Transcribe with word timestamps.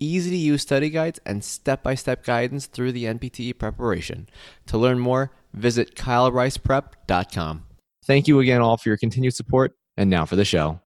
easy 0.00 0.30
to 0.30 0.36
use 0.36 0.62
study 0.62 0.90
guides 0.90 1.20
and 1.26 1.44
step 1.44 1.82
by 1.82 1.94
step 1.94 2.24
guidance 2.24 2.66
through 2.66 2.92
the 2.92 3.04
NPTE 3.04 3.58
preparation. 3.58 4.28
To 4.66 4.78
learn 4.78 4.98
more, 4.98 5.32
visit 5.52 5.94
kylericeprep.com. 5.94 7.64
Thank 8.06 8.28
you 8.28 8.40
again 8.40 8.60
all 8.60 8.76
for 8.76 8.88
your 8.88 8.98
continued 8.98 9.34
support. 9.34 9.74
And 9.96 10.08
now 10.08 10.24
for 10.24 10.36
the 10.36 10.44
show. 10.44 10.80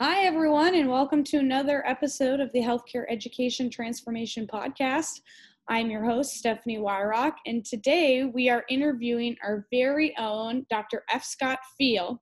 Hi, 0.00 0.26
everyone, 0.26 0.74
and 0.74 0.88
welcome 0.88 1.22
to 1.24 1.38
another 1.38 1.86
episode 1.86 2.40
of 2.40 2.52
the 2.52 2.60
Healthcare 2.60 3.04
Education 3.08 3.70
Transformation 3.70 4.46
Podcast. 4.46 5.20
I'm 5.68 5.90
your 5.90 6.04
host, 6.04 6.34
Stephanie 6.34 6.78
Wyrock, 6.78 7.34
and 7.46 7.64
today 7.64 8.24
we 8.24 8.48
are 8.48 8.64
interviewing 8.68 9.36
our 9.42 9.66
very 9.70 10.16
own 10.16 10.66
Dr. 10.70 11.04
F. 11.12 11.24
Scott 11.24 11.58
Feil. 11.80 12.18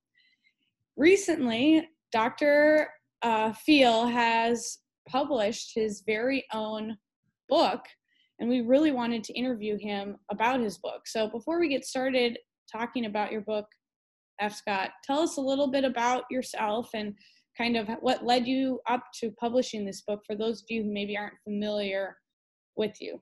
Recently, 0.97 1.88
Dr. 2.12 2.91
Uh, 3.22 3.53
Feil 3.53 4.10
has 4.10 4.78
published 5.09 5.73
his 5.75 6.03
very 6.07 6.45
own 6.53 6.97
book, 7.49 7.81
and 8.39 8.49
we 8.49 8.61
really 8.61 8.93
wanted 8.93 9.25
to 9.25 9.33
interview 9.35 9.79
him 9.79 10.17
about 10.31 10.61
his 10.61 10.79
book. 10.79 11.07
So, 11.07 11.29
before 11.29 11.61
we 11.61 11.69
get 11.69 11.85
started 11.85 12.39
talking 12.71 13.07
about 13.07 13.33
your 13.33 13.43
book, 13.43 13.67
F. 14.41 14.55
Scott, 14.55 14.91
tell 15.05 15.21
us 15.21 15.37
a 15.37 15.41
little 15.41 15.69
bit 15.69 15.84
about 15.84 16.25
yourself 16.31 16.91
and 16.95 17.15
kind 17.57 17.77
of 17.77 17.89
what 18.01 18.25
led 18.25 18.47
you 18.47 18.81
up 18.89 19.03
to 19.21 19.31
publishing 19.41 19.84
this 19.84 20.03
book 20.03 20.21
for 20.27 20.37
those 20.37 20.61
of 20.61 20.67
you 20.69 20.83
who 20.83 20.93
maybe 20.93 21.17
aren't 21.17 21.41
familiar 21.45 22.17
with 22.77 23.01
you. 23.01 23.21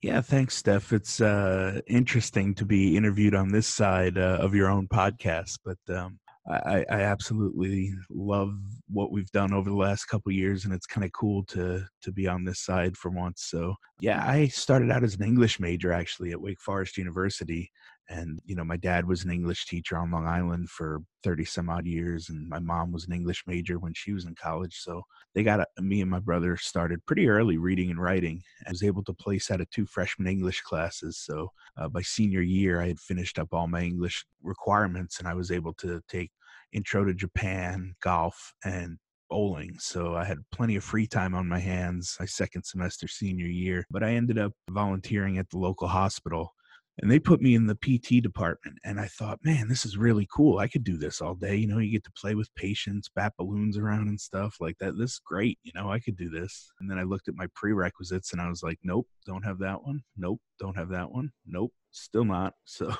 Yeah, 0.00 0.20
thanks, 0.20 0.56
Steph. 0.56 0.92
It's 0.92 1.20
uh, 1.20 1.80
interesting 1.88 2.54
to 2.54 2.64
be 2.64 2.96
interviewed 2.96 3.34
on 3.34 3.48
this 3.48 3.66
side 3.66 4.16
uh, 4.16 4.38
of 4.40 4.54
your 4.54 4.70
own 4.70 4.86
podcast, 4.86 5.58
but 5.64 5.78
um, 5.94 6.20
I, 6.50 6.84
I, 6.90 7.00
absolutely 7.02 7.92
love 8.08 8.54
what 8.88 9.12
we've 9.12 9.30
done 9.32 9.52
over 9.52 9.68
the 9.68 9.76
last 9.76 10.06
couple 10.06 10.32
years, 10.32 10.64
and 10.64 10.72
it's 10.72 10.86
kind 10.86 11.04
of 11.04 11.12
cool 11.12 11.44
to 11.46 11.84
to 12.02 12.12
be 12.12 12.26
on 12.26 12.44
this 12.44 12.60
side 12.60 12.96
for 12.96 13.10
once. 13.10 13.42
So, 13.50 13.74
yeah, 14.00 14.24
I 14.26 14.48
started 14.48 14.90
out 14.90 15.04
as 15.04 15.14
an 15.14 15.24
English 15.24 15.60
major 15.60 15.92
actually 15.92 16.30
at 16.30 16.40
Wake 16.40 16.60
Forest 16.60 16.96
University, 16.96 17.70
and 18.10 18.40
you 18.44 18.54
know 18.54 18.64
my 18.64 18.76
dad 18.76 19.06
was 19.06 19.24
an 19.24 19.30
english 19.30 19.66
teacher 19.66 19.96
on 19.96 20.10
long 20.10 20.26
island 20.26 20.68
for 20.70 21.00
30 21.24 21.44
some 21.44 21.68
odd 21.68 21.86
years 21.86 22.28
and 22.30 22.48
my 22.48 22.58
mom 22.58 22.90
was 22.90 23.06
an 23.06 23.12
english 23.12 23.42
major 23.46 23.78
when 23.78 23.92
she 23.94 24.12
was 24.12 24.24
in 24.24 24.34
college 24.34 24.78
so 24.80 25.02
they 25.34 25.42
got 25.42 25.60
a, 25.60 25.82
me 25.82 26.00
and 26.00 26.10
my 26.10 26.18
brother 26.18 26.56
started 26.56 27.04
pretty 27.06 27.28
early 27.28 27.58
reading 27.58 27.90
and 27.90 28.00
writing 28.00 28.40
i 28.66 28.70
was 28.70 28.82
able 28.82 29.04
to 29.04 29.12
place 29.12 29.50
out 29.50 29.60
of 29.60 29.68
two 29.70 29.86
freshman 29.86 30.26
english 30.28 30.60
classes 30.62 31.18
so 31.18 31.48
uh, 31.76 31.88
by 31.88 32.00
senior 32.02 32.40
year 32.40 32.80
i 32.80 32.88
had 32.88 33.00
finished 33.00 33.38
up 33.38 33.48
all 33.52 33.68
my 33.68 33.82
english 33.82 34.24
requirements 34.42 35.18
and 35.18 35.28
i 35.28 35.34
was 35.34 35.50
able 35.50 35.74
to 35.74 36.00
take 36.08 36.30
intro 36.72 37.04
to 37.04 37.14
japan 37.14 37.94
golf 38.02 38.52
and 38.64 38.98
bowling. 39.30 39.76
So 39.78 40.14
I 40.14 40.24
had 40.24 40.38
plenty 40.52 40.76
of 40.76 40.84
free 40.84 41.06
time 41.06 41.34
on 41.34 41.48
my 41.48 41.58
hands 41.58 42.16
my 42.18 42.26
second 42.26 42.64
semester 42.64 43.08
senior 43.08 43.46
year. 43.46 43.84
But 43.90 44.02
I 44.02 44.14
ended 44.14 44.38
up 44.38 44.52
volunteering 44.70 45.38
at 45.38 45.50
the 45.50 45.58
local 45.58 45.88
hospital 45.88 46.54
and 47.00 47.10
they 47.10 47.20
put 47.20 47.40
me 47.40 47.54
in 47.54 47.66
the 47.66 47.76
PT 47.76 48.22
department. 48.22 48.76
And 48.84 48.98
I 48.98 49.06
thought, 49.06 49.38
man, 49.44 49.68
this 49.68 49.84
is 49.84 49.96
really 49.96 50.26
cool. 50.34 50.58
I 50.58 50.66
could 50.66 50.82
do 50.82 50.96
this 50.96 51.20
all 51.20 51.34
day. 51.34 51.54
You 51.56 51.68
know, 51.68 51.78
you 51.78 51.92
get 51.92 52.04
to 52.04 52.20
play 52.20 52.34
with 52.34 52.52
patients, 52.56 53.08
bat 53.14 53.34
balloons 53.38 53.78
around 53.78 54.08
and 54.08 54.20
stuff 54.20 54.56
like 54.60 54.76
that. 54.80 54.98
This 54.98 55.12
is 55.12 55.20
great. 55.24 55.58
You 55.62 55.72
know, 55.74 55.92
I 55.92 56.00
could 56.00 56.16
do 56.16 56.28
this. 56.28 56.70
And 56.80 56.90
then 56.90 56.98
I 56.98 57.04
looked 57.04 57.28
at 57.28 57.36
my 57.36 57.46
prerequisites 57.54 58.32
and 58.32 58.42
I 58.42 58.48
was 58.48 58.62
like, 58.64 58.78
nope, 58.82 59.06
don't 59.26 59.44
have 59.44 59.60
that 59.60 59.84
one. 59.84 60.02
Nope, 60.16 60.40
don't 60.58 60.76
have 60.76 60.88
that 60.88 61.12
one. 61.12 61.30
Nope, 61.46 61.72
still 61.92 62.24
not. 62.24 62.54
So 62.64 62.92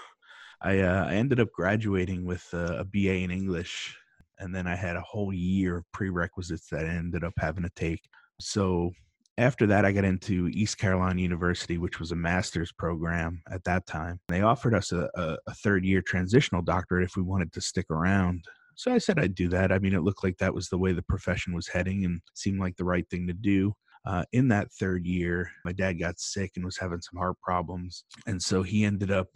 I, 0.61 0.81
uh, 0.81 1.07
I 1.07 1.15
ended 1.15 1.41
up 1.41 1.53
graduating 1.53 2.25
with 2.25 2.45
a, 2.53 2.81
a 2.81 2.85
BA 2.85 3.15
in 3.17 3.31
English. 3.31 3.97
And 4.41 4.55
then 4.55 4.67
I 4.67 4.77
had 4.77 4.97
a 4.97 5.01
whole 5.01 5.33
year 5.33 5.79
of 5.79 5.93
prerequisites 5.93 6.69
that 6.71 6.87
I 6.87 6.91
ended 6.91 7.25
up 7.25 7.35
having 7.39 7.65
to 7.65 7.71
take. 7.75 8.03
So 8.41 8.93
after 9.37 9.67
that, 9.67 9.85
I 9.85 9.93
got 9.93 10.05
into 10.05 10.49
East 10.49 10.79
Carolina 10.79 11.21
University, 11.21 11.79
which 11.79 12.01
was 12.01 12.13
a 12.13 12.17
master's 12.17 12.73
program 12.73 13.41
at 13.51 13.63
that 13.65 13.87
time. 13.87 14.21
They 14.29 14.43
offered 14.43 14.75
us 14.75 14.93
a, 14.93 15.09
a, 15.15 15.37
a, 15.47 15.55
third 15.55 15.85
year 15.85 16.03
transitional 16.03 16.63
doctorate 16.63 17.05
if 17.05 17.17
we 17.17 17.23
wanted 17.23 17.53
to 17.53 17.61
stick 17.61 17.87
around. 17.91 18.45
So 18.75 18.93
I 18.93 18.99
said 18.99 19.19
I'd 19.19 19.35
do 19.35 19.49
that. 19.49 19.73
I 19.73 19.79
mean, 19.79 19.95
it 19.95 20.03
looked 20.03 20.25
like 20.25 20.39
that 20.39 20.55
was 20.55 20.69
the 20.69 20.79
way 20.79 20.93
the 20.93 21.03
profession 21.03 21.53
was 21.53 21.69
heading 21.69 22.05
and 22.05 22.21
seemed 22.35 22.61
like 22.61 22.77
the 22.77 22.85
right 22.85 23.09
thing 23.11 23.27
to 23.29 23.33
do. 23.33 23.75
Uh, 24.05 24.25
in 24.33 24.49
that 24.49 24.73
third 24.73 25.05
year, 25.05 25.51
my 25.65 25.73
dad 25.73 25.95
got 25.95 26.19
sick 26.19 26.53
and 26.57 26.65
was 26.65 26.79
having 26.79 27.01
some 27.01 27.19
heart 27.19 27.37
problems. 27.43 28.05
And 28.27 28.43
so 28.43 28.63
he 28.63 28.85
ended 28.85 29.11
up 29.11 29.29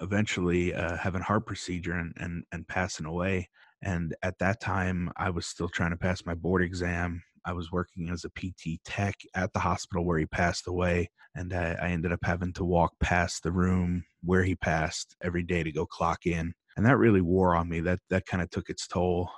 eventually 0.00 0.74
uh, 0.74 0.96
having 0.96 1.22
heart 1.22 1.46
procedure 1.46 1.94
and, 1.94 2.12
and, 2.16 2.44
and 2.52 2.68
passing 2.68 3.06
away. 3.06 3.48
And 3.82 4.14
at 4.22 4.38
that 4.38 4.60
time, 4.60 5.10
I 5.16 5.30
was 5.30 5.46
still 5.46 5.68
trying 5.68 5.90
to 5.90 5.96
pass 5.96 6.26
my 6.26 6.34
board 6.34 6.62
exam 6.62 7.22
I 7.48 7.52
was 7.52 7.72
working 7.72 8.10
as 8.10 8.26
a 8.26 8.30
PT 8.30 8.78
tech 8.84 9.14
at 9.34 9.54
the 9.54 9.58
hospital 9.58 10.04
where 10.04 10.18
he 10.18 10.26
passed 10.26 10.66
away, 10.66 11.10
and 11.34 11.54
I, 11.54 11.78
I 11.80 11.88
ended 11.88 12.12
up 12.12 12.20
having 12.22 12.52
to 12.54 12.64
walk 12.64 12.92
past 13.00 13.42
the 13.42 13.50
room 13.50 14.04
where 14.22 14.42
he 14.42 14.54
passed 14.54 15.16
every 15.22 15.42
day 15.42 15.62
to 15.62 15.72
go 15.72 15.86
clock 15.86 16.26
in, 16.26 16.52
and 16.76 16.84
that 16.84 16.98
really 16.98 17.22
wore 17.22 17.54
on 17.54 17.70
me. 17.70 17.80
That 17.80 18.00
that 18.10 18.26
kind 18.26 18.42
of 18.42 18.50
took 18.50 18.68
its 18.68 18.86
toll. 18.86 19.30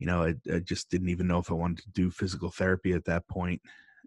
You 0.00 0.08
know, 0.08 0.24
I, 0.24 0.34
I 0.52 0.58
just 0.58 0.90
didn't 0.90 1.10
even 1.10 1.28
know 1.28 1.38
if 1.38 1.52
I 1.52 1.54
wanted 1.54 1.84
to 1.84 1.90
do 1.90 2.10
physical 2.10 2.50
therapy 2.50 2.94
at 2.94 3.04
that 3.04 3.28
point, 3.28 3.62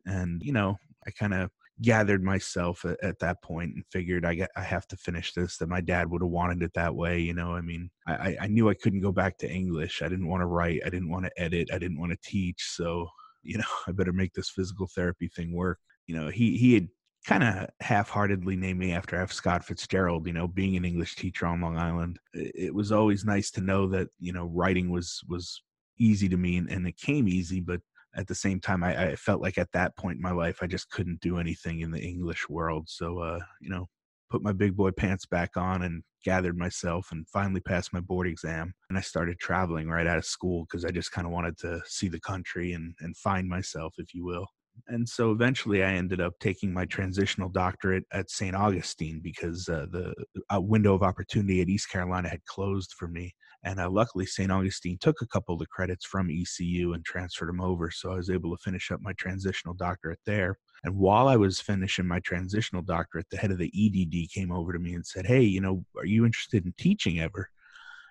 and 0.06 0.42
you 0.44 0.52
know, 0.52 0.78
I 1.08 1.12
kind 1.12 1.34
of 1.34 1.50
gathered 1.82 2.24
myself 2.24 2.86
at, 2.86 2.98
at, 3.04 3.20
that 3.20 3.42
point 3.42 3.76
and 3.76 3.84
figured 3.92 4.26
I 4.26 4.48
I 4.56 4.62
have 4.62 4.88
to 4.88 4.98
finish 4.98 5.34
this. 5.34 5.58
That 5.58 5.70
my 5.70 5.82
dad 5.82 6.10
would 6.10 6.22
have 6.22 6.32
wanted 6.32 6.64
it 6.64 6.74
that 6.74 6.96
way. 6.96 7.20
You 7.20 7.34
know, 7.34 7.54
I 7.54 7.62
mean, 7.62 7.90
I, 8.08 8.38
I 8.42 8.48
knew 8.48 8.70
I 8.70 8.76
couldn't 8.76 9.02
go 9.02 9.12
back 9.12 9.38
to 9.40 9.52
English. 9.52 10.02
I 10.02 10.08
didn't 10.08 10.28
want 10.28 10.42
to 10.42 10.48
write. 10.48 10.82
I 10.86 10.90
didn't 10.90 11.10
want 11.10 11.26
to 11.26 11.42
edit. 11.42 11.70
I 11.74 11.78
didn't 11.78 12.00
want 12.00 12.12
to 12.12 12.30
teach. 12.30 12.64
So 12.76 13.08
you 13.44 13.58
know, 13.58 13.64
I 13.88 13.92
better 13.92 14.14
make 14.14 14.34
this 14.34 14.50
physical 14.50 14.88
therapy 14.94 15.30
thing 15.30 15.54
work. 15.54 15.80
You 16.08 16.16
know, 16.16 16.30
he 16.30 16.58
he 16.58 16.74
had 16.74 16.88
kind 17.28 17.44
of 17.44 17.70
half-heartedly 17.82 18.56
named 18.56 18.80
me 18.80 18.92
after 18.94 19.16
F. 19.16 19.32
Scott 19.32 19.64
Fitzgerald. 19.64 20.28
You 20.28 20.34
know, 20.34 20.48
being 20.48 20.76
an 20.76 20.86
English 20.86 21.16
teacher 21.16 21.46
on 21.46 21.62
Long 21.62 21.78
Island, 21.78 22.20
it 22.34 22.74
was 22.74 22.92
always 22.92 23.26
nice 23.26 23.52
to 23.52 23.62
know 23.62 23.88
that 23.90 24.08
you 24.20 24.34
know 24.34 24.46
writing 24.46 24.90
was 24.90 25.22
was 25.28 25.62
easy 26.00 26.28
to 26.30 26.38
me, 26.38 26.58
and, 26.58 26.70
and 26.70 26.88
it 26.88 26.98
came 26.98 27.28
easy. 27.28 27.60
But 27.60 27.82
at 28.16 28.28
the 28.28 28.36
same 28.36 28.60
time, 28.60 28.84
I, 28.84 29.12
I, 29.12 29.16
felt 29.16 29.42
like 29.42 29.58
at 29.58 29.72
that 29.74 29.96
point 29.98 30.16
in 30.16 30.22
my 30.22 30.32
life, 30.32 30.60
I 30.62 30.68
just 30.68 30.90
couldn't 30.90 31.22
do 31.22 31.38
anything 31.38 31.82
in 31.82 31.92
the 31.92 32.02
English 32.02 32.48
world. 32.50 32.86
So, 32.88 33.20
uh, 33.20 33.40
you 33.60 33.70
know, 33.70 33.88
put 34.30 34.42
my 34.42 34.54
big 34.54 34.76
boy 34.76 34.92
pants 34.92 35.26
back 35.26 35.58
on 35.58 35.84
and 35.84 36.04
gathered 36.24 36.58
myself 36.58 37.10
and 37.12 37.28
finally 37.30 37.62
passed 37.62 37.94
my 37.94 38.00
board 38.00 38.28
exam. 38.28 38.74
And 38.90 38.98
I 38.98 39.02
started 39.02 39.40
traveling 39.40 39.90
right 39.90 40.08
out 40.08 40.18
of 40.18 40.26
school 40.26 40.66
because 40.66 40.86
I 40.86 40.90
just 40.90 41.12
kind 41.12 41.28
of 41.28 41.34
wanted 41.34 41.58
to 41.60 41.82
see 41.86 42.08
the 42.08 42.20
country 42.20 42.74
and, 42.74 42.96
and 43.02 43.16
find 43.18 43.48
myself, 43.48 43.94
if 43.98 44.14
you 44.14 44.26
will. 44.26 44.48
And 44.88 45.08
so 45.08 45.32
eventually 45.32 45.84
I 45.84 45.94
ended 45.94 46.20
up 46.20 46.34
taking 46.40 46.74
my 46.74 46.86
transitional 46.86 47.50
doctorate 47.50 48.04
at 48.12 48.30
St. 48.30 48.56
Augustine 48.56 49.22
because 49.24 49.70
uh, 49.70 49.86
the 49.90 50.14
window 50.60 50.94
of 50.94 51.04
opportunity 51.04 51.62
at 51.62 51.70
East 51.70 51.90
Carolina 51.90 52.30
had 52.30 52.44
closed 52.46 52.94
for 52.98 53.08
me. 53.08 53.34
And 53.66 53.80
uh, 53.80 53.90
luckily, 53.90 54.28
St. 54.28 54.52
Augustine 54.52 55.00
took 55.02 55.22
a 55.22 55.28
couple 55.28 55.54
of 55.54 55.60
the 55.60 55.66
credits 55.66 56.06
from 56.06 56.30
ECU 56.30 56.94
and 56.94 57.04
transferred 57.04 57.50
them 57.50 57.60
over. 57.60 57.90
So 57.90 58.12
I 58.12 58.16
was 58.16 58.30
able 58.30 58.56
to 58.56 58.64
finish 58.64 58.92
up 58.92 59.02
my 59.02 59.12
transitional 59.14 59.74
doctorate 59.74 60.20
there. 60.24 60.60
And 60.84 60.96
while 60.96 61.28
I 61.28 61.36
was 61.36 61.60
finishing 61.60 62.08
my 62.08 62.20
transitional 62.20 62.84
doctorate, 62.84 63.26
the 63.32 63.38
head 63.38 63.52
of 63.52 63.58
the 63.58 63.72
EDD 63.76 64.30
came 64.32 64.52
over 64.52 64.72
to 64.72 64.78
me 64.78 64.94
and 64.94 65.06
said, 65.06 65.26
Hey, 65.26 65.42
you 65.42 65.62
know, 65.62 65.84
are 65.98 66.06
you 66.06 66.26
interested 66.26 66.64
in 66.64 66.76
teaching 66.78 67.20
ever? 67.20 67.50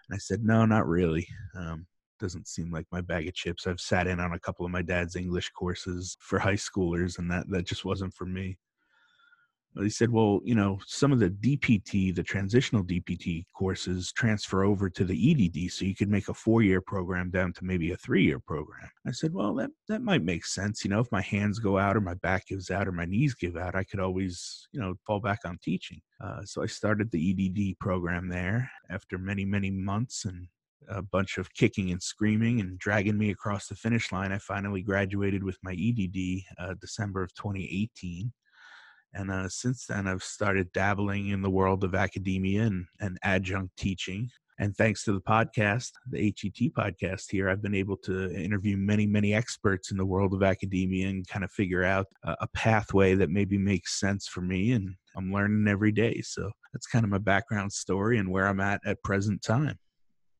And 0.09 0.17
I 0.17 0.19
said, 0.19 0.43
No, 0.43 0.67
not 0.67 0.89
really. 0.89 1.29
Um, 1.55 1.87
doesn't 2.19 2.49
seem 2.49 2.73
like 2.73 2.87
my 2.91 3.01
bag 3.01 3.29
of 3.29 3.35
chips. 3.35 3.67
I've 3.67 3.81
sat 3.81 4.09
in 4.09 4.19
on 4.19 4.33
a 4.33 4.41
couple 4.41 4.67
of 4.67 4.73
my 4.73 4.83
dad's 4.83 5.15
English 5.15 5.51
courses 5.51 6.17
for 6.21 6.39
high 6.39 6.55
schoolers, 6.55 7.19
and 7.19 7.31
that, 7.31 7.49
that 7.51 7.67
just 7.67 7.85
wasn't 7.85 8.15
for 8.15 8.25
me. 8.25 8.57
They 9.77 9.89
said, 9.89 10.11
well, 10.11 10.41
you 10.45 10.55
know, 10.55 10.79
some 10.87 11.11
of 11.11 11.19
the 11.19 11.31
DPT, 11.31 12.15
the 12.15 12.23
transitional 12.23 12.85
DPT 12.85 13.45
courses 13.55 14.13
transfer 14.13 14.63
over 14.65 14.89
to 14.89 15.05
the 15.05 15.31
EDD, 15.31 15.73
so 15.73 15.85
you 15.85 15.97
could 15.97 16.09
make 16.09 16.29
a 16.29 16.35
four 16.35 16.63
year 16.63 16.81
program 16.81 17.31
down 17.31 17.53
to 17.55 17.65
maybe 17.65 17.91
a 17.91 17.97
three 17.97 18.25
year 18.25 18.39
program. 18.39 18.89
I 19.07 19.11
said, 19.11 19.35
well, 19.35 19.55
that, 19.55 19.71
that 19.89 20.03
might 20.03 20.23
make 20.23 20.47
sense. 20.47 20.85
You 20.85 20.91
know, 20.91 21.01
if 21.01 21.11
my 21.11 21.23
hands 21.23 21.59
go 21.59 21.77
out 21.77 21.97
or 21.97 22.01
my 22.01 22.15
back 22.15 22.47
gives 22.47 22.71
out 22.71 22.87
or 22.87 22.93
my 22.93 23.05
knees 23.05 23.35
give 23.35 23.57
out, 23.57 23.75
I 23.75 23.83
could 23.85 24.01
always, 24.01 24.69
you 24.73 24.81
know, 24.81 24.95
fall 25.07 25.21
back 25.21 25.41
on 25.45 25.59
teaching. 25.63 26.01
Uh, 26.23 26.45
so 26.45 26.63
I 26.63 26.67
started 26.67 27.11
the 27.11 27.31
EDD 27.31 27.79
program 27.81 28.29
there 28.29 28.71
after 28.91 29.19
many, 29.19 29.45
many 29.45 29.71
months 29.71 30.25
and 30.25 30.47
a 30.89 31.03
bunch 31.03 31.39
of 31.39 31.53
kicking 31.55 31.91
and 31.91 32.03
screaming 32.03 32.61
and 32.61 32.79
dragging 32.79 33.19
me 33.19 33.31
across 33.31 33.67
the 33.67 33.75
finish 33.75 34.13
line. 34.13 34.33
I 34.33 34.39
finally 34.39 34.83
graduated 34.83 35.43
with 35.43 35.59
my 35.63 35.73
EDD 35.73 36.43
uh, 36.59 36.75
December 36.81 37.23
of 37.23 37.35
2018. 37.35 38.33
And 39.15 39.31
uh, 39.31 39.49
since 39.49 39.87
then, 39.87 40.07
I've 40.09 40.23
started 40.23 40.73
dabbling 40.73 41.29
in 41.29 41.43
the 41.43 41.51
world 41.51 41.85
of 41.85 41.95
academia 41.95 42.63
and, 42.63 42.87
and 43.01 43.19
adjunct 43.23 43.77
teaching. 43.77 44.29
And 44.59 44.77
thanks 44.77 45.05
to 45.05 45.13
the 45.13 45.21
podcast, 45.21 45.91
the 46.09 46.25
HET 46.25 46.73
podcast 46.75 47.25
here, 47.31 47.49
I've 47.49 47.63
been 47.63 47.75
able 47.75 47.97
to 47.99 48.33
interview 48.33 48.77
many, 48.77 49.05
many 49.05 49.35
experts 49.35 49.91
in 49.91 49.97
the 49.97 50.07
world 50.07 50.33
of 50.33 50.45
academia 50.45 51.09
and 51.09 51.27
kind 51.27 51.45
of 51.45 51.51
figure 51.51 51.83
out 51.83 52.07
a, 52.25 52.37
a 52.43 52.49
pathway 52.55 53.15
that 53.17 53.31
maybe 53.31 53.59
makes 53.59 53.99
sense 53.99 54.29
for 54.29 54.43
me. 54.43 54.73
And 54.73 54.95
I'm 55.17 55.33
learning 55.33 55.67
every 55.69 55.91
day. 55.91 56.21
So 56.21 56.51
that's 56.73 56.87
kind 56.87 57.05
of 57.05 57.11
my 57.11 57.19
background 57.19 57.73
story 57.73 58.19
and 58.19 58.31
where 58.31 58.47
I'm 58.47 58.61
at 58.61 58.81
at 58.87 59.03
present 59.03 59.43
time. 59.43 59.77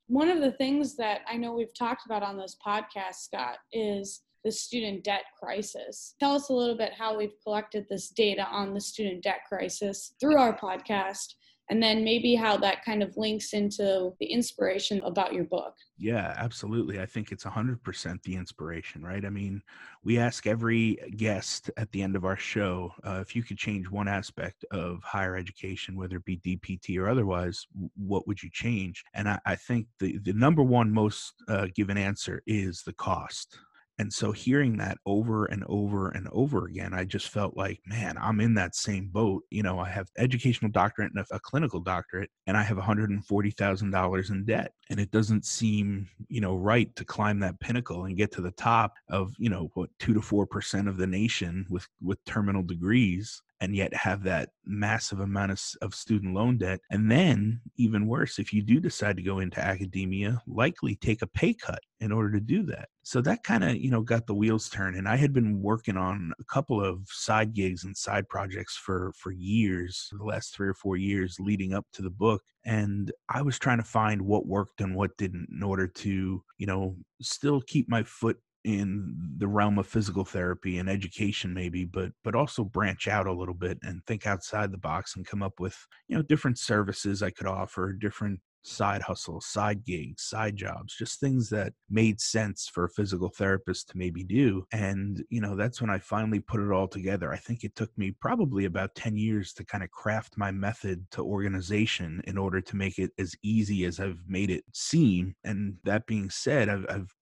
One 0.07 0.29
of 0.29 0.41
the 0.41 0.53
things 0.53 0.97
that 0.97 1.23
I 1.29 1.37
know 1.37 1.53
we've 1.53 1.75
talked 1.77 2.07
about 2.07 2.23
on 2.23 2.37
this 2.37 2.57
podcast, 2.65 3.15
Scott, 3.15 3.57
is 3.73 4.23
the 4.45 4.53
student 4.53 5.05
debt 5.05 5.25
crisis. 5.41 6.15
Tell 6.21 6.35
us 6.35 6.51
a 6.51 6.53
little 6.53 6.77
bit 6.77 6.93
how 6.93 7.17
we've 7.17 7.35
collected 7.43 7.87
this 7.89 8.09
data 8.11 8.47
on 8.51 8.75
the 8.75 8.81
student 8.81 9.23
debt 9.23 9.41
crisis 9.49 10.15
through 10.21 10.39
our 10.39 10.57
podcast 10.57 11.35
and 11.71 11.83
then 11.83 12.05
maybe 12.05 12.35
how 12.35 12.57
that 12.59 12.85
kind 12.85 13.03
of 13.03 13.17
links 13.17 13.55
into 13.55 14.13
the 14.21 14.27
inspiration 14.27 15.01
about 15.03 15.33
your 15.33 15.45
book. 15.45 15.75
Yeah, 15.97 16.35
absolutely. 16.37 17.01
I 17.01 17.07
think 17.07 17.33
it's 17.33 17.45
100% 17.45 18.23
the 18.23 18.37
inspiration, 18.37 19.03
right? 19.03 19.25
I 19.25 19.31
mean, 19.31 19.63
we 20.03 20.19
ask 20.19 20.47
every 20.47 20.99
guest 21.17 21.71
at 21.79 21.91
the 21.93 22.03
end 22.03 22.17
of 22.17 22.25
our 22.27 22.37
show 22.37 22.93
uh, 23.03 23.21
if 23.23 23.35
you 23.35 23.43
could 23.43 23.57
change 23.57 23.89
one 23.89 24.09
aspect 24.09 24.65
of 24.73 25.03
higher 25.03 25.37
education, 25.37 25.97
whether 25.97 26.17
it 26.17 26.25
be 26.27 26.37
DPT 26.39 26.99
or 26.99 27.09
otherwise, 27.09 27.67
what 27.97 28.27
would 28.27 28.43
you 28.43 28.51
change? 28.53 29.03
And 29.15 29.29
I, 29.29 29.39
I 29.47 29.57
think 29.57 29.87
the, 30.01 30.19
the 30.19 30.35
number 30.35 30.63
one 30.63 30.93
most 30.93 31.33
uh, 31.49 31.69
given 31.75 31.97
answer 31.97 32.43
is 32.47 32.83
the 32.83 32.93
cost 32.93 33.59
and 33.99 34.13
so 34.13 34.33
hearing 34.33 34.77
that 34.79 34.99
over 35.07 35.47
and 35.47 35.63
over 35.69 36.09
and 36.09 36.29
over 36.33 36.67
again, 36.67 36.93
I 36.93 37.05
just 37.05 37.29
felt 37.29 37.57
like, 37.57 37.79
man, 37.87 38.17
I'm 38.21 38.41
in 38.41 38.55
that 38.55 38.75
same 38.75 39.09
boat. 39.09 39.45
You 39.51 39.63
know, 39.63 39.79
I 39.79 39.89
have 39.89 40.09
educational 40.19 40.71
doctorate 40.73 41.13
and 41.15 41.25
a, 41.31 41.39
clinical 41.39 41.81
doctorate, 41.81 42.31
and 42.47 42.57
I 42.57 42.63
have 42.63 42.77
$140,000 42.77 44.31
in 44.31 44.45
debt. 44.45 44.73
And 44.91 44.99
it 44.99 45.13
doesn't 45.13 45.45
seem, 45.45 46.09
you 46.29 46.41
know, 46.41 46.57
right 46.57 46.95
to 46.97 47.05
climb 47.05 47.39
that 47.41 47.61
pinnacle 47.61 48.07
and 48.07 48.17
get 48.17 48.33
to 48.33 48.41
the 48.41 48.51
top 48.53 48.95
of, 49.11 49.33
you 49.39 49.49
know, 49.49 49.71
what 49.75 49.91
two 50.01 50.13
to 50.15 50.21
four 50.21 50.47
percent 50.47 50.89
of 50.89 50.97
the 50.97 51.07
nation 51.07 51.65
with 51.71 51.87
with 52.03 52.23
terminal 52.25 52.63
degrees 52.63 53.41
and 53.61 53.75
yet 53.75 53.95
have 53.95 54.23
that 54.25 54.51
massive 54.65 55.21
amount 55.21 55.53
of, 55.53 55.61
of 55.83 55.95
student 55.95 56.35
loan 56.35 56.59
debt. 56.59 56.81
And 56.91 57.11
then, 57.11 57.61
even 57.77 58.07
worse, 58.07 58.39
if 58.39 58.53
you 58.53 58.63
do 58.63 58.81
decide 58.81 59.17
to 59.17 59.23
go 59.23 59.39
into 59.39 59.65
academia, 59.65 60.43
likely 60.47 60.97
take 60.97 61.23
a 61.23 61.27
pay 61.27 61.55
cut 61.55 61.81
in 62.01 62.13
order 62.13 62.33
to 62.33 62.41
do 62.41 62.63
that. 62.65 62.89
So 63.03 63.21
that 63.23 63.45
kind 63.45 63.65
of, 63.65 63.77
you 63.77 63.91
know, 63.91 64.03
got 64.03 64.27
the 64.27 64.35
wheels 64.35 64.69
turning. 64.69 65.07
I 65.07 65.17
had 65.17 65.33
been 65.33 65.63
working 65.63 65.97
on 65.97 66.33
a 66.39 66.45
couple 66.45 66.85
of 66.85 67.07
side 67.09 67.55
gigs 67.55 67.85
and 67.85 67.97
side 67.97 68.29
projects 68.29 68.77
for 68.77 69.13
for 69.17 69.33
years, 69.33 70.09
the 70.13 70.25
last 70.25 70.55
3 70.55 70.69
or 70.69 70.75
4 70.75 70.97
years 70.97 71.39
leading 71.41 71.75
up 71.75 71.87
to 71.95 72.03
the 72.03 72.11
book, 72.11 72.43
and 72.65 73.13
I 73.29 73.43
was 73.43 73.59
trying 73.59 73.79
to 73.79 73.85
find 73.85 74.23
what 74.23 74.47
worked 74.47 74.81
and 74.81 74.95
what 74.95 75.17
didn't 75.17 75.49
in 75.55 75.63
order 75.63 75.87
to, 75.87 76.43
you 76.59 76.67
know, 76.67 76.97
still 77.21 77.61
keep 77.61 77.89
my 77.89 78.03
foot 78.03 78.39
in 78.65 79.15
the 79.37 79.47
realm 79.47 79.79
of 79.79 79.87
physical 79.87 80.25
therapy 80.25 80.79
and 80.79 80.89
education 80.89 81.53
maybe 81.53 81.85
but 81.85 82.13
but 82.23 82.35
also 82.35 82.65
branch 82.65 83.09
out 83.09 83.27
a 83.27 83.33
little 83.33 83.55
bit 83.55 83.79
and 83.83 84.05
think 84.07 84.27
outside 84.27 84.73
the 84.73 84.79
box 84.79 85.17
and 85.17 85.27
come 85.27 85.43
up 85.43 85.61
with 85.61 85.77
you 86.09 86.17
know 86.17 86.23
different 86.23 86.59
services 86.59 87.23
i 87.23 87.31
could 87.31 87.47
offer 87.47 87.93
different 87.93 88.41
side 88.65 89.03
hustles 89.03 89.47
side 89.47 89.85
gigs 89.85 90.23
side 90.23 90.57
jobs 90.57 90.97
just 90.97 91.21
things 91.21 91.51
that 91.51 91.73
made 91.91 92.21
sense 92.21 92.69
for 92.73 92.85
a 92.85 92.89
physical 92.89 93.29
therapist 93.29 93.91
to 93.91 93.99
maybe 93.99 94.25
do. 94.25 94.65
And 94.73 95.23
you 95.29 95.41
know 95.41 95.55
that's 95.55 95.81
when 95.81 95.91
i 95.91 95.99
finally 95.99 96.41
put 96.41 96.61
it 96.61 96.73
all 96.73 96.89
together. 96.89 97.33
I 97.33 97.37
think 97.37 97.63
it 97.63 97.77
took 97.77 97.97
me 97.99 98.15
probably 98.21 98.65
about 98.65 98.95
10 98.95 99.17
years 99.17 99.53
to 99.55 99.65
kind 99.65 99.85
of 99.85 99.91
craft 99.91 100.35
my 100.37 100.51
method 100.51 101.07
to 101.13 101.23
organization 101.23 102.23
in 102.27 102.39
order 102.39 102.61
to 102.63 102.77
make 102.77 102.99
it 102.99 103.11
as 103.19 103.35
easy 103.43 103.85
as 103.85 104.01
i've 104.01 104.23
made 104.27 104.51
it 104.51 104.65
seem. 104.73 105.35
And 105.45 105.77
that 105.85 106.07
being 106.07 106.31
said 106.31 106.69
i've, 106.69 106.87
I've 106.89 107.15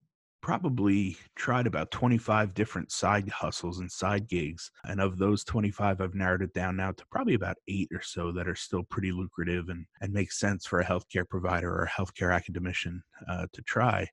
probably 0.43 1.15
tried 1.35 1.65
about 1.65 1.89
25 1.89 2.53
different 2.53 2.91
side 2.91 3.27
hustles 3.29 3.79
and 3.79 3.89
side 3.89 4.27
gigs. 4.27 4.69
And 4.83 4.99
of 4.99 5.17
those 5.17 5.45
25, 5.45 6.01
I've 6.01 6.13
narrowed 6.13 6.41
it 6.41 6.53
down 6.53 6.75
now 6.75 6.91
to 6.91 7.05
probably 7.09 7.33
about 7.33 7.57
eight 7.69 7.87
or 7.93 8.01
so 8.01 8.31
that 8.33 8.47
are 8.47 8.55
still 8.55 8.83
pretty 8.83 9.13
lucrative 9.13 9.69
and, 9.69 9.85
and 10.01 10.13
make 10.13 10.33
sense 10.33 10.65
for 10.65 10.81
a 10.81 10.85
healthcare 10.85 11.27
provider 11.27 11.73
or 11.73 11.85
a 11.85 11.89
healthcare 11.89 12.35
academician 12.35 13.01
uh, 13.29 13.47
to 13.53 13.61
try. 13.61 14.05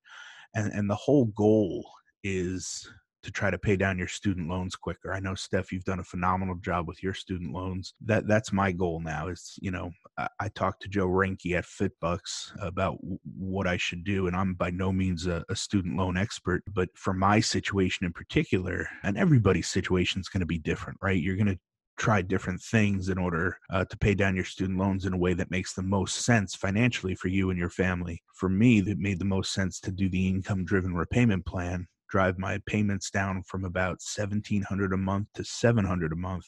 And, 0.55 0.73
and 0.73 0.89
the 0.89 0.95
whole 0.95 1.27
goal 1.27 1.85
is 2.23 2.89
to 3.23 3.31
try 3.31 3.51
to 3.51 3.59
pay 3.59 3.77
down 3.77 3.99
your 3.99 4.09
student 4.09 4.49
loans 4.49 4.77
quicker. 4.77 5.13
I 5.13 5.21
know 5.21 5.35
Steph, 5.35 5.73
you've 5.73 5.85
done 5.85 6.01
a 6.01 6.05
phenomenal 6.05 6.57
job 6.57 6.89
with 6.89 7.03
your 7.03 7.15
student 7.15 7.53
loans. 7.53 7.95
That 8.05 8.27
that's 8.27 8.53
my 8.53 8.73
goal 8.73 9.01
now. 9.01 9.29
Is 9.29 9.59
you 9.61 9.71
know 9.71 9.91
I, 10.19 10.29
I 10.41 10.49
talked 10.49 10.83
to 10.83 10.89
Joe 10.89 11.09
Reinke 11.09 11.57
at 11.57 11.65
FitBUX 11.65 12.53
about 12.61 12.97
w- 13.01 13.19
what 13.37 13.67
I 13.67 13.77
should 13.77 14.05
do, 14.05 14.27
and 14.27 14.37
I'm 14.37 14.55
by 14.55 14.71
no 14.71 14.93
means 14.93 15.27
a, 15.27 15.45
a 15.49 15.57
student 15.57 15.97
loan 15.97 16.17
expert, 16.17 16.63
but 16.73 16.89
for 16.95 17.13
my 17.13 17.41
situation 17.41 18.07
in 18.07 18.13
particular, 18.13 18.89
and 19.03 19.19
everybody's 19.19 19.69
situation 19.69 20.21
is 20.21 20.29
going 20.29 20.41
to 20.41 20.47
be 20.47 20.59
different, 20.59 20.99
right? 21.03 21.21
You're 21.21 21.37
going 21.37 21.47
to 21.47 21.59
try 22.01 22.23
different 22.23 22.63
things 22.63 23.11
in 23.11 23.19
order 23.19 23.59
uh, 23.71 23.85
to 23.85 23.99
pay 23.99 24.15
down 24.15 24.35
your 24.35 24.45
student 24.45 24.79
loans 24.79 25.05
in 25.05 25.13
a 25.13 25.19
way 25.19 25.35
that 25.35 25.51
makes 25.51 25.75
the 25.75 25.83
most 25.83 26.25
sense 26.25 26.55
financially 26.55 27.15
for 27.15 27.29
you 27.29 27.51
and 27.51 27.59
your 27.59 27.69
family. 27.69 28.23
For 28.35 28.49
me, 28.49 28.81
that 28.81 28.99
made 28.99 29.19
the 29.19 29.27
most 29.27 29.53
sense 29.53 29.81
to 29.81 29.93
do 29.93 30.09
the 30.09 30.27
income 30.27 30.65
driven 30.65 30.95
repayment 30.95 31.45
plan 31.45 31.87
drive 32.11 32.39
my 32.39 32.61
payments 32.67 33.11
down 33.11 33.43
from 33.45 33.65
about 33.65 34.01
1700 34.17 34.93
a 34.93 34.97
month 34.97 35.29
to 35.35 35.45
700 35.45 36.13
a 36.13 36.17
month 36.17 36.47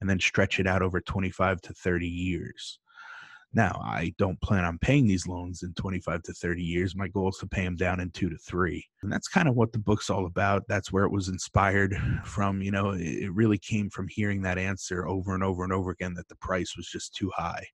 and 0.00 0.08
then 0.08 0.20
stretch 0.20 0.58
it 0.58 0.66
out 0.66 0.82
over 0.82 1.00
25 1.00 1.60
to 1.62 1.72
30 1.72 2.06
years. 2.06 2.78
Now 3.56 3.80
i 3.84 4.12
don't 4.18 4.40
plan 4.40 4.64
on 4.64 4.78
paying 4.78 5.06
these 5.06 5.28
loans 5.28 5.62
in 5.62 5.74
25 5.74 6.22
to 6.24 6.32
30 6.32 6.62
years. 6.62 6.96
My 6.96 7.06
goal 7.06 7.28
is 7.28 7.38
to 7.38 7.46
pay 7.46 7.62
them 7.62 7.76
down 7.76 8.00
in 8.00 8.10
two 8.10 8.28
to 8.28 8.36
three. 8.36 8.84
And 9.02 9.12
that's 9.12 9.28
kind 9.28 9.48
of 9.48 9.54
what 9.54 9.72
the 9.72 9.78
book's 9.78 10.10
all 10.10 10.26
about. 10.26 10.64
That's 10.66 10.90
where 10.90 11.04
it 11.04 11.12
was 11.12 11.28
inspired 11.28 11.96
from 12.24 12.62
you 12.62 12.72
know 12.72 12.90
it 12.90 13.32
really 13.32 13.58
came 13.58 13.90
from 13.90 14.08
hearing 14.08 14.42
that 14.42 14.58
answer 14.58 15.06
over 15.06 15.34
and 15.34 15.44
over 15.44 15.62
and 15.62 15.72
over 15.72 15.92
again 15.92 16.14
that 16.14 16.28
the 16.28 16.36
price 16.36 16.76
was 16.76 16.88
just 16.88 17.14
too 17.14 17.30
high 17.36 17.64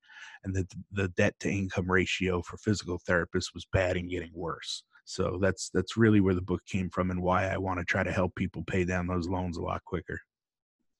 and 0.44 0.54
that 0.54 0.70
the 0.92 1.08
debt 1.08 1.34
to 1.40 1.50
income 1.50 1.90
ratio 1.90 2.42
for 2.42 2.58
physical 2.58 3.00
therapists 3.08 3.54
was 3.54 3.66
bad 3.72 3.96
and 3.96 4.10
getting 4.10 4.32
worse 4.34 4.84
so 5.10 5.38
that's 5.42 5.70
that's 5.70 5.96
really 5.96 6.20
where 6.20 6.34
the 6.34 6.40
book 6.40 6.64
came 6.66 6.88
from 6.88 7.10
and 7.10 7.20
why 7.20 7.48
I 7.48 7.56
want 7.56 7.80
to 7.80 7.84
try 7.84 8.04
to 8.04 8.12
help 8.12 8.34
people 8.36 8.62
pay 8.62 8.84
down 8.84 9.08
those 9.08 9.28
loans 9.28 9.56
a 9.56 9.62
lot 9.62 9.84
quicker. 9.84 10.20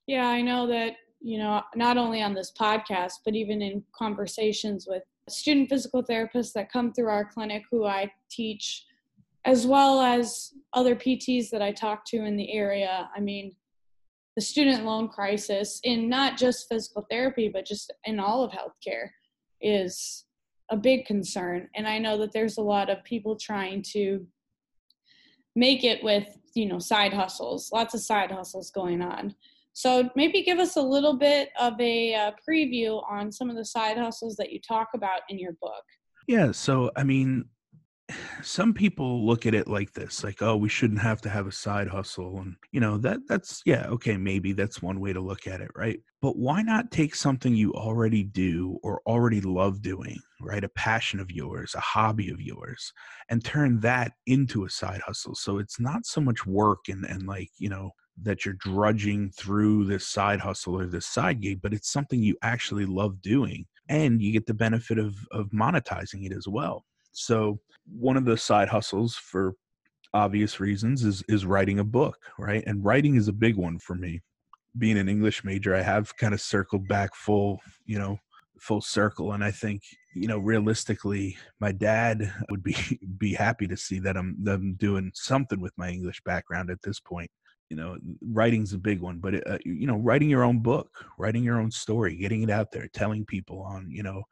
Yeah, 0.09 0.27
I 0.27 0.41
know 0.41 0.67
that, 0.67 0.95
you 1.21 1.39
know, 1.39 1.63
not 1.77 1.97
only 1.97 2.21
on 2.21 2.35
this 2.35 2.53
podcast, 2.59 3.13
but 3.25 3.37
even 3.37 3.63
in 3.63 3.85
conversations 3.97 4.87
with 4.89 5.05
student 5.29 5.69
physical 5.69 6.03
therapists 6.03 6.53
that 6.55 6.73
come 6.73 6.93
through 6.93 7.09
our 7.09 7.25
clinic 7.25 7.63
who 7.71 7.87
I 7.87 8.11
teach, 8.29 8.85
as 9.45 9.65
well 9.65 10.01
as 10.01 10.55
other 10.73 10.97
PTs 10.97 11.49
that 11.51 11.63
I 11.63 11.71
talk 11.71 12.05
to 12.07 12.25
in 12.25 12.37
the 12.37 12.53
area. 12.53 13.09
I 13.15 13.21
mean, 13.21 13.55
the 14.35 14.43
student 14.43 14.85
loan 14.85 15.07
crisis 15.07 15.81
in 15.85 16.09
not 16.09 16.37
just 16.37 16.69
physical 16.69 17.07
therapy, 17.09 17.49
but 17.49 17.65
just 17.65 17.93
in 18.05 18.19
all 18.19 18.43
of 18.43 18.51
healthcare 18.51 19.11
is 19.61 20.25
a 20.71 20.77
big 20.77 21.05
concern. 21.05 21.69
And 21.75 21.87
I 21.87 21.99
know 21.99 22.17
that 22.19 22.33
there's 22.33 22.59
a 22.59 22.63
lot 22.63 22.91
of 22.91 23.03
people 23.05 23.37
trying 23.37 23.83
to 23.93 24.27
make 25.57 25.85
it 25.85 26.03
with, 26.03 26.39
you 26.55 26.67
know, 26.67 26.79
side 26.79 27.13
hustles, 27.13 27.71
lots 27.73 27.95
of 27.95 28.01
side 28.01 28.31
hustles 28.31 28.71
going 28.71 29.03
on. 29.03 29.35
So 29.73 30.11
maybe 30.17 30.43
give 30.43 30.59
us 30.59 30.77
a 30.77 30.83
little 30.83 31.15
bit 31.15 31.51
of 31.59 31.81
a 31.81 32.15
uh, 32.15 32.33
preview 32.49 33.03
on 33.11 33.31
some 33.33 33.51
of 33.51 33.57
the 33.57 33.65
side 33.65 33.99
hustles 33.99 34.37
that 34.37 34.53
you 34.53 34.61
talk 34.61 34.89
about 34.95 35.21
in 35.29 35.39
your 35.39 35.53
book. 35.61 35.85
Yeah. 36.27 36.53
So, 36.53 36.91
I 36.97 37.05
mean, 37.05 37.45
some 38.43 38.73
people 38.73 39.27
look 39.27 39.47
at 39.47 39.55
it 39.55 39.69
like 39.69 39.93
this 39.93 40.25
like 40.25 40.43
oh 40.43 40.57
we 40.57 40.69
shouldn't 40.69 41.01
have 41.01 41.21
to 41.21 41.29
have 41.29 41.47
a 41.47 41.53
side 41.53 41.89
hustle 41.89 42.39
and 42.39 42.57
you 42.73 42.81
know 42.81 42.99
that 42.99 43.19
that's 43.29 43.63
yeah 43.65 43.87
okay 43.87 44.17
maybe 44.17 44.53
that's 44.53 44.83
one 44.83 45.01
way 45.01 45.13
to 45.13 45.21
look 45.21 45.47
at 45.47 45.61
it 45.61 45.71
right 45.75 46.01
but 46.23 46.37
why 46.37 46.63
not 46.63 46.91
take 46.91 47.15
something 47.15 47.55
you 47.55 47.73
already 47.75 48.23
do 48.23 48.79
or 48.83 49.01
already 49.07 49.41
love 49.41 49.83
doing 49.83 50.19
right 50.41 50.65
a 50.65 50.69
passion 50.71 51.21
of 51.21 51.31
yours 51.31 51.75
a 51.75 51.81
hobby 51.81 52.31
of 52.31 52.41
yours 52.41 52.93
and 53.29 53.45
turn 53.45 53.79
that 53.81 54.13
into 54.27 54.65
a 54.65 54.71
side 54.71 55.01
hustle 55.07 55.35
so 55.35 55.59
it's 55.59 55.81
not 55.81 56.05
so 56.07 56.21
much 56.21 56.47
work 56.47 56.81
and 56.89 57.05
and 57.05 57.27
like 57.27 57.51
you 57.59 57.69
know 57.69 57.91
that 58.23 58.45
you're 58.45 58.55
drudging 58.55 59.31
through 59.31 59.85
this 59.85 60.07
side 60.07 60.41
hustle 60.41 60.79
or 60.79 60.87
this 60.87 61.07
side 61.07 61.41
gig, 61.41 61.61
but 61.63 61.73
it's 61.73 61.91
something 61.91 62.23
you 62.23 62.37
actually 62.43 62.87
love 62.87 63.21
doing. 63.23 63.67
And 63.89 64.23
you 64.23 64.33
get 64.33 64.47
the 64.47 64.55
benefit 64.55 64.99
of, 64.99 65.17
of 65.33 65.51
monetizing 65.51 66.25
it 66.25 66.33
as 66.33 66.47
well. 66.47 66.85
So, 67.13 67.61
one 67.87 68.17
of 68.17 68.25
the 68.25 68.37
side 68.37 68.69
hustles 68.69 69.17
for 69.17 69.55
obvious 70.15 70.61
reasons 70.61 71.05
is 71.05 71.23
is 71.29 71.47
writing 71.47 71.79
a 71.79 71.85
book, 71.85 72.19
right? 72.39 72.65
And 72.67 72.85
writing 72.85 73.17
is 73.17 73.29
a 73.29 73.33
big 73.33 73.57
one 73.57 73.79
for 73.79 73.95
me. 73.95 74.21
Being 74.79 74.99
an 74.99 75.09
English 75.09 75.45
major, 75.45 75.75
I 75.75 75.83
have 75.83 76.17
kind 76.17 76.35
of 76.35 76.41
circled 76.41 76.87
back 76.89 77.15
full, 77.15 77.61
you 77.87 77.99
know, 77.99 78.19
full 78.61 78.81
circle 78.81 79.33
and 79.33 79.43
I 79.43 79.51
think, 79.51 79.83
you 80.15 80.29
know, 80.29 80.39
realistically 80.39 81.37
my 81.61 81.73
dad 81.73 82.33
would 82.51 82.63
be 82.63 82.77
be 83.19 83.35
happy 83.35 83.67
to 83.67 83.77
see 83.77 83.99
that 84.01 84.17
I'm 84.17 84.37
them 84.43 84.75
doing 84.79 85.11
something 85.15 85.61
with 85.61 85.73
my 85.77 85.89
English 85.91 86.21
background 86.25 86.71
at 86.71 86.83
this 86.83 87.01
point. 87.01 87.31
You 87.71 87.77
know, 87.77 87.97
writing's 88.21 88.73
a 88.73 88.79
big 88.79 89.01
one, 89.01 89.19
but 89.19 89.47
uh, 89.49 89.59
you 89.65 89.87
know, 89.87 89.97
writing 89.97 90.29
your 90.29 90.43
own 90.43 90.61
book, 90.61 90.91
writing 91.19 91.45
your 91.45 91.61
own 91.61 91.71
story, 91.71 92.17
getting 92.17 92.43
it 92.43 92.51
out 92.51 92.73
there, 92.73 92.89
telling 92.93 93.25
people 93.25 93.63
on, 93.63 93.89
you 93.91 94.03
know, 94.03 94.25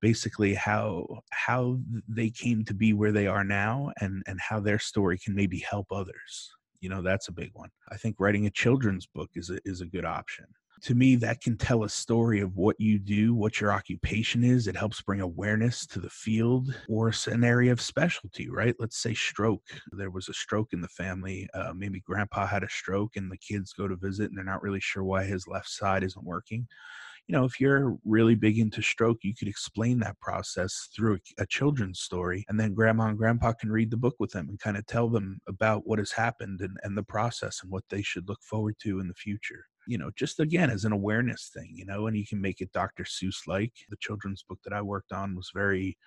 basically 0.00 0.54
how 0.54 1.06
how 1.30 1.78
they 2.08 2.30
came 2.30 2.64
to 2.64 2.74
be 2.74 2.92
where 2.92 3.12
they 3.12 3.26
are 3.26 3.44
now 3.44 3.90
and 4.00 4.22
and 4.26 4.38
how 4.40 4.60
their 4.60 4.78
story 4.78 5.18
can 5.18 5.34
maybe 5.34 5.58
help 5.58 5.86
others. 5.90 6.50
You 6.80 6.88
know 6.88 7.02
that's 7.02 7.28
a 7.28 7.32
big 7.32 7.50
one. 7.54 7.70
I 7.90 7.96
think 7.96 8.16
writing 8.18 8.46
a 8.46 8.50
children's 8.50 9.06
book 9.06 9.30
is 9.34 9.50
a, 9.50 9.58
is 9.64 9.80
a 9.80 9.86
good 9.86 10.04
option. 10.04 10.46
To 10.82 10.94
me 10.94 11.16
that 11.16 11.40
can 11.40 11.56
tell 11.56 11.82
a 11.82 11.88
story 11.88 12.40
of 12.40 12.56
what 12.56 12.76
you 12.78 13.00
do 13.00 13.34
what 13.34 13.60
your 13.60 13.72
occupation 13.72 14.44
is. 14.44 14.68
It 14.68 14.76
helps 14.76 15.02
bring 15.02 15.20
awareness 15.20 15.84
to 15.88 15.98
the 15.98 16.10
field 16.10 16.72
or 16.88 17.12
an 17.26 17.42
area 17.42 17.72
of 17.72 17.80
specialty 17.80 18.48
right? 18.48 18.76
Let's 18.78 18.98
say 19.02 19.12
stroke. 19.12 19.64
There 19.90 20.10
was 20.10 20.28
a 20.28 20.34
stroke 20.34 20.72
in 20.72 20.80
the 20.80 20.88
family. 20.88 21.48
Uh, 21.52 21.72
maybe 21.74 22.00
grandpa 22.00 22.46
had 22.46 22.62
a 22.62 22.70
stroke 22.70 23.16
and 23.16 23.30
the 23.30 23.38
kids 23.38 23.72
go 23.72 23.88
to 23.88 23.96
visit 23.96 24.28
and 24.28 24.38
they're 24.38 24.44
not 24.44 24.62
really 24.62 24.80
sure 24.80 25.02
why 25.02 25.24
his 25.24 25.48
left 25.48 25.68
side 25.68 26.04
isn't 26.04 26.24
working 26.24 26.68
you 27.28 27.36
know, 27.36 27.44
if 27.44 27.60
you're 27.60 27.98
really 28.06 28.34
big 28.34 28.58
into 28.58 28.80
stroke, 28.80 29.18
you 29.22 29.34
could 29.34 29.48
explain 29.48 29.98
that 30.00 30.18
process 30.18 30.88
through 30.96 31.18
a, 31.38 31.44
children's 31.46 32.00
story. 32.00 32.44
And 32.48 32.58
then 32.58 32.72
grandma 32.72 33.08
and 33.08 33.18
grandpa 33.18 33.52
can 33.52 33.70
read 33.70 33.90
the 33.90 33.98
book 33.98 34.14
with 34.18 34.30
them 34.30 34.48
and 34.48 34.58
kind 34.58 34.78
of 34.78 34.86
tell 34.86 35.10
them 35.10 35.38
about 35.46 35.86
what 35.86 35.98
has 35.98 36.10
happened 36.10 36.62
and, 36.62 36.78
and 36.82 36.96
the 36.96 37.02
process 37.02 37.60
and 37.62 37.70
what 37.70 37.84
they 37.90 38.00
should 38.00 38.28
look 38.28 38.42
forward 38.42 38.76
to 38.82 39.00
in 39.00 39.08
the 39.08 39.14
future. 39.14 39.66
You 39.86 39.98
know, 39.98 40.10
just 40.16 40.40
again 40.40 40.70
as 40.70 40.86
an 40.86 40.92
awareness 40.92 41.50
thing, 41.54 41.70
you 41.74 41.84
know, 41.84 42.06
and 42.06 42.16
you 42.16 42.26
can 42.26 42.40
make 42.40 42.62
it 42.62 42.72
Dr. 42.72 43.04
Seuss 43.04 43.46
like. 43.46 43.72
The 43.90 43.96
children's 44.00 44.42
book 44.42 44.58
that 44.64 44.72
I 44.72 44.80
worked 44.80 45.12
on 45.12 45.36
was 45.36 45.50
very 45.54 45.98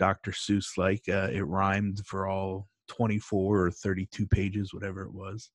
Dr. 0.00 0.32
Seuss 0.32 0.76
like. 0.76 1.02
Uh, 1.08 1.28
it 1.32 1.46
rhymed 1.46 2.00
for 2.04 2.26
all 2.26 2.68
24 2.88 3.66
or 3.66 3.70
32 3.70 4.26
pages, 4.26 4.74
whatever 4.74 5.02
it 5.02 5.14
was. 5.14 5.50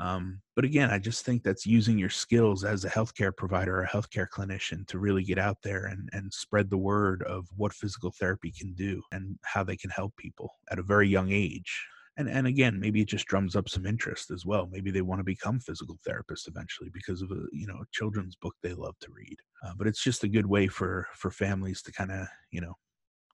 Um, 0.00 0.40
but 0.56 0.64
again, 0.64 0.90
I 0.90 0.98
just 0.98 1.24
think 1.24 1.42
that's 1.42 1.66
using 1.66 1.98
your 1.98 2.08
skills 2.08 2.64
as 2.64 2.84
a 2.84 2.90
healthcare 2.90 3.36
provider 3.36 3.76
or 3.76 3.82
a 3.82 3.88
healthcare 3.88 4.26
clinician 4.32 4.86
to 4.86 4.98
really 4.98 5.22
get 5.22 5.38
out 5.38 5.58
there 5.62 5.86
and, 5.86 6.08
and 6.12 6.32
spread 6.32 6.70
the 6.70 6.78
word 6.78 7.22
of 7.24 7.46
what 7.56 7.74
physical 7.74 8.12
therapy 8.18 8.52
can 8.58 8.72
do 8.72 9.02
and 9.12 9.38
how 9.44 9.62
they 9.62 9.76
can 9.76 9.90
help 9.90 10.16
people 10.16 10.50
at 10.70 10.78
a 10.78 10.82
very 10.82 11.06
young 11.06 11.30
age. 11.30 11.86
And, 12.16 12.28
and 12.28 12.46
again, 12.46 12.80
maybe 12.80 13.02
it 13.02 13.08
just 13.08 13.26
drums 13.26 13.56
up 13.56 13.68
some 13.68 13.86
interest 13.86 14.30
as 14.30 14.44
well. 14.46 14.68
Maybe 14.70 14.90
they 14.90 15.02
want 15.02 15.20
to 15.20 15.24
become 15.24 15.60
physical 15.60 15.98
therapists 16.06 16.48
eventually 16.48 16.90
because 16.92 17.22
of 17.22 17.30
a 17.30 17.42
you 17.52 17.66
know 17.66 17.76
a 17.76 17.86
children's 17.92 18.36
book 18.36 18.54
they 18.62 18.74
love 18.74 18.94
to 19.00 19.08
read. 19.14 19.36
Uh, 19.64 19.72
but 19.76 19.86
it's 19.86 20.02
just 20.02 20.24
a 20.24 20.28
good 20.28 20.46
way 20.46 20.66
for 20.66 21.06
for 21.14 21.30
families 21.30 21.82
to 21.82 21.92
kind 21.92 22.10
of 22.10 22.26
you 22.50 22.60
know 22.60 22.74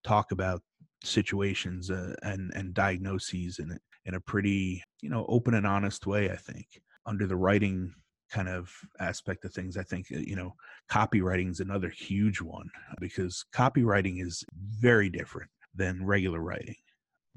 talk 0.05 0.31
about 0.31 0.63
situations 1.03 1.91
uh, 1.91 2.15
and 2.23 2.53
and 2.55 2.75
diagnoses 2.75 3.59
in 3.59 3.77
in 4.07 4.15
a 4.15 4.21
pretty 4.21 4.83
you 5.03 5.11
know 5.11 5.27
open 5.29 5.55
and 5.55 5.67
honest 5.67 6.07
way 6.07 6.31
i 6.31 6.37
think 6.37 6.67
under 7.05 7.27
the 7.27 7.37
writing 7.37 7.93
kind 8.31 8.49
of 8.49 8.73
aspect 8.99 9.45
of 9.45 9.53
things 9.53 9.77
i 9.77 9.83
think 9.83 10.07
uh, 10.15 10.19
you 10.19 10.35
know 10.35 10.55
copywriting 10.91 11.51
is 11.51 11.61
another 11.61 11.89
huge 11.89 12.41
one 12.41 12.69
because 13.01 13.45
copywriting 13.55 14.25
is 14.25 14.45
very 14.53 15.11
different 15.11 15.51
than 15.75 16.05
regular 16.05 16.41
writing. 16.41 16.75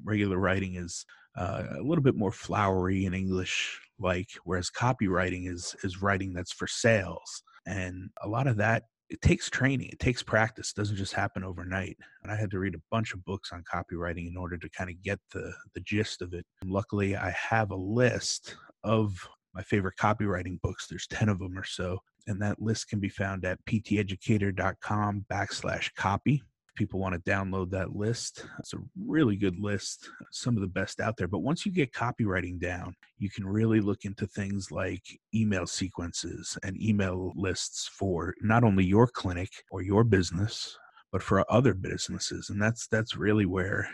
Regular 0.02 0.38
writing 0.38 0.76
is 0.76 1.04
uh, 1.36 1.64
a 1.78 1.82
little 1.82 2.02
bit 2.02 2.16
more 2.16 2.32
flowery 2.32 3.04
in 3.04 3.14
english 3.14 3.80
like 3.98 4.28
whereas 4.44 4.70
copywriting 4.70 5.48
is 5.48 5.76
is 5.84 6.02
writing 6.02 6.32
that's 6.32 6.52
for 6.52 6.66
sales 6.66 7.42
and 7.66 8.10
a 8.22 8.28
lot 8.28 8.46
of 8.46 8.56
that 8.56 8.84
it 9.10 9.20
takes 9.20 9.50
training 9.50 9.88
it 9.90 9.98
takes 9.98 10.22
practice 10.22 10.70
it 10.70 10.80
doesn't 10.80 10.96
just 10.96 11.12
happen 11.12 11.44
overnight 11.44 11.96
and 12.22 12.32
i 12.32 12.36
had 12.36 12.50
to 12.50 12.58
read 12.58 12.74
a 12.74 12.82
bunch 12.90 13.12
of 13.12 13.24
books 13.24 13.50
on 13.52 13.62
copywriting 13.70 14.28
in 14.28 14.36
order 14.36 14.56
to 14.56 14.68
kind 14.70 14.88
of 14.88 15.02
get 15.02 15.18
the 15.32 15.52
the 15.74 15.80
gist 15.80 16.22
of 16.22 16.32
it. 16.32 16.46
And 16.62 16.70
luckily 16.70 17.16
i 17.16 17.30
have 17.30 17.70
a 17.70 17.76
list 17.76 18.56
of 18.84 19.28
my 19.52 19.62
favorite 19.62 19.96
copywriting 20.00 20.60
books 20.62 20.86
there's 20.88 21.08
10 21.08 21.28
of 21.28 21.38
them 21.38 21.58
or 21.58 21.64
so 21.64 21.98
and 22.26 22.40
that 22.40 22.62
list 22.62 22.88
can 22.88 23.00
be 23.00 23.08
found 23.08 23.44
at 23.44 23.58
pteducator.com 23.66 25.26
backslash 25.30 25.92
copy 25.96 26.42
people 26.76 27.00
want 27.00 27.14
to 27.14 27.30
download 27.30 27.70
that 27.70 27.94
list. 27.94 28.46
It's 28.58 28.74
a 28.74 28.78
really 28.98 29.36
good 29.36 29.58
list, 29.58 30.08
some 30.30 30.56
of 30.56 30.60
the 30.60 30.68
best 30.68 31.00
out 31.00 31.16
there. 31.16 31.28
But 31.28 31.40
once 31.40 31.66
you 31.66 31.72
get 31.72 31.92
copywriting 31.92 32.60
down, 32.60 32.94
you 33.18 33.30
can 33.30 33.46
really 33.46 33.80
look 33.80 34.04
into 34.04 34.26
things 34.26 34.70
like 34.70 35.02
email 35.34 35.66
sequences 35.66 36.56
and 36.62 36.80
email 36.80 37.32
lists 37.36 37.88
for 37.92 38.34
not 38.40 38.64
only 38.64 38.84
your 38.84 39.06
clinic 39.06 39.50
or 39.70 39.82
your 39.82 40.04
business, 40.04 40.78
but 41.12 41.22
for 41.22 41.44
other 41.52 41.74
businesses. 41.74 42.50
And 42.50 42.60
that's 42.60 42.86
that's 42.86 43.16
really 43.16 43.46
where 43.46 43.88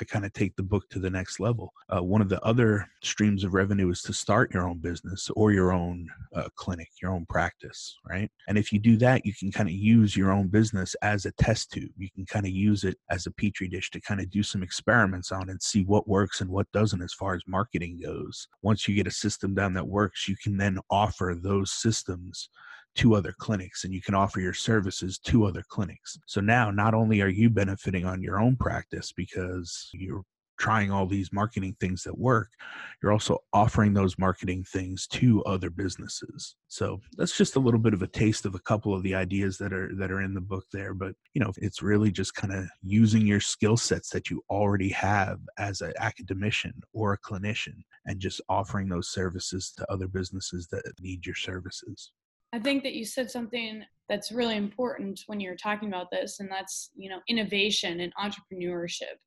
I 0.00 0.04
kind 0.04 0.24
of 0.24 0.32
take 0.32 0.56
the 0.56 0.62
book 0.62 0.88
to 0.90 0.98
the 0.98 1.10
next 1.10 1.40
level. 1.40 1.72
Uh, 1.88 2.02
one 2.02 2.22
of 2.22 2.28
the 2.28 2.42
other 2.42 2.86
streams 3.02 3.44
of 3.44 3.54
revenue 3.54 3.90
is 3.90 4.02
to 4.02 4.12
start 4.12 4.52
your 4.54 4.68
own 4.68 4.78
business 4.78 5.30
or 5.36 5.52
your 5.52 5.72
own 5.72 6.08
uh, 6.34 6.48
clinic, 6.56 6.88
your 7.02 7.12
own 7.12 7.26
practice, 7.26 7.96
right? 8.08 8.30
And 8.48 8.56
if 8.56 8.72
you 8.72 8.78
do 8.78 8.96
that, 8.98 9.26
you 9.26 9.32
can 9.38 9.52
kind 9.52 9.68
of 9.68 9.74
use 9.74 10.16
your 10.16 10.32
own 10.32 10.48
business 10.48 10.94
as 11.02 11.26
a 11.26 11.32
test 11.32 11.72
tube. 11.72 11.90
You 11.96 12.08
can 12.14 12.26
kind 12.26 12.46
of 12.46 12.52
use 12.52 12.84
it 12.84 12.96
as 13.10 13.26
a 13.26 13.30
petri 13.30 13.68
dish 13.68 13.90
to 13.90 14.00
kind 14.00 14.20
of 14.20 14.30
do 14.30 14.42
some 14.42 14.62
experiments 14.62 15.32
on 15.32 15.50
and 15.50 15.62
see 15.62 15.84
what 15.84 16.08
works 16.08 16.40
and 16.40 16.50
what 16.50 16.70
doesn't 16.72 17.02
as 17.02 17.14
far 17.14 17.34
as 17.34 17.42
marketing 17.46 18.00
goes. 18.02 18.48
Once 18.62 18.88
you 18.88 18.94
get 18.94 19.06
a 19.06 19.12
system 19.12 19.54
down 19.54 19.74
that 19.74 19.86
works, 19.86 20.28
you 20.28 20.36
can 20.42 20.56
then 20.56 20.78
offer 20.90 21.36
those 21.40 21.72
systems 21.72 22.48
to 23.00 23.14
other 23.14 23.34
clinics 23.38 23.84
and 23.84 23.94
you 23.94 24.02
can 24.02 24.14
offer 24.14 24.40
your 24.40 24.52
services 24.52 25.18
to 25.18 25.46
other 25.46 25.64
clinics. 25.68 26.18
So 26.26 26.42
now 26.42 26.70
not 26.70 26.92
only 26.92 27.22
are 27.22 27.28
you 27.28 27.48
benefiting 27.48 28.04
on 28.04 28.22
your 28.22 28.38
own 28.38 28.56
practice 28.56 29.10
because 29.10 29.88
you're 29.94 30.22
trying 30.58 30.92
all 30.92 31.06
these 31.06 31.32
marketing 31.32 31.74
things 31.80 32.02
that 32.02 32.18
work, 32.18 32.50
you're 33.02 33.12
also 33.12 33.38
offering 33.54 33.94
those 33.94 34.18
marketing 34.18 34.62
things 34.64 35.06
to 35.06 35.42
other 35.44 35.70
businesses. 35.70 36.56
So 36.68 37.00
that's 37.16 37.34
just 37.34 37.56
a 37.56 37.60
little 37.60 37.80
bit 37.80 37.94
of 37.94 38.02
a 38.02 38.06
taste 38.06 38.44
of 38.44 38.54
a 38.54 38.60
couple 38.60 38.94
of 38.94 39.02
the 39.02 39.14
ideas 39.14 39.56
that 39.56 39.72
are 39.72 39.90
that 39.96 40.12
are 40.12 40.20
in 40.20 40.34
the 40.34 40.40
book 40.42 40.66
there. 40.70 40.92
But 40.92 41.14
you 41.32 41.42
know, 41.42 41.52
it's 41.56 41.80
really 41.80 42.12
just 42.12 42.34
kind 42.34 42.52
of 42.52 42.66
using 42.82 43.26
your 43.26 43.40
skill 43.40 43.78
sets 43.78 44.10
that 44.10 44.28
you 44.28 44.42
already 44.50 44.90
have 44.90 45.38
as 45.58 45.80
an 45.80 45.94
academician 45.98 46.74
or 46.92 47.14
a 47.14 47.18
clinician 47.18 47.82
and 48.04 48.20
just 48.20 48.42
offering 48.50 48.90
those 48.90 49.08
services 49.08 49.72
to 49.78 49.90
other 49.90 50.06
businesses 50.06 50.68
that 50.70 50.82
need 51.00 51.24
your 51.24 51.34
services. 51.34 52.12
I 52.52 52.58
think 52.58 52.82
that 52.82 52.94
you 52.94 53.04
said 53.04 53.30
something 53.30 53.82
that's 54.08 54.32
really 54.32 54.56
important 54.56 55.22
when 55.26 55.38
you're 55.38 55.56
talking 55.56 55.88
about 55.88 56.10
this, 56.10 56.40
and 56.40 56.50
that's 56.50 56.90
you 56.94 57.08
know 57.08 57.20
innovation 57.28 58.00
and 58.00 58.12
entrepreneurship. 58.16 59.18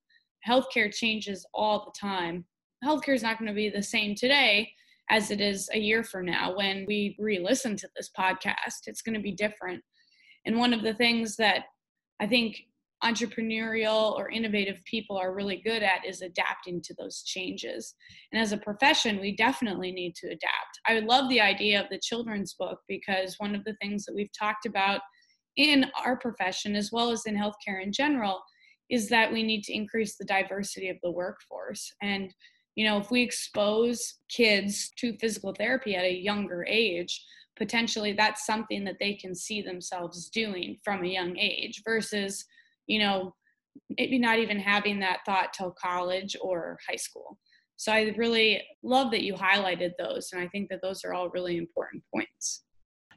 Healthcare 0.47 0.93
changes 0.93 1.45
all 1.53 1.85
the 1.85 1.99
time. 1.99 2.45
Healthcare 2.83 3.15
is 3.15 3.23
not 3.23 3.39
going 3.39 3.47
to 3.47 3.55
be 3.55 3.69
the 3.69 3.81
same 3.81 4.13
today 4.13 4.69
as 5.09 5.31
it 5.31 5.39
is 5.39 5.69
a 5.73 5.79
year 5.79 6.03
from 6.03 6.25
now 6.25 6.55
when 6.55 6.85
we 6.85 7.15
re-listen 7.19 7.77
to 7.77 7.87
this 7.95 8.09
podcast. 8.17 8.87
It's 8.87 9.01
going 9.01 9.15
to 9.15 9.21
be 9.21 9.31
different. 9.31 9.81
And 10.45 10.57
one 10.57 10.73
of 10.73 10.81
the 10.81 10.93
things 10.93 11.37
that 11.37 11.65
I 12.19 12.27
think 12.27 12.65
entrepreneurial 13.03 14.13
or 14.13 14.29
innovative 14.29 14.79
people 14.85 15.17
are 15.17 15.33
really 15.33 15.61
good 15.63 15.83
at 15.83 16.05
is 16.05 16.21
adapting 16.21 16.81
to 16.81 16.93
those 16.97 17.23
changes. 17.23 17.95
And 18.31 18.41
as 18.41 18.51
a 18.51 18.57
profession, 18.57 19.19
we 19.19 19.35
definitely 19.35 19.91
need 19.91 20.15
to 20.15 20.27
adapt. 20.27 20.79
I 20.87 20.99
love 20.99 21.29
the 21.29 21.41
idea 21.41 21.81
of 21.81 21.89
the 21.89 21.99
children's 22.01 22.53
book 22.53 22.79
because 22.87 23.35
one 23.37 23.55
of 23.55 23.63
the 23.65 23.75
things 23.81 24.05
that 24.05 24.15
we've 24.15 24.31
talked 24.37 24.65
about 24.65 25.01
in 25.57 25.85
our 26.03 26.17
profession, 26.17 26.75
as 26.75 26.91
well 26.91 27.11
as 27.11 27.25
in 27.25 27.35
healthcare 27.35 27.83
in 27.83 27.91
general, 27.91 28.41
is 28.89 29.09
that 29.09 29.31
we 29.31 29.43
need 29.43 29.63
to 29.63 29.73
increase 29.73 30.17
the 30.17 30.25
diversity 30.25 30.89
of 30.89 30.97
the 31.03 31.11
workforce. 31.11 31.91
And, 32.01 32.33
you 32.75 32.85
know, 32.85 32.97
if 32.97 33.11
we 33.11 33.21
expose 33.21 34.15
kids 34.29 34.91
to 34.97 35.17
physical 35.17 35.53
therapy 35.53 35.95
at 35.95 36.05
a 36.05 36.13
younger 36.13 36.65
age, 36.67 37.23
potentially 37.55 38.13
that's 38.13 38.45
something 38.45 38.83
that 38.83 38.97
they 38.99 39.13
can 39.13 39.35
see 39.35 39.61
themselves 39.61 40.29
doing 40.29 40.77
from 40.83 41.03
a 41.03 41.07
young 41.07 41.37
age 41.37 41.81
versus 41.85 42.45
you 42.87 42.99
know, 42.99 43.33
maybe 43.97 44.19
not 44.19 44.39
even 44.39 44.59
having 44.59 44.99
that 44.99 45.19
thought 45.25 45.53
till 45.53 45.71
college 45.71 46.35
or 46.41 46.77
high 46.87 46.95
school. 46.95 47.37
So 47.75 47.91
I 47.91 48.13
really 48.17 48.61
love 48.83 49.11
that 49.11 49.23
you 49.23 49.33
highlighted 49.33 49.91
those. 49.97 50.29
And 50.31 50.41
I 50.41 50.47
think 50.47 50.69
that 50.69 50.81
those 50.81 51.03
are 51.03 51.13
all 51.13 51.29
really 51.29 51.57
important 51.57 52.03
points. 52.13 52.63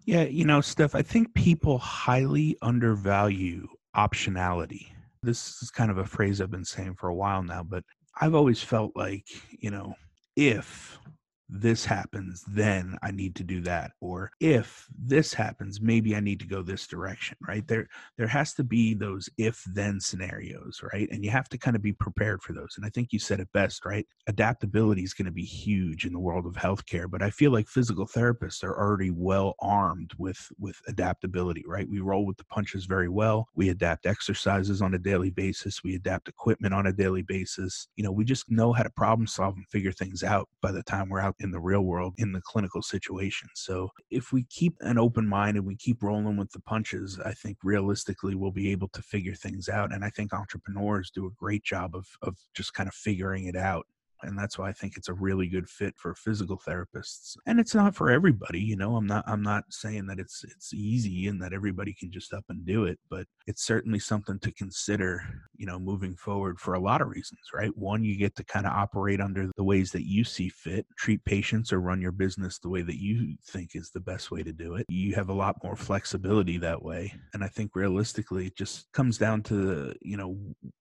Yeah, 0.06 0.22
you 0.22 0.44
know, 0.44 0.60
Steph, 0.60 0.94
I 0.94 1.02
think 1.02 1.34
people 1.34 1.78
highly 1.78 2.56
undervalue 2.62 3.66
optionality. 3.96 4.86
This 5.22 5.60
is 5.62 5.70
kind 5.70 5.90
of 5.90 5.98
a 5.98 6.04
phrase 6.04 6.40
I've 6.40 6.50
been 6.50 6.64
saying 6.64 6.94
for 6.94 7.08
a 7.08 7.14
while 7.14 7.42
now, 7.42 7.62
but 7.62 7.82
I've 8.20 8.34
always 8.34 8.62
felt 8.62 8.92
like, 8.94 9.26
you 9.50 9.70
know, 9.70 9.94
if 10.36 10.98
this 11.48 11.84
happens, 11.84 12.44
then 12.48 12.96
I 13.02 13.10
need 13.10 13.36
to 13.36 13.44
do 13.44 13.60
that. 13.62 13.92
Or 14.00 14.30
if 14.40 14.86
this 14.98 15.32
happens, 15.32 15.80
maybe 15.80 16.16
I 16.16 16.20
need 16.20 16.40
to 16.40 16.46
go 16.46 16.62
this 16.62 16.86
direction, 16.86 17.36
right? 17.46 17.66
There 17.66 17.88
there 18.18 18.26
has 18.26 18.54
to 18.54 18.64
be 18.64 18.94
those 18.94 19.28
if 19.38 19.62
then 19.66 20.00
scenarios, 20.00 20.80
right? 20.92 21.08
And 21.10 21.24
you 21.24 21.30
have 21.30 21.48
to 21.50 21.58
kind 21.58 21.76
of 21.76 21.82
be 21.82 21.92
prepared 21.92 22.42
for 22.42 22.52
those. 22.52 22.74
And 22.76 22.84
I 22.84 22.88
think 22.88 23.12
you 23.12 23.18
said 23.18 23.40
it 23.40 23.52
best, 23.52 23.84
right? 23.84 24.06
Adaptability 24.26 25.02
is 25.02 25.14
going 25.14 25.26
to 25.26 25.32
be 25.32 25.44
huge 25.44 26.04
in 26.04 26.12
the 26.12 26.18
world 26.18 26.46
of 26.46 26.54
healthcare, 26.54 27.08
but 27.10 27.22
I 27.22 27.30
feel 27.30 27.52
like 27.52 27.68
physical 27.68 28.06
therapists 28.06 28.64
are 28.64 28.76
already 28.76 29.10
well 29.10 29.54
armed 29.60 30.12
with 30.18 30.48
with 30.58 30.80
adaptability, 30.88 31.64
right? 31.66 31.88
We 31.88 32.00
roll 32.00 32.26
with 32.26 32.38
the 32.38 32.44
punches 32.44 32.86
very 32.86 33.08
well. 33.08 33.48
We 33.54 33.68
adapt 33.68 34.06
exercises 34.06 34.82
on 34.82 34.94
a 34.94 34.98
daily 34.98 35.30
basis, 35.30 35.84
we 35.84 35.94
adapt 35.94 36.28
equipment 36.28 36.74
on 36.74 36.86
a 36.86 36.92
daily 36.92 37.22
basis. 37.22 37.88
You 37.96 38.04
know, 38.04 38.12
we 38.12 38.24
just 38.24 38.50
know 38.50 38.72
how 38.72 38.82
to 38.82 38.90
problem 38.90 39.26
solve 39.26 39.56
and 39.56 39.66
figure 39.68 39.92
things 39.92 40.22
out 40.24 40.48
by 40.60 40.72
the 40.72 40.82
time 40.82 41.08
we're 41.08 41.20
out 41.20 41.35
in 41.40 41.50
the 41.50 41.60
real 41.60 41.82
world 41.82 42.14
in 42.18 42.32
the 42.32 42.40
clinical 42.40 42.82
situation. 42.82 43.48
So 43.54 43.90
if 44.10 44.32
we 44.32 44.44
keep 44.50 44.74
an 44.80 44.98
open 44.98 45.26
mind 45.26 45.56
and 45.56 45.66
we 45.66 45.76
keep 45.76 46.02
rolling 46.02 46.36
with 46.36 46.50
the 46.52 46.60
punches, 46.60 47.20
I 47.24 47.32
think 47.32 47.58
realistically 47.62 48.34
we'll 48.34 48.52
be 48.52 48.70
able 48.72 48.88
to 48.88 49.02
figure 49.02 49.34
things 49.34 49.68
out. 49.68 49.92
And 49.92 50.04
I 50.04 50.10
think 50.10 50.32
entrepreneurs 50.32 51.10
do 51.10 51.26
a 51.26 51.30
great 51.38 51.64
job 51.64 51.94
of 51.94 52.06
of 52.22 52.36
just 52.54 52.74
kind 52.74 52.88
of 52.88 52.94
figuring 52.94 53.46
it 53.46 53.56
out 53.56 53.86
and 54.22 54.38
that's 54.38 54.58
why 54.58 54.68
I 54.68 54.72
think 54.72 54.96
it's 54.96 55.08
a 55.08 55.14
really 55.14 55.46
good 55.48 55.68
fit 55.68 55.94
for 55.96 56.14
physical 56.14 56.60
therapists. 56.66 57.36
And 57.46 57.60
it's 57.60 57.74
not 57.74 57.94
for 57.94 58.10
everybody, 58.10 58.60
you 58.60 58.76
know. 58.76 58.96
I'm 58.96 59.06
not 59.06 59.24
I'm 59.26 59.42
not 59.42 59.64
saying 59.70 60.06
that 60.06 60.18
it's 60.18 60.44
it's 60.44 60.72
easy 60.74 61.28
and 61.28 61.40
that 61.42 61.52
everybody 61.52 61.94
can 61.94 62.10
just 62.10 62.32
up 62.32 62.44
and 62.48 62.64
do 62.64 62.84
it, 62.84 62.98
but 63.10 63.26
it's 63.46 63.64
certainly 63.64 63.98
something 63.98 64.38
to 64.40 64.52
consider, 64.52 65.22
you 65.56 65.66
know, 65.66 65.78
moving 65.78 66.16
forward 66.16 66.58
for 66.58 66.74
a 66.74 66.80
lot 66.80 67.00
of 67.00 67.08
reasons, 67.08 67.40
right? 67.54 67.76
One, 67.76 68.04
you 68.04 68.16
get 68.16 68.34
to 68.36 68.44
kind 68.44 68.66
of 68.66 68.72
operate 68.72 69.20
under 69.20 69.50
the 69.56 69.64
ways 69.64 69.92
that 69.92 70.06
you 70.06 70.24
see 70.24 70.48
fit, 70.48 70.86
treat 70.96 71.24
patients 71.24 71.72
or 71.72 71.80
run 71.80 72.00
your 72.00 72.12
business 72.12 72.58
the 72.58 72.68
way 72.68 72.82
that 72.82 73.00
you 73.00 73.36
think 73.48 73.70
is 73.74 73.90
the 73.90 74.00
best 74.00 74.30
way 74.30 74.42
to 74.42 74.52
do 74.52 74.74
it. 74.76 74.86
You 74.88 75.14
have 75.14 75.28
a 75.28 75.34
lot 75.34 75.56
more 75.62 75.76
flexibility 75.76 76.58
that 76.58 76.82
way. 76.82 77.14
And 77.34 77.44
I 77.44 77.48
think 77.48 77.72
realistically 77.74 78.46
it 78.46 78.56
just 78.56 78.90
comes 78.92 79.18
down 79.18 79.42
to, 79.44 79.94
you 80.02 80.16
know, 80.16 80.36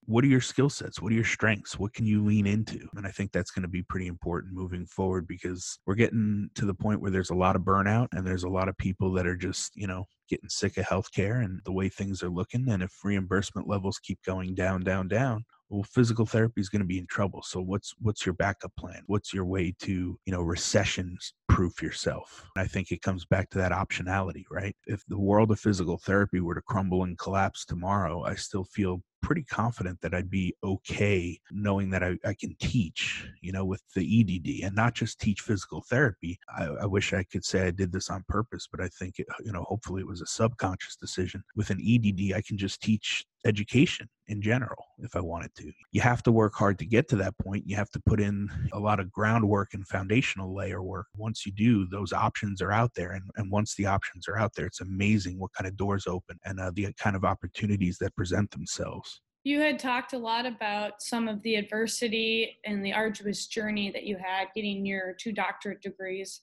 what 0.06 0.24
are 0.24 0.27
your 0.27 0.42
skill 0.42 0.70
sets? 0.70 1.01
What 1.01 1.12
are 1.12 1.15
your 1.15 1.24
strengths? 1.24 1.80
What 1.80 1.94
can 1.94 2.06
you 2.06 2.24
lean 2.24 2.46
into? 2.46 2.88
And 2.96 3.06
I 3.06 3.12
think 3.25 3.32
that's 3.32 3.51
going 3.51 3.63
to 3.63 3.67
be 3.67 3.82
pretty 3.82 4.05
important 4.05 4.53
moving 4.53 4.86
forward 4.86 5.27
because 5.27 5.79
we're 5.88 5.96
getting 5.96 6.48
to 6.53 6.65
the 6.65 6.74
point 6.74 7.01
where 7.01 7.10
there's 7.10 7.32
a 7.32 7.36
lot 7.36 7.55
of 7.55 7.63
burnout 7.63 8.08
and 8.13 8.25
there's 8.25 8.44
a 8.44 8.50
lot 8.50 8.70
of 8.70 8.77
people 8.77 9.12
that 9.13 9.25
are 9.25 9.36
just, 9.36 9.75
you 9.75 9.88
know, 9.88 10.05
getting 10.29 10.50
sick 10.50 10.77
of 10.77 10.86
healthcare 10.86 11.44
and 11.44 11.60
the 11.65 11.72
way 11.72 11.89
things 11.89 12.22
are 12.22 12.29
looking. 12.29 12.70
And 12.70 12.84
if 12.84 12.91
reimbursement 13.03 13.67
levels 13.67 13.98
keep 13.98 14.20
going 14.24 14.53
down, 14.53 14.84
down, 14.84 15.08
down, 15.08 15.44
well 15.70 15.82
physical 15.82 16.27
therapy 16.27 16.62
is 16.62 16.70
going 16.70 16.84
to 16.84 16.88
be 16.88 17.00
in 17.00 17.08
trouble. 17.08 17.41
So 17.41 17.60
what's 17.60 17.96
what's 18.00 18.24
your 18.24 18.36
backup 18.36 18.72
plan? 18.77 19.01
What's 19.08 19.34
your 19.34 19.46
way 19.46 19.74
to 19.79 20.20
you 20.24 20.32
know 20.32 20.41
recessions 20.41 21.34
proof 21.50 21.82
yourself? 21.82 22.46
I 22.55 22.65
think 22.67 22.91
it 22.91 23.01
comes 23.01 23.25
back 23.25 23.50
to 23.50 23.58
that 23.58 23.72
optionality 23.72 24.44
right? 24.51 24.75
If 24.86 25.03
the 25.08 25.20
world 25.20 25.50
of 25.50 25.60
physical 25.60 25.98
therapy 25.98 26.39
were 26.39 26.53
to 26.53 26.62
crumble 26.62 27.03
and 27.03 27.17
collapse 27.17 27.65
tomorrow 27.65 28.24
i 28.24 28.36
still 28.36 28.63
feel 28.63 29.01
pretty 29.25 29.44
confident 29.44 30.00
that 30.01 30.13
I'd 30.13 30.29
be 30.29 30.55
okay 30.63 31.39
knowing 31.50 31.89
that 31.89 32.03
I, 32.03 32.15
I 32.24 32.36
can 32.36 32.55
teach, 32.60 33.27
you 33.41 33.51
know, 33.51 33.65
with 33.65 33.82
the 33.96 34.03
EDD 34.22 34.63
and 34.63 34.75
not 34.75 34.94
just 34.94 35.20
teach 35.20 35.41
physical 35.41 35.82
therapy. 35.82 36.38
I, 36.55 36.65
I 36.84 36.86
wish 36.86 37.12
I 37.12 37.24
could 37.24 37.44
say 37.44 37.65
I 37.65 37.72
did 37.72 37.91
this 37.91 38.12
on 38.12 38.24
purpose, 38.29 38.67
but 38.72 38.82
I 38.82 38.88
think, 38.88 39.17
it, 39.17 39.25
you 39.44 39.51
know, 39.51 39.63
hopefully 39.63 40.01
it 40.01 40.08
was 40.08 40.22
a 40.22 40.27
subconscious 40.27 40.96
decision. 40.96 41.44
With 41.55 41.72
an 41.72 41.82
EDD, 41.82 42.36
I 42.36 42.41
can 42.41 42.55
just 42.55 42.84
teach 42.84 43.25
education 43.46 44.10
in 44.28 44.42
general 44.42 44.86
if 45.00 45.16
I 45.16 45.20
wanted 45.20 45.54
to. 45.58 45.72
You 45.92 46.02
have 46.02 46.24
to 46.24 46.32
work 46.32 46.54
hard 46.56 46.80
to 46.80 46.86
get 46.86 47.08
to 47.10 47.16
that 47.18 47.38
point. 47.38 47.64
You 47.68 47.75
have 47.75 47.92
to 47.92 48.02
put 48.06 48.20
in 48.20 48.50
a 48.74 48.80
lot 48.80 49.00
of 49.00 49.12
groundwork 49.12 49.74
and 49.74 49.88
foundational 49.88 50.56
layer 50.56 50.82
work. 50.82 51.06
Once 51.16 51.46
you 51.46 51.52
do, 51.52 51.88
those 51.88 52.12
options 52.12 52.62
are 52.62 52.72
out 52.72 52.92
there. 52.96 53.12
And, 53.12 53.24
and 53.38 53.52
once 53.52 53.75
the 53.75 53.86
options 53.86 54.28
are 54.28 54.38
out 54.38 54.52
there, 54.56 54.66
it's 54.66 54.82
amazing 54.82 55.40
what 55.40 55.54
kind 55.54 55.68
of 55.68 55.78
doors 55.78 56.06
open 56.08 56.40
and 56.44 56.60
uh, 56.60 56.72
the 56.74 56.88
kind 57.00 57.16
of 57.16 57.24
opportunities 57.24 57.98
that 58.00 58.16
present 58.16 58.52
themselves. 58.52 59.22
You 59.43 59.60
had 59.60 59.78
talked 59.78 60.13
a 60.13 60.17
lot 60.17 60.48
about 60.48 61.04
some 61.04 61.28
of 61.28 61.41
the 61.43 61.56
adversity 61.56 62.58
and 62.65 62.84
the 62.84 62.93
arduous 62.93 63.46
journey 63.46 63.91
that 63.91 64.04
you 64.04 64.17
had 64.17 64.48
getting 64.56 64.86
your 64.86 65.15
two 65.19 65.32
doctorate 65.32 65.82
degrees. 65.82 66.41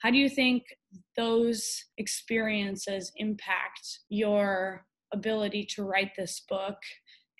How 0.00 0.10
do 0.10 0.16
you 0.16 0.28
think 0.28 0.64
those 1.16 1.84
experiences 1.96 3.12
impact 3.16 4.00
your 4.08 4.84
ability 5.12 5.66
to 5.74 5.84
write 5.84 6.12
this 6.16 6.42
book 6.48 6.76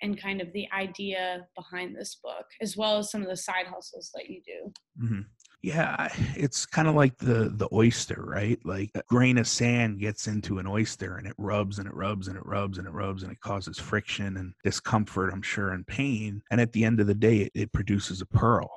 and 0.01 0.19
kind 0.19 0.41
of 0.41 0.51
the 0.53 0.67
idea 0.75 1.45
behind 1.55 1.95
this 1.95 2.17
book, 2.23 2.45
as 2.59 2.75
well 2.75 2.97
as 2.97 3.11
some 3.11 3.21
of 3.21 3.27
the 3.27 3.37
side 3.37 3.67
hustles 3.67 4.11
that 4.15 4.29
you 4.29 4.41
do. 4.45 4.73
Mm-hmm. 5.03 5.21
Yeah, 5.63 6.07
it's 6.35 6.65
kind 6.65 6.87
of 6.87 6.95
like 6.95 7.15
the 7.17 7.51
the 7.53 7.69
oyster, 7.71 8.23
right? 8.25 8.57
Like 8.65 8.89
a 8.95 9.03
grain 9.07 9.37
of 9.37 9.47
sand 9.47 9.99
gets 9.99 10.25
into 10.25 10.57
an 10.57 10.65
oyster 10.65 11.17
and 11.17 11.27
it 11.27 11.35
rubs 11.37 11.77
and 11.77 11.87
it 11.87 11.93
rubs 11.93 12.27
and 12.27 12.35
it 12.35 12.45
rubs 12.45 12.79
and 12.79 12.87
it 12.87 12.93
rubs 12.93 13.21
and 13.21 13.31
it 13.31 13.39
causes 13.41 13.77
friction 13.77 14.37
and 14.37 14.53
discomfort, 14.63 15.31
I'm 15.31 15.43
sure, 15.43 15.69
and 15.69 15.85
pain. 15.85 16.41
And 16.49 16.59
at 16.59 16.71
the 16.71 16.83
end 16.83 16.99
of 16.99 17.05
the 17.05 17.13
day, 17.13 17.37
it, 17.37 17.51
it 17.53 17.73
produces 17.73 18.21
a 18.21 18.25
pearl, 18.25 18.71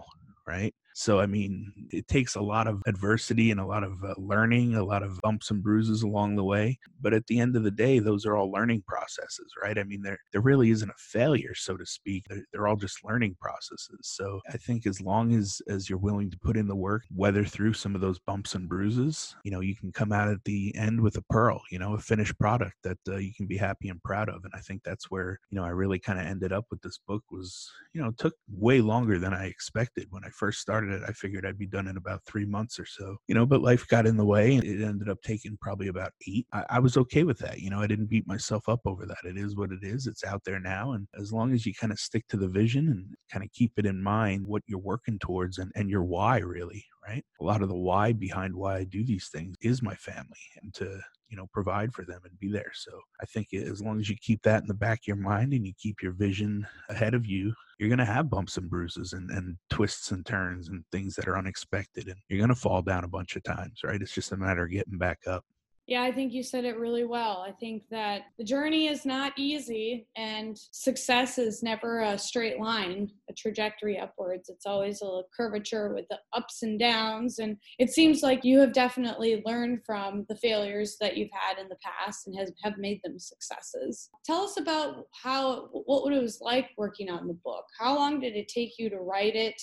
right? 0.47 0.75
So, 0.97 1.19
I 1.19 1.27
mean, 1.27 1.73
it 1.91 2.07
takes 2.07 2.37
a 2.37 2.41
lot 2.41 2.69
of 2.69 2.81
adversity 2.87 3.51
and 3.51 3.59
a 3.59 3.67
lot 3.67 3.83
of 3.83 4.03
uh, 4.05 4.15
learning, 4.17 4.77
a 4.77 4.85
lot 4.85 5.03
of 5.03 5.21
bumps 5.23 5.51
and 5.51 5.61
bruises 5.61 6.03
along 6.03 6.37
the 6.37 6.45
way. 6.45 6.79
But 7.01 7.13
at 7.13 7.27
the 7.27 7.41
end 7.41 7.57
of 7.57 7.65
the 7.65 7.71
day, 7.73 7.99
those 7.99 8.25
are 8.25 8.37
all 8.37 8.51
learning 8.51 8.85
processes, 8.87 9.53
right? 9.61 9.77
I 9.77 9.83
mean, 9.83 10.03
there 10.03 10.19
there 10.33 10.41
really 10.41 10.71
isn't 10.71 10.89
a 10.89 10.95
failure, 10.97 11.55
so 11.55 11.77
to 11.77 11.85
speak. 11.85 12.27
They're, 12.29 12.45
they're 12.53 12.69
all 12.69 12.77
just 12.77 13.05
learning 13.05 13.37
processes. 13.41 13.99
So, 14.03 14.41
I 14.49 14.57
think 14.57 14.87
as 14.87 15.01
long 15.01 15.35
as 15.35 15.61
as 15.69 15.91
you're 15.91 15.99
willing 15.99 16.31
to 16.31 16.39
put 16.39 16.57
in 16.57 16.69
the 16.69 16.77
work, 16.77 17.03
weather 17.13 17.45
through 17.45 17.73
some 17.73 17.97
of 17.97 18.01
those 18.01 18.21
bumps 18.21 18.55
and 18.55 18.69
bruises, 18.69 19.35
you 19.43 19.51
know, 19.51 19.61
you 19.61 19.75
can 19.75 19.91
come 19.91 20.13
out 20.13 20.29
at 20.29 20.45
the 20.45 20.73
end 20.77 21.01
with 21.01 21.17
a 21.17 21.23
pearl, 21.29 21.61
you 21.73 21.79
know, 21.81 21.95
a 21.95 21.99
finished 21.99 22.39
product 22.39 22.77
that 22.85 22.99
uh, 23.09 23.17
you 23.17 23.35
can 23.35 23.47
be 23.47 23.57
happy 23.57 23.89
and 23.89 24.03
proud 24.05 24.29
of. 24.29 24.45
And 24.45 24.53
I 24.55 24.61
think 24.61 24.83
that's 24.85 25.11
where 25.11 25.41
you 25.51 25.57
know 25.59 25.65
I 25.65 25.71
really 25.71 25.99
kind 25.99 26.21
of 26.21 26.27
ended 26.27 26.53
up 26.53 26.67
with 26.71 26.81
this 26.83 26.99
book 26.99 27.25
was 27.33 27.69
you 27.93 28.01
know 28.01 28.13
took 28.13 28.35
way 28.49 28.81
longer 28.81 29.19
than 29.19 29.35
I 29.35 29.47
expected 29.47 30.07
when 30.11 30.25
I 30.25 30.29
first 30.31 30.61
started 30.61 30.84
started 30.85 31.03
it, 31.03 31.09
I 31.09 31.13
figured 31.13 31.47
I'd 31.47 31.59
be 31.59 31.67
done 31.67 31.89
in 31.89 31.97
about 31.97 32.25
three 32.25 32.45
months 32.45 32.79
or 32.79 32.87
so, 32.87 33.17
you 33.29 33.35
know, 33.35 33.47
but 33.47 33.63
life 33.63 33.87
got 33.89 34.07
in 34.07 34.17
the 34.17 34.25
way 34.25 34.55
and 34.55 34.65
it 34.65 34.83
ended 34.83 35.09
up 35.09 35.19
taking 35.23 35.57
probably 35.61 35.89
about 35.89 36.13
eight. 36.29 36.47
I, 36.53 36.65
I 36.71 36.79
was 36.79 36.97
okay 36.97 37.25
with 37.25 37.39
that. 37.39 37.61
You 37.61 37.71
know, 37.71 37.81
I 37.81 37.87
didn't 37.87 38.11
beat 38.11 38.27
myself 38.27 38.69
up 38.69 38.81
over 38.85 39.07
that. 39.07 39.25
It 39.25 39.39
is 39.39 39.57
what 39.57 39.71
it 39.71 39.83
is. 39.83 40.07
It's 40.07 40.25
out 40.25 40.43
there 40.45 40.61
now. 40.61 40.93
And 40.93 41.07
as 41.19 41.33
long 41.33 41.53
as 41.53 41.67
you 41.67 41.73
kind 41.75 41.93
of 41.93 41.99
stick 41.99 42.27
to 42.29 42.37
the 42.37 42.49
vision 42.49 42.89
and 42.89 43.07
kind 43.31 43.45
of 43.45 43.53
keep 43.53 43.73
it 43.77 43.87
in 43.87 44.03
mind 44.03 44.47
what 44.47 44.63
you're 44.67 44.79
working 44.79 45.19
towards 45.19 45.59
and, 45.59 45.71
and 45.75 45.91
your 45.91 46.05
why 46.05 46.39
really, 46.39 46.85
right? 47.07 47.25
A 47.41 47.45
lot 47.45 47.63
of 47.63 47.69
the 47.69 47.77
why 47.77 48.13
behind 48.13 48.55
why 48.55 48.77
I 48.77 48.85
do 48.85 49.05
these 49.05 49.29
things 49.29 49.57
is 49.61 49.83
my 49.83 49.95
family 49.95 50.39
and 50.63 50.73
to 50.75 51.01
you 51.29 51.37
know 51.37 51.49
provide 51.53 51.93
for 51.93 52.05
them 52.05 52.21
and 52.25 52.39
be 52.39 52.51
there. 52.51 52.71
So 52.75 52.93
i 53.21 53.27
think 53.27 53.49
as 53.53 53.83
long 53.83 53.99
as 53.99 54.09
you 54.09 54.17
keep 54.21 54.43
that 54.43 54.63
in 54.63 54.69
the 54.69 54.75
back 54.75 55.01
of 55.01 55.07
your 55.07 55.17
mind 55.17 55.53
and 55.53 55.67
you 55.67 55.73
keep 55.79 56.03
your 56.03 56.13
vision 56.13 56.67
ahead 56.89 57.15
of 57.15 57.27
you 57.27 57.53
you're 57.79 57.89
going 57.89 57.99
to 57.99 58.05
have 58.05 58.31
bumps 58.31 58.57
and 58.57 58.71
bruises 58.71 59.15
and, 59.15 59.31
and 59.31 59.57
twists 59.69 60.13
and 60.13 60.25
turns 60.25 60.69
and 60.69 60.85
things 60.93 61.17
that 61.17 61.27
are 61.27 61.37
unexpected 61.37 62.07
and 62.07 62.17
you're 62.29 62.39
going 62.39 62.49
to 62.49 62.55
fall 62.55 62.83
down 62.83 63.05
a 63.05 63.09
bunch 63.09 63.35
of 63.37 63.43
times 63.43 63.81
right? 63.85 64.01
It's 64.01 64.15
just 64.15 64.33
a 64.33 64.37
matter 64.37 64.65
of 64.65 64.71
getting 64.71 64.99
back 64.99 65.21
up 65.27 65.45
yeah, 65.87 66.03
I 66.03 66.13
think 66.13 66.33
you 66.33 66.43
said 66.43 66.65
it 66.65 66.79
really 66.79 67.05
well. 67.05 67.45
I 67.47 67.53
think 67.53 67.83
that 67.91 68.23
the 68.39 68.45
journey 68.45 68.89
is 68.89 69.05
not 69.05 69.33
easy 69.37 70.07
and 70.17 70.59
success 70.73 71.37
is 71.37 71.63
never 71.63 72.01
a 72.01 72.19
straight 72.19 72.59
line, 72.59 73.11
a 73.29 73.35
trajectory 73.35 73.99
upwards. 73.99 74.49
It's 74.49 74.65
always 74.65 75.03
a 75.03 75.05
little 75.05 75.29
curvature 75.37 75.93
with 75.95 76.07
the 76.09 76.19
ups 76.33 76.63
and 76.63 76.79
downs. 76.79 77.39
And 77.39 77.59
it 77.79 77.91
seems 77.91 78.23
like 78.23 78.45
you 78.45 78.61
have 78.61 78.73
definitely 78.73 79.43
learned 79.45 79.81
from 79.85 80.25
the 80.31 80.37
failures 80.37 80.97
that 81.03 81.19
you've 81.19 81.31
had 81.33 81.59
in 81.61 81.69
the 81.69 81.77
past 81.83 82.27
and 82.27 82.39
has, 82.39 82.51
have 82.63 82.79
made 82.79 83.01
them 83.05 83.19
successes. 83.19 84.09
Tell 84.25 84.43
us 84.43 84.59
about 84.59 85.05
how, 85.23 85.69
what 85.73 86.11
it 86.15 86.23
was 86.23 86.39
like 86.41 86.71
working 86.79 87.11
on 87.11 87.27
the 87.27 87.39
book. 87.45 87.65
How 87.79 87.95
long 87.95 88.21
did 88.21 88.37
it 88.37 88.49
take 88.49 88.79
you 88.79 88.89
to 88.89 89.01
write 89.01 89.37
it? 89.37 89.61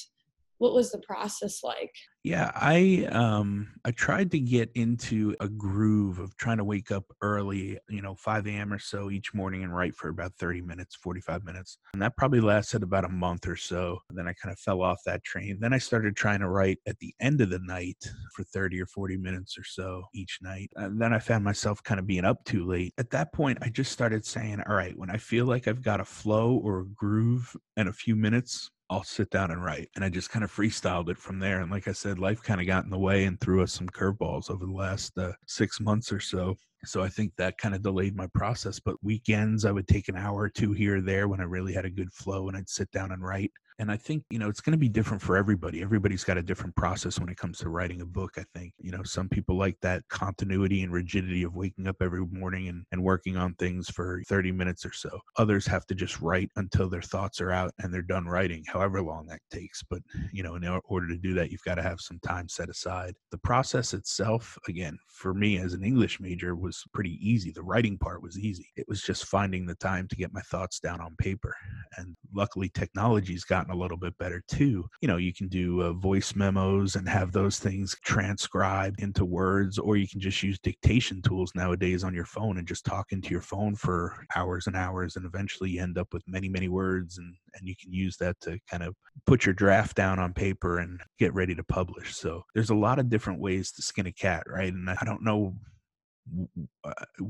What 0.62 0.76
was 0.76 0.92
the 0.92 1.00
process 1.00 1.64
like? 1.64 1.92
Yeah 2.24 2.52
i 2.54 3.08
um 3.12 3.70
i 3.84 3.90
tried 3.90 4.30
to 4.30 4.40
get 4.40 4.70
into 4.76 5.36
a 5.40 5.50
groove 5.50 6.20
of 6.20 6.38
trying 6.38 6.60
to 6.60 6.64
wake 6.64 6.92
up 6.92 7.04
early 7.24 7.80
you 7.90 8.04
know 8.04 8.14
5 8.14 8.46
a.m 8.46 8.72
or 8.72 8.78
so 8.78 9.10
each 9.10 9.34
morning 9.34 9.64
and 9.64 9.76
write 9.76 9.96
for 9.96 10.10
about 10.10 10.34
30 10.38 10.62
minutes 10.62 10.96
45 10.96 11.44
minutes 11.44 11.80
and 11.94 12.02
that 12.04 12.16
probably 12.16 12.40
lasted 12.40 12.84
about 12.84 13.06
a 13.06 13.10
month 13.10 13.48
or 13.48 13.56
so 13.56 13.98
then 14.12 14.28
i 14.28 14.34
kind 14.34 14.54
of 14.54 14.60
fell 14.60 14.84
off 14.84 15.00
that 15.04 15.24
train. 15.24 15.58
Then 15.60 15.74
i 15.74 15.80
started 15.80 16.16
trying 16.16 16.42
to 16.42 16.50
write 16.50 16.78
at 16.86 17.00
the 17.00 17.12
end 17.20 17.42
of 17.42 17.50
the 17.50 17.60
night 17.64 17.98
for 18.36 18.44
30 18.44 18.80
or 18.80 18.86
40 18.86 19.18
minutes 19.18 19.58
or 19.58 19.64
so 19.64 20.04
each 20.14 20.38
night 20.44 20.70
and 20.76 21.02
then 21.02 21.12
i 21.12 21.18
found 21.18 21.44
myself 21.44 21.82
kind 21.82 22.00
of 22.00 22.06
being 22.06 22.24
up 22.26 22.46
too 22.46 22.68
late. 22.68 22.94
At 23.00 23.10
that 23.10 23.34
point 23.34 23.58
i 23.64 23.70
just 23.70 23.92
started 23.92 24.24
saying 24.24 24.62
all 24.70 24.76
right 24.76 24.96
when 24.96 25.10
i 25.10 25.18
feel 25.18 25.48
like 25.48 25.68
i've 25.68 25.82
got 25.82 26.00
a 26.00 26.06
flow 26.06 26.62
or 26.64 26.82
a 26.82 26.86
groove 26.86 27.58
and 27.78 27.90
a 27.90 27.94
few 27.94 28.16
minutes 28.16 28.70
I'll 28.92 29.04
sit 29.04 29.30
down 29.30 29.52
and 29.52 29.64
write. 29.64 29.90
And 29.96 30.04
I 30.04 30.10
just 30.10 30.32
kind 30.32 30.44
of 30.44 30.54
freestyled 30.54 31.08
it 31.08 31.18
from 31.18 31.40
there. 31.40 31.62
And 31.62 31.72
like 31.72 31.88
I 31.88 31.94
said, 31.94 32.20
life 32.20 32.44
kind 32.44 32.60
of 32.60 32.68
got 32.68 32.84
in 32.84 32.90
the 32.90 33.00
way 33.00 33.24
and 33.24 33.40
threw 33.40 33.64
us 33.64 33.72
some 33.72 33.88
curveballs 33.88 34.52
over 34.52 34.66
the 34.66 34.72
last 34.74 35.18
uh, 35.18 35.32
six 35.48 35.80
months 35.80 36.12
or 36.12 36.20
so. 36.20 36.58
So 36.84 37.02
I 37.02 37.08
think 37.08 37.32
that 37.38 37.58
kind 37.58 37.74
of 37.74 37.84
delayed 37.84 38.18
my 38.18 38.28
process. 38.34 38.82
But 38.82 39.02
weekends, 39.02 39.64
I 39.64 39.72
would 39.72 39.88
take 39.88 40.10
an 40.10 40.18
hour 40.18 40.42
or 40.42 40.50
two 40.50 40.74
here 40.74 40.98
or 40.98 41.02
there 41.02 41.30
when 41.30 41.40
I 41.40 41.44
really 41.44 41.72
had 41.72 41.86
a 41.86 41.90
good 41.90 42.12
flow 42.12 42.50
and 42.50 42.58
I'd 42.58 42.70
sit 42.70 42.92
down 42.92 43.14
and 43.14 43.24
write. 43.24 43.54
And 43.82 43.92
I 43.92 43.98
think, 43.98 44.24
you 44.30 44.38
know, 44.38 44.48
it's 44.48 44.62
going 44.62 44.74
to 44.74 44.78
be 44.78 44.88
different 44.88 45.24
for 45.24 45.36
everybody. 45.36 45.82
Everybody's 45.82 46.24
got 46.24 46.38
a 46.38 46.44
different 46.44 46.76
process 46.76 47.20
when 47.20 47.30
it 47.30 47.38
comes 47.38 47.58
to 47.58 47.70
writing 47.70 48.02
a 48.02 48.06
book. 48.06 48.36
I 48.38 48.44
think, 48.54 48.74
you 48.78 48.92
know, 48.92 49.02
some 49.02 49.28
people 49.28 49.58
like 49.58 49.76
that 49.82 50.08
continuity 50.08 50.84
and 50.84 50.94
rigidity 50.94 51.42
of 51.42 51.56
waking 51.56 51.88
up 51.88 51.96
every 52.00 52.24
morning 52.28 52.68
and, 52.68 52.86
and 52.92 53.02
working 53.02 53.38
on 53.38 53.56
things 53.56 53.90
for 53.90 54.22
30 54.28 54.52
minutes 54.52 54.86
or 54.86 54.94
so. 54.94 55.20
Others 55.38 55.66
have 55.66 55.88
to 55.88 55.96
just 55.96 56.22
write 56.22 56.52
until 56.58 56.90
their 56.90 57.02
thoughts 57.02 57.42
are 57.42 57.50
out 57.50 57.72
and 57.80 57.92
they're 57.92 58.04
done 58.04 58.28
writing, 58.28 58.64
however 58.68 59.02
long 59.02 59.26
that 59.26 59.42
takes. 59.50 59.82
But, 59.82 60.04
you 60.32 60.44
know, 60.44 60.54
in 60.58 60.80
order 60.86 61.08
to 61.08 61.18
do 61.18 61.34
that, 61.34 61.50
you've 61.50 61.64
got 61.64 61.76
to 61.76 61.82
have 61.82 62.02
some 62.02 62.20
time 62.20 62.48
set 62.50 62.70
aside. 62.70 63.16
The 63.32 63.40
process 63.40 63.96
itself, 63.96 64.60
again, 64.68 64.96
for 65.08 65.34
me 65.34 65.58
as 65.58 65.74
an 65.74 65.84
English 65.84 66.20
major, 66.20 66.56
was 66.56 66.84
pretty 66.94 67.18
easy. 67.20 67.52
The 67.52 67.64
writing 67.64 67.98
part 67.98 68.22
was 68.22 68.38
easy. 68.38 68.68
It 68.76 68.86
was 68.88 69.02
just 69.02 69.26
finding 69.26 69.66
the 69.66 69.74
time 69.74 70.08
to 70.10 70.16
get 70.16 70.34
my 70.34 70.42
thoughts 70.42 70.80
down 70.80 71.02
on 71.02 71.16
paper. 71.18 71.56
And 71.98 72.16
luckily, 72.32 72.70
technology's 72.70 73.44
gotten 73.44 73.71
a 73.72 73.76
little 73.76 73.98
bit 73.98 74.18
better 74.18 74.44
too. 74.48 74.86
You 75.02 75.08
know, 75.08 75.18
you 75.18 75.34
can 75.34 75.48
do 75.48 75.82
uh, 75.82 75.94
voice 75.94 76.36
memos 76.36 76.96
and 76.96 77.08
have 77.08 77.32
those 77.32 77.60
things 77.60 77.96
transcribed 78.04 79.02
into 79.02 79.26
words, 79.26 79.78
or 79.78 79.98
you 79.98 80.08
can 80.08 80.20
just 80.20 80.44
use 80.44 80.60
dictation 80.60 81.22
tools 81.22 81.52
nowadays 81.56 82.04
on 82.04 82.14
your 82.14 82.26
phone 82.26 82.58
and 82.58 82.68
just 82.68 82.86
talk 82.86 83.12
into 83.12 83.30
your 83.30 83.42
phone 83.42 83.76
for 83.76 84.26
hours 84.36 84.68
and 84.68 84.76
hours. 84.76 85.16
And 85.16 85.26
eventually, 85.26 85.72
you 85.72 85.82
end 85.82 85.98
up 85.98 86.08
with 86.14 86.24
many, 86.28 86.50
many 86.50 86.68
words, 86.68 87.18
and, 87.18 87.34
and 87.56 87.68
you 87.68 87.76
can 87.82 87.94
use 87.94 88.18
that 88.18 88.40
to 88.42 88.60
kind 88.70 88.84
of 88.84 88.96
put 89.26 89.46
your 89.46 89.54
draft 89.54 89.96
down 89.96 90.20
on 90.20 90.34
paper 90.34 90.80
and 90.80 91.00
get 91.20 91.34
ready 91.34 91.56
to 91.56 91.64
publish. 91.64 92.16
So 92.16 92.44
there's 92.54 92.70
a 92.70 92.76
lot 92.76 93.00
of 93.00 93.10
different 93.10 93.40
ways 93.40 93.72
to 93.74 93.82
skin 93.82 94.08
a 94.08 94.12
cat, 94.12 94.44
right? 94.48 94.74
And 94.74 94.90
I 94.90 95.04
don't 95.06 95.24
know 95.24 95.56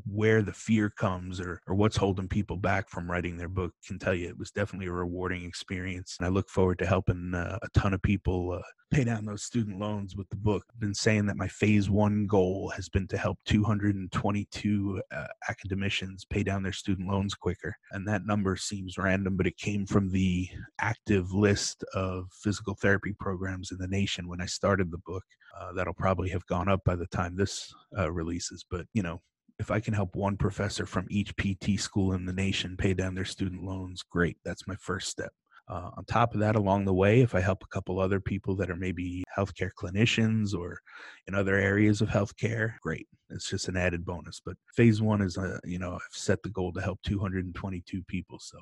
where 0.06 0.42
the 0.42 0.54
fear 0.54 0.90
comes 0.90 1.40
or, 1.40 1.62
or 1.68 1.76
what's 1.76 1.98
holding 1.98 2.28
people 2.28 2.58
back 2.58 2.90
from 2.90 3.10
writing 3.10 3.38
their 3.38 3.48
book 3.48 3.74
can 3.86 3.98
tell 3.98 4.14
you 4.14 4.28
it 4.28 4.38
was 4.38 4.52
definitely 4.52 4.88
a 4.88 4.92
rewarding 4.92 5.44
experience 5.44 6.18
and 6.20 6.26
i 6.26 6.30
look 6.30 6.50
forward 6.50 6.78
to 6.78 6.86
helping 6.86 7.34
uh, 7.34 7.58
a 7.62 7.80
ton 7.80 7.94
of 7.94 8.02
people 8.02 8.52
uh, 8.52 8.62
pay 8.92 9.04
down 9.04 9.26
those 9.26 9.44
student 9.44 9.80
loans 9.80 10.16
with 10.16 10.30
the 10.30 10.36
book 10.36 10.66
i've 10.72 10.80
been 10.80 10.94
saying 10.94 11.26
that 11.26 11.38
my 11.38 11.48
phase 11.48 11.90
one 11.90 12.28
goal 12.28 12.72
has 12.76 12.90
been 12.90 13.08
to 13.08 13.18
help 13.18 13.38
222 13.46 15.02
uh, 15.16 15.28
academicians 15.50 16.26
pay 16.26 16.44
down 16.44 16.62
their 16.62 16.74
student 16.74 17.08
loans 17.08 17.34
quicker 17.34 17.74
and 17.92 18.08
that 18.08 18.26
number 18.26 18.56
seems 18.56 18.98
random 18.98 19.38
but 19.38 19.48
it 19.48 19.58
came 19.58 19.86
from 19.86 20.12
the 20.12 20.48
active 20.80 21.32
list 21.32 21.84
of 21.94 22.26
physical 22.32 22.76
therapy 22.76 23.16
programs 23.20 23.72
in 23.72 23.78
the 23.78 23.88
nation 23.88 24.28
when 24.28 24.42
i 24.42 24.46
started 24.46 24.92
the 24.92 25.02
book 25.06 25.24
uh, 25.60 25.74
that'll 25.74 25.94
probably 25.94 26.30
have 26.30 26.46
gone 26.48 26.70
up 26.70 26.82
by 26.86 26.96
the 26.96 27.08
time 27.08 27.36
this 27.36 27.74
uh, 27.98 28.12
releases. 28.12 28.66
But, 28.70 28.81
you 28.94 29.04
know, 29.04 29.22
if 29.60 29.72
I 29.72 29.80
can 29.80 29.94
help 29.94 30.16
one 30.16 30.38
professor 30.38 30.86
from 30.86 31.06
each 31.10 31.36
PT 31.38 31.80
school 31.80 32.14
in 32.14 32.26
the 32.26 32.34
nation 32.34 32.76
pay 32.78 32.94
down 32.94 33.16
their 33.16 33.26
student 33.26 33.64
loans, 33.64 34.04
great. 34.04 34.38
That's 34.44 34.68
my 34.68 34.76
first 34.80 35.10
step. 35.10 35.32
Uh, 35.70 35.90
on 35.96 36.04
top 36.06 36.34
of 36.34 36.40
that, 36.40 36.56
along 36.56 36.84
the 36.84 36.94
way, 36.94 37.22
if 37.22 37.36
I 37.36 37.40
help 37.40 37.64
a 37.64 37.74
couple 37.74 38.00
other 38.00 38.20
people 38.20 38.56
that 38.58 38.70
are 38.70 38.76
maybe 38.76 39.24
healthcare 39.38 39.70
clinicians 39.80 40.54
or 40.54 40.80
in 41.28 41.36
other 41.36 41.56
areas 41.56 42.02
of 42.02 42.10
healthcare, 42.10 42.74
great. 42.82 43.08
It's 43.30 43.50
just 43.50 43.70
an 43.70 43.78
added 43.78 44.04
bonus. 44.04 44.42
But 44.44 44.58
phase 44.76 45.02
one 45.02 45.22
is, 45.22 45.38
uh, 45.38 45.60
you 45.64 45.80
know, 45.80 45.94
I've 45.94 46.02
set 46.12 46.44
the 46.44 46.50
goal 46.50 46.74
to 46.74 46.82
help 46.82 47.00
222 47.06 48.04
people. 48.08 48.38
So 48.40 48.58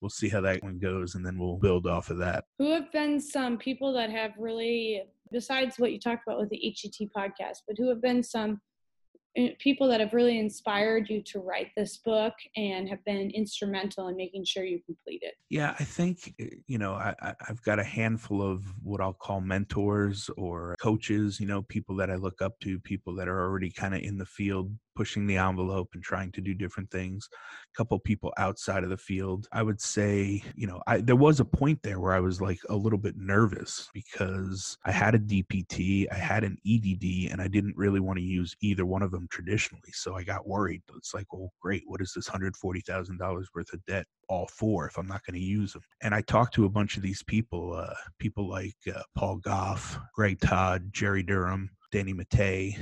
we'll 0.00 0.10
see 0.10 0.28
how 0.28 0.40
that 0.42 0.62
one 0.62 0.78
goes, 0.78 1.16
and 1.16 1.26
then 1.26 1.38
we'll 1.38 1.56
build 1.56 1.86
off 1.86 2.10
of 2.10 2.18
that. 2.18 2.44
Who 2.58 2.70
have 2.72 2.92
been 2.92 3.18
some 3.18 3.58
people 3.58 3.92
that 3.94 4.10
have 4.10 4.32
really 4.38 5.02
besides 5.30 5.78
what 5.78 5.92
you 5.92 5.98
talked 5.98 6.22
about 6.26 6.38
with 6.38 6.50
the 6.50 6.60
HET 6.62 7.08
podcast, 7.16 7.58
but 7.66 7.76
who 7.76 7.88
have 7.88 8.00
been 8.00 8.22
some 8.22 8.60
people 9.58 9.88
that 9.88 10.00
have 10.00 10.12
really 10.12 10.38
inspired 10.38 11.08
you 11.08 11.22
to 11.22 11.38
write 11.38 11.68
this 11.76 11.98
book 11.98 12.34
and 12.56 12.88
have 12.88 13.04
been 13.04 13.30
instrumental 13.30 14.08
in 14.08 14.16
making 14.16 14.44
sure 14.44 14.64
you 14.64 14.80
complete 14.84 15.22
it? 15.22 15.34
Yeah, 15.48 15.74
I 15.78 15.84
think, 15.84 16.34
eh, 16.40 16.46
you 16.66 16.78
know, 16.78 16.94
I, 16.94 17.14
have 17.46 17.62
got 17.62 17.78
a 17.78 17.84
handful 17.84 18.42
of 18.42 18.64
what 18.82 19.00
I'll 19.00 19.12
call 19.12 19.40
mentors 19.40 20.28
or 20.36 20.76
coaches, 20.80 21.38
you 21.40 21.46
know, 21.46 21.62
people 21.62 21.96
that 21.96 22.10
I 22.10 22.16
look 22.16 22.42
up 22.42 22.58
to, 22.60 22.78
people 22.80 23.14
that 23.16 23.28
are 23.28 23.40
already 23.40 23.70
kind 23.70 23.94
of 23.94 24.02
in 24.02 24.18
the 24.18 24.26
field 24.26 24.72
pushing 24.98 25.28
the 25.28 25.36
envelope 25.36 25.88
and 25.94 26.02
trying 26.02 26.32
to 26.32 26.40
do 26.40 26.52
different 26.52 26.90
things 26.90 27.28
a 27.32 27.76
couple 27.76 27.96
people 28.00 28.32
outside 28.36 28.82
of 28.82 28.90
the 28.90 28.96
field 28.96 29.46
i 29.52 29.62
would 29.62 29.80
say 29.80 30.42
you 30.56 30.66
know 30.66 30.82
I, 30.88 30.98
there 30.98 31.14
was 31.14 31.38
a 31.38 31.44
point 31.44 31.80
there 31.84 32.00
where 32.00 32.14
i 32.14 32.18
was 32.18 32.40
like 32.40 32.58
a 32.68 32.74
little 32.74 32.98
bit 32.98 33.14
nervous 33.16 33.88
because 33.94 34.76
i 34.84 34.90
had 34.90 35.14
a 35.14 35.20
dpt 35.20 36.06
i 36.10 36.16
had 36.16 36.42
an 36.42 36.58
edd 36.66 37.30
and 37.30 37.40
i 37.40 37.46
didn't 37.46 37.76
really 37.76 38.00
want 38.00 38.18
to 38.18 38.24
use 38.24 38.56
either 38.60 38.84
one 38.84 39.02
of 39.02 39.12
them 39.12 39.28
traditionally 39.30 39.92
so 39.92 40.16
i 40.16 40.24
got 40.24 40.48
worried. 40.48 40.82
It's 40.96 41.14
like 41.14 41.32
well 41.32 41.52
great 41.62 41.84
what 41.86 42.00
is 42.00 42.12
this 42.12 42.28
$140000 42.28 43.44
worth 43.54 43.72
of 43.72 43.84
debt 43.86 44.06
all 44.28 44.48
for 44.48 44.88
if 44.88 44.98
i'm 44.98 45.06
not 45.06 45.24
going 45.24 45.38
to 45.38 45.46
use 45.46 45.74
them 45.74 45.82
and 46.02 46.12
i 46.12 46.22
talked 46.22 46.54
to 46.54 46.64
a 46.64 46.68
bunch 46.68 46.96
of 46.96 47.04
these 47.04 47.22
people 47.22 47.72
uh, 47.72 47.94
people 48.18 48.48
like 48.48 48.74
uh, 48.92 49.02
paul 49.14 49.36
Gough 49.36 50.00
greg 50.12 50.40
todd 50.40 50.88
jerry 50.90 51.22
durham 51.22 51.70
danny 51.92 52.12
Matta 52.12 52.72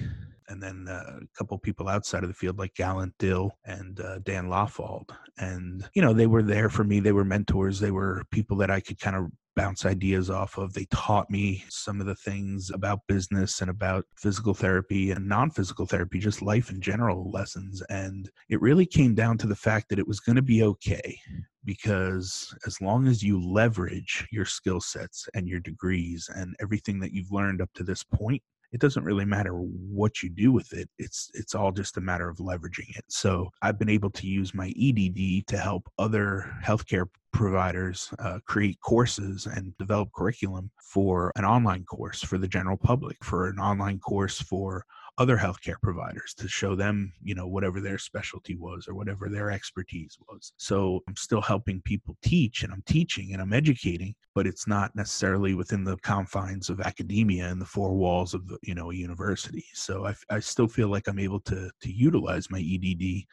and 0.49 0.63
then 0.63 0.87
uh, 0.89 1.21
a 1.23 1.39
couple 1.39 1.59
people 1.59 1.89
outside 1.89 2.23
of 2.23 2.29
the 2.29 2.35
field 2.35 2.59
like 2.59 2.75
Gallant 2.75 3.15
Dill 3.19 3.53
and 3.65 4.01
uh, 4.01 4.19
Dan 4.21 4.47
Lawfald. 4.47 5.11
And, 5.39 5.89
you 5.95 6.03
know, 6.03 6.13
they 6.13 6.27
were 6.27 6.43
there 6.43 6.69
for 6.69 6.85
me. 6.85 7.01
They 7.01 7.13
were 7.13 7.25
mentors. 7.25 7.81
They 7.81 7.91
were 7.91 8.25
people 8.31 8.57
that 8.59 8.71
I 8.71 8.81
could 8.81 9.01
kind 9.01 9.17
of 9.17 9.27
bounce 9.57 9.87
ideas 9.87 10.31
off 10.31 10.59
of. 10.59 10.73
They 10.73 10.87
taught 10.91 11.31
me 11.31 11.65
some 11.69 12.01
of 12.01 12.07
the 12.07 12.15
things 12.15 12.71
about 12.71 13.07
business 13.09 13.61
and 13.61 13.71
about 13.71 14.05
physical 14.17 14.55
therapy 14.55 15.11
and 15.11 15.27
non 15.27 15.51
physical 15.51 15.87
therapy, 15.87 16.19
just 16.19 16.43
life 16.43 16.71
in 16.71 16.81
general 16.81 17.31
lessons. 17.31 17.83
And 17.89 18.31
it 18.49 18.61
really 18.61 18.87
came 18.87 19.15
down 19.15 19.39
to 19.39 19.47
the 19.47 19.57
fact 19.57 19.89
that 19.89 19.99
it 19.99 20.07
was 20.07 20.21
going 20.21 20.37
to 20.37 20.43
be 20.43 20.63
okay 20.63 21.19
because 21.65 22.55
as 22.67 22.81
long 22.81 23.09
as 23.09 23.23
you 23.23 23.43
leverage 23.43 24.27
your 24.31 24.45
skill 24.45 24.81
sets 24.81 25.29
and 25.35 25.49
your 25.49 25.59
degrees 25.61 26.31
and 26.35 26.55
everything 26.61 27.01
that 27.01 27.13
you've 27.13 27.33
learned 27.33 27.61
up 27.61 27.71
to 27.75 27.83
this 27.83 28.05
point, 28.05 28.43
it 28.73 28.81
doesn't 28.81 29.05
really 29.05 29.25
matter 29.25 29.53
what 29.53 30.23
you 30.23 30.29
do 30.29 30.53
with 30.53 30.73
it 30.73 30.89
it's 30.99 31.31
it's 31.35 31.55
all 31.55 31.73
just 31.73 31.97
a 31.97 32.01
matter 32.01 32.29
of 32.29 32.39
leveraging 32.39 32.97
it. 32.97 33.05
So 33.09 33.51
i've 33.63 33.79
been 33.79 33.89
able 33.89 34.11
to 34.11 34.27
use 34.27 34.55
my 34.55 34.73
edd 34.77 35.47
to 35.47 35.59
help 35.59 35.91
other 35.99 36.51
healthcare 36.65 37.07
providers 37.33 38.13
uh, 38.19 38.39
create 38.47 38.81
courses 38.81 39.47
and 39.47 39.77
develop 39.77 40.11
curriculum 40.15 40.71
for 40.81 41.31
an 41.37 41.45
online 41.45 41.85
course 41.85 42.23
for 42.23 42.39
the 42.39 42.49
general 42.49 42.79
public 42.79 43.23
for 43.23 43.49
an 43.49 43.59
online 43.59 43.99
course 43.99 44.41
for 44.41 44.85
other 45.19 45.37
healthcare 45.37 45.81
providers 45.83 46.35
to 46.35 46.47
show 46.47 46.75
them, 46.75 47.13
you 47.23 47.35
know, 47.35 47.47
whatever 47.47 47.81
their 47.81 47.97
specialty 47.97 48.55
was 48.55 48.87
or 48.87 48.95
whatever 48.95 49.29
their 49.29 49.51
expertise 49.51 50.19
was. 50.29 50.53
So 50.59 51.03
I'm 51.09 51.17
still 51.17 51.41
helping 51.41 51.81
people 51.83 52.17
teach 52.23 52.63
and 52.63 52.73
I'm 52.73 52.83
teaching 52.87 53.33
and 53.33 53.41
I'm 53.41 53.55
educating, 53.55 54.15
but 54.35 54.47
it's 54.47 54.67
not 54.67 54.95
necessarily 54.95 55.55
within 55.55 55.85
the 55.85 55.97
confines 55.99 56.69
of 56.69 56.81
academia 56.81 57.47
and 57.47 57.61
the 57.61 57.67
four 57.67 57.95
walls 57.95 58.35
of 58.35 58.47
the, 58.47 58.59
you 58.63 58.75
know, 58.75 58.91
a 58.91 58.95
university. 58.95 59.65
So 59.73 60.07
I, 60.07 60.15
I 60.29 60.41
still 60.41 60.69
feel 60.69 60.89
like 60.89 61.09
I'm 61.09 61.19
able 61.19 61.41
to 61.41 61.71
to 61.81 61.93
utilize 61.93 62.51
my 62.51 62.59
EDD. 62.59 63.25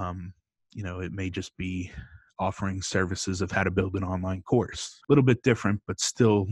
Um, 0.00 0.32
you 0.72 0.82
know, 0.82 1.00
it 1.00 1.12
may 1.12 1.28
just 1.28 1.54
be 1.58 1.90
offering 2.38 2.80
services 2.80 3.42
of 3.42 3.50
how 3.50 3.62
to 3.62 3.70
build 3.70 3.94
an 3.94 4.04
online 4.04 4.40
course. 4.42 4.98
A 5.02 5.12
little 5.12 5.24
bit 5.24 5.42
different, 5.42 5.82
but 5.86 6.00
still 6.00 6.46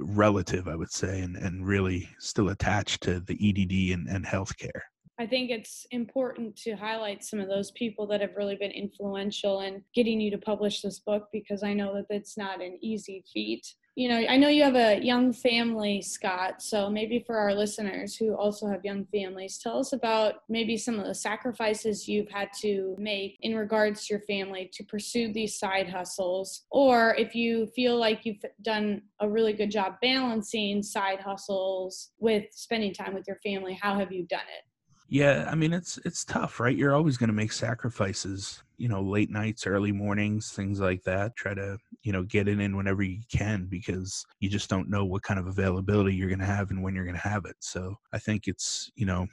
relative, 0.00 0.68
I 0.68 0.76
would 0.76 0.90
say, 0.90 1.20
and, 1.20 1.36
and 1.36 1.66
really 1.66 2.08
still 2.18 2.50
attached 2.50 3.02
to 3.04 3.20
the 3.20 3.34
EDD 3.34 3.98
and, 3.98 4.08
and 4.08 4.24
healthcare. 4.24 4.80
I 5.18 5.26
think 5.26 5.50
it's 5.50 5.86
important 5.92 6.56
to 6.56 6.74
highlight 6.74 7.24
some 7.24 7.40
of 7.40 7.48
those 7.48 7.70
people 7.70 8.06
that 8.08 8.20
have 8.20 8.36
really 8.36 8.56
been 8.56 8.70
influential 8.70 9.60
in 9.62 9.82
getting 9.94 10.20
you 10.20 10.30
to 10.30 10.38
publish 10.38 10.82
this 10.82 10.98
book 11.00 11.28
because 11.32 11.62
I 11.62 11.72
know 11.72 11.94
that 11.94 12.06
it's 12.10 12.36
not 12.36 12.60
an 12.60 12.78
easy 12.82 13.24
feat 13.32 13.66
you 13.96 14.10
know, 14.10 14.16
I 14.28 14.36
know 14.36 14.48
you 14.48 14.62
have 14.62 14.76
a 14.76 15.02
young 15.02 15.32
family, 15.32 16.02
Scott. 16.02 16.60
So 16.60 16.90
maybe 16.90 17.24
for 17.26 17.38
our 17.38 17.54
listeners 17.54 18.14
who 18.14 18.34
also 18.34 18.66
have 18.66 18.84
young 18.84 19.06
families, 19.06 19.56
tell 19.56 19.78
us 19.78 19.94
about 19.94 20.42
maybe 20.50 20.76
some 20.76 21.00
of 21.00 21.06
the 21.06 21.14
sacrifices 21.14 22.06
you've 22.06 22.28
had 22.28 22.50
to 22.60 22.94
make 22.98 23.38
in 23.40 23.56
regards 23.56 24.06
to 24.06 24.14
your 24.14 24.20
family 24.20 24.70
to 24.74 24.84
pursue 24.84 25.32
these 25.32 25.58
side 25.58 25.88
hustles. 25.88 26.66
Or 26.70 27.14
if 27.14 27.34
you 27.34 27.68
feel 27.68 27.98
like 27.98 28.26
you've 28.26 28.44
done 28.60 29.00
a 29.20 29.28
really 29.30 29.54
good 29.54 29.70
job 29.70 29.94
balancing 30.02 30.82
side 30.82 31.20
hustles 31.20 32.10
with 32.18 32.44
spending 32.50 32.92
time 32.92 33.14
with 33.14 33.26
your 33.26 33.38
family, 33.42 33.78
how 33.80 33.98
have 33.98 34.12
you 34.12 34.26
done 34.26 34.40
it? 34.40 34.65
Yeah, 35.08 35.48
I 35.50 35.54
mean 35.54 35.72
it's 35.72 35.98
it's 36.04 36.24
tough, 36.24 36.58
right? 36.58 36.76
You're 36.76 36.94
always 36.94 37.16
going 37.16 37.28
to 37.28 37.34
make 37.34 37.52
sacrifices, 37.52 38.62
you 38.76 38.88
know, 38.88 39.00
late 39.00 39.30
nights, 39.30 39.66
early 39.66 39.92
mornings, 39.92 40.50
things 40.50 40.80
like 40.80 41.04
that. 41.04 41.36
Try 41.36 41.54
to, 41.54 41.78
you 42.02 42.12
know, 42.12 42.24
get 42.24 42.48
it 42.48 42.58
in 42.58 42.76
whenever 42.76 43.02
you 43.04 43.20
can 43.32 43.66
because 43.66 44.26
you 44.40 44.48
just 44.48 44.68
don't 44.68 44.90
know 44.90 45.04
what 45.04 45.22
kind 45.22 45.38
of 45.38 45.46
availability 45.46 46.14
you're 46.14 46.28
going 46.28 46.40
to 46.40 46.44
have 46.44 46.70
and 46.70 46.82
when 46.82 46.94
you're 46.94 47.04
going 47.04 47.16
to 47.16 47.20
have 47.28 47.44
it. 47.44 47.54
So, 47.60 47.94
I 48.12 48.18
think 48.18 48.48
it's, 48.48 48.90
you 48.96 49.06
know, 49.06 49.26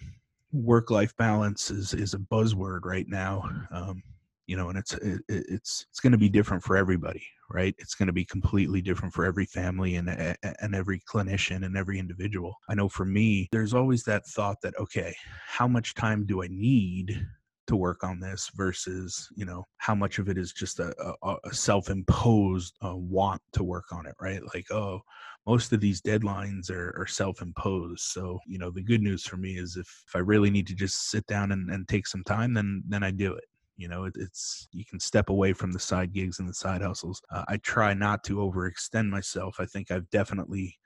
work 0.52 0.92
life 0.92 1.16
balance 1.18 1.72
is 1.72 1.94
is 1.96 2.14
a 2.14 2.20
buzzword 2.20 2.82
right 2.86 3.08
now. 3.08 3.44
Um, 3.72 4.04
you 4.48 4.58
know 4.58 4.70
and 4.70 4.78
it's 4.78 4.94
it, 4.94 5.22
it's 5.30 5.86
it's 5.90 6.00
going 6.00 6.12
to 6.12 6.18
be 6.18 6.30
different 6.30 6.64
for 6.64 6.78
everybody 6.78 7.24
right? 7.54 7.76
It's 7.78 7.96
going 7.96 8.08
to 8.08 8.14
be 8.14 8.26
completely 8.26 8.82
different 8.82 9.14
for 9.14 9.26
every 9.26 9.46
family 9.46 9.96
and 9.96 10.10
and 10.10 10.76
every 10.76 11.02
clinician 11.02 11.66
and 11.66 11.78
every 11.78 12.00
individual. 12.00 12.56
I 12.68 12.76
know 12.76 12.90
for 12.90 13.06
me 13.06 13.48
there's 13.52 13.74
always 13.74 14.04
that 14.04 14.26
thought 14.28 14.58
that 14.64 14.74
okay 14.80 15.16
how 15.46 15.68
much 15.68 15.94
time 15.94 16.26
do 16.26 16.44
i 16.44 16.48
need 16.50 17.26
to 17.66 17.76
work 17.78 18.04
on 18.04 18.20
this 18.20 18.52
versus 18.56 19.30
you 19.36 19.46
know 19.46 19.64
how 19.78 19.96
much 19.96 20.20
of 20.20 20.28
it 20.28 20.38
is 20.38 20.52
just 20.52 20.80
a, 20.80 20.94
a, 21.24 21.36
a 21.46 21.54
self-imposed 21.54 22.76
uh, 22.86 22.96
want 22.96 23.42
to 23.54 23.64
work 23.64 23.86
on 23.92 24.06
it 24.06 24.16
right? 24.20 24.42
Like 24.54 24.70
oh 24.72 25.02
most 25.46 25.74
of 25.74 25.82
these 25.82 26.02
deadlines 26.02 26.72
are, 26.72 26.94
are 26.98 27.08
self-imposed. 27.08 28.00
So 28.00 28.40
you 28.48 28.58
know 28.58 28.72
the 28.72 28.84
good 28.84 29.02
news 29.02 29.26
for 29.26 29.38
me 29.38 29.58
is 29.58 29.78
if, 29.78 30.04
if 30.08 30.16
i 30.16 30.20
really 30.20 30.50
need 30.50 30.68
to 30.68 30.76
just 30.76 31.10
sit 31.10 31.26
down 31.28 31.52
and, 31.52 31.70
and 31.70 31.88
take 31.88 32.08
some 32.08 32.24
time 32.24 32.54
then 32.54 32.84
then 32.88 33.04
i 33.04 33.12
do 33.12 33.34
it 33.34 33.46
you 33.78 33.88
know 33.88 34.06
it, 34.06 34.14
it's 34.18 34.68
you 34.72 34.86
can 34.86 35.00
step 35.00 35.30
away 35.30 35.54
from 35.54 35.72
the 35.72 35.80
side 35.80 36.14
gigs 36.14 36.40
and 36.40 36.48
the 36.48 36.54
side 36.54 36.82
hustles. 36.82 37.22
Uh, 37.32 37.44
i 37.48 37.58
try 37.58 37.94
not 37.94 38.24
to 38.24 38.38
overextend 38.38 39.10
myself. 39.10 39.56
I 39.60 39.66
think 39.66 39.92
i've 39.92 40.10
definitely 40.10 40.78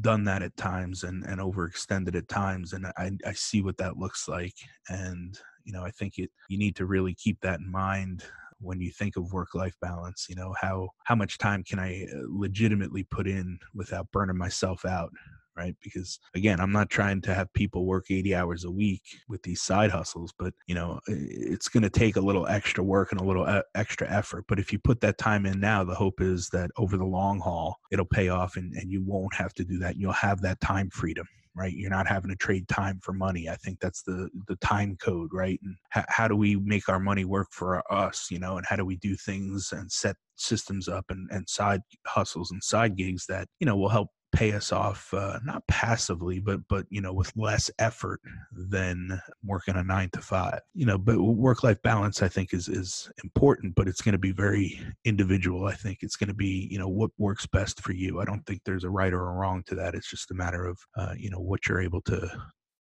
done 0.00 0.24
that 0.24 0.42
at 0.42 0.56
times 0.56 1.04
and 1.04 1.24
and 1.24 1.40
overextended 1.40 2.14
at 2.14 2.28
times 2.28 2.72
and 2.74 2.86
i 2.98 3.10
i 3.26 3.32
see 3.32 3.62
what 3.62 3.78
that 3.78 3.96
looks 3.96 4.28
like. 4.28 4.54
And 4.88 5.38
you 5.64 5.72
know 5.72 5.82
i 5.84 5.90
think 5.90 6.18
it 6.18 6.30
you 6.48 6.58
need 6.58 6.76
to 6.76 6.86
really 6.86 7.14
keep 7.14 7.40
that 7.40 7.60
in 7.60 7.70
mind 7.70 8.24
when 8.58 8.80
you 8.80 8.90
think 8.90 9.16
of 9.16 9.32
work 9.32 9.54
life 9.54 9.74
balance 9.82 10.26
you 10.30 10.34
know 10.34 10.54
how 10.60 10.88
how 11.04 11.14
much 11.14 11.36
time 11.36 11.62
can 11.62 11.78
i 11.78 12.04
uh, 12.04 12.20
legitimately 12.28 13.02
put 13.10 13.26
in 13.26 13.58
without 13.74 14.10
burning 14.12 14.38
myself 14.38 14.86
out 14.86 15.12
right? 15.56 15.74
Because 15.82 16.18
again 16.34 16.60
i'm 16.60 16.72
not 16.72 16.90
trying 16.90 17.20
to 17.22 17.34
have 17.34 17.52
people 17.52 17.86
work 17.86 18.10
80 18.10 18.34
hours 18.34 18.64
a 18.64 18.70
week 18.70 19.02
with 19.28 19.42
these 19.42 19.62
side 19.62 19.90
hustles 19.90 20.32
but 20.38 20.52
you 20.66 20.74
know 20.74 21.00
it's 21.06 21.68
going 21.68 21.82
to 21.82 21.90
take 21.90 22.16
a 22.16 22.20
little 22.20 22.46
extra 22.46 22.82
work 22.82 23.12
and 23.12 23.20
a 23.20 23.24
little 23.24 23.48
e- 23.48 23.62
extra 23.74 24.08
effort. 24.10 24.44
But 24.48 24.58
if 24.58 24.72
you 24.72 24.78
put 24.78 25.00
that 25.00 25.18
time 25.18 25.46
in 25.46 25.60
now 25.60 25.84
the 25.84 25.94
hope 25.94 26.20
is 26.20 26.48
that 26.50 26.70
over 26.76 26.96
the 26.96 27.04
long 27.04 27.40
haul 27.40 27.76
it'll 27.90 28.04
pay 28.04 28.28
off 28.28 28.56
and, 28.56 28.72
and 28.74 28.90
you 28.90 29.02
won't 29.04 29.34
have 29.34 29.54
to 29.54 29.64
do 29.64 29.78
that. 29.78 29.96
You'll 29.96 30.12
have 30.12 30.40
that 30.42 30.60
time 30.60 30.90
freedom 30.90 31.26
right? 31.58 31.72
You're 31.72 31.88
not 31.88 32.06
having 32.06 32.28
to 32.28 32.36
trade 32.36 32.68
time 32.68 33.00
for 33.02 33.14
money. 33.14 33.48
I 33.48 33.56
think 33.56 33.80
that's 33.80 34.02
the 34.02 34.28
the 34.46 34.56
time 34.56 34.96
code 35.00 35.30
right? 35.32 35.58
And 35.62 35.76
h- 35.96 36.04
how 36.08 36.28
do 36.28 36.36
we 36.36 36.56
make 36.56 36.88
our 36.88 37.00
money 37.00 37.24
work 37.24 37.48
for 37.50 37.82
us 37.92 38.28
you 38.30 38.38
know? 38.38 38.56
And 38.58 38.66
how 38.66 38.76
do 38.76 38.84
we 38.84 38.96
do 38.96 39.16
things 39.16 39.72
and 39.72 39.90
set 39.90 40.16
systems 40.36 40.86
up 40.86 41.06
and, 41.08 41.28
and 41.30 41.48
side 41.48 41.80
hustles 42.06 42.50
and 42.50 42.62
side 42.62 42.96
gigs 42.96 43.26
that 43.26 43.48
you 43.58 43.66
know 43.66 43.76
will 43.76 43.88
help 43.88 44.08
pay 44.36 44.52
us 44.52 44.70
off 44.70 45.14
uh, 45.14 45.38
not 45.44 45.66
passively 45.66 46.38
but 46.40 46.60
but 46.68 46.84
you 46.90 47.00
know 47.00 47.12
with 47.12 47.32
less 47.36 47.70
effort 47.78 48.20
than 48.52 49.18
working 49.42 49.76
a 49.76 49.82
9 49.82 50.10
to 50.10 50.20
5 50.20 50.60
you 50.74 50.84
know 50.84 50.98
but 50.98 51.18
work 51.18 51.64
life 51.64 51.80
balance 51.82 52.22
i 52.22 52.28
think 52.28 52.52
is 52.52 52.68
is 52.68 53.10
important 53.24 53.74
but 53.74 53.88
it's 53.88 54.02
going 54.02 54.12
to 54.12 54.18
be 54.18 54.32
very 54.32 54.78
individual 55.06 55.66
i 55.66 55.74
think 55.74 55.98
it's 56.02 56.16
going 56.16 56.28
to 56.28 56.34
be 56.34 56.68
you 56.70 56.78
know 56.78 56.88
what 56.88 57.10
works 57.16 57.46
best 57.46 57.80
for 57.80 57.92
you 57.92 58.20
i 58.20 58.26
don't 58.26 58.44
think 58.44 58.60
there's 58.64 58.84
a 58.84 58.90
right 58.90 59.14
or 59.14 59.30
a 59.30 59.32
wrong 59.32 59.62
to 59.66 59.74
that 59.74 59.94
it's 59.94 60.10
just 60.10 60.30
a 60.30 60.34
matter 60.34 60.66
of 60.66 60.78
uh, 60.98 61.14
you 61.16 61.30
know 61.30 61.40
what 61.40 61.66
you're 61.66 61.80
able 61.80 62.02
to 62.02 62.30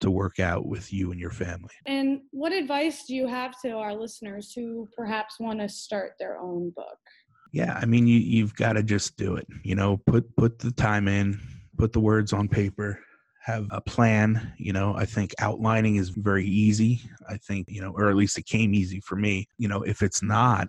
to 0.01 0.11
work 0.11 0.39
out 0.39 0.67
with 0.67 0.93
you 0.93 1.13
and 1.13 1.21
your 1.21 1.31
family. 1.31 1.71
And 1.87 2.21
what 2.31 2.53
advice 2.53 3.07
do 3.07 3.15
you 3.15 3.27
have 3.27 3.55
to 3.63 3.71
our 3.79 3.95
listeners 3.95 4.53
who 4.55 4.87
perhaps 4.95 5.41
want 5.41 5.61
to 5.61 5.69
start 5.69 6.13
their 6.19 6.39
own 6.39 6.71
book? 6.77 6.99
Yeah 7.55 7.79
i 7.81 7.87
mean 7.87 8.07
you 8.07 8.19
you've 8.19 8.55
got 8.57 8.73
to 8.73 8.83
just 8.83 9.17
do 9.17 9.37
it 9.37 9.47
you 9.63 9.77
know 9.77 9.97
put 10.07 10.25
put 10.37 10.59
the 10.59 10.73
time 10.73 11.07
in 11.07 11.41
put 11.79 11.93
the 11.93 12.01
words 12.01 12.33
on 12.33 12.49
paper 12.49 12.99
have 13.41 13.67
a 13.71 13.81
plan 13.81 14.53
you 14.59 14.73
know 14.73 14.95
i 14.97 15.05
think 15.05 15.33
outlining 15.39 15.97
is 15.97 16.09
very 16.09 16.45
easy 16.45 17.01
i 17.29 17.37
think 17.37 17.67
you 17.71 17.81
know 17.81 17.93
or 17.93 18.11
at 18.11 18.17
least 18.17 18.37
it 18.37 18.47
came 18.47 18.75
easy 18.75 19.01
for 19.01 19.15
me 19.15 19.47
you 19.57 19.69
know 19.69 19.83
if 19.83 20.03
it's 20.03 20.23
not 20.23 20.69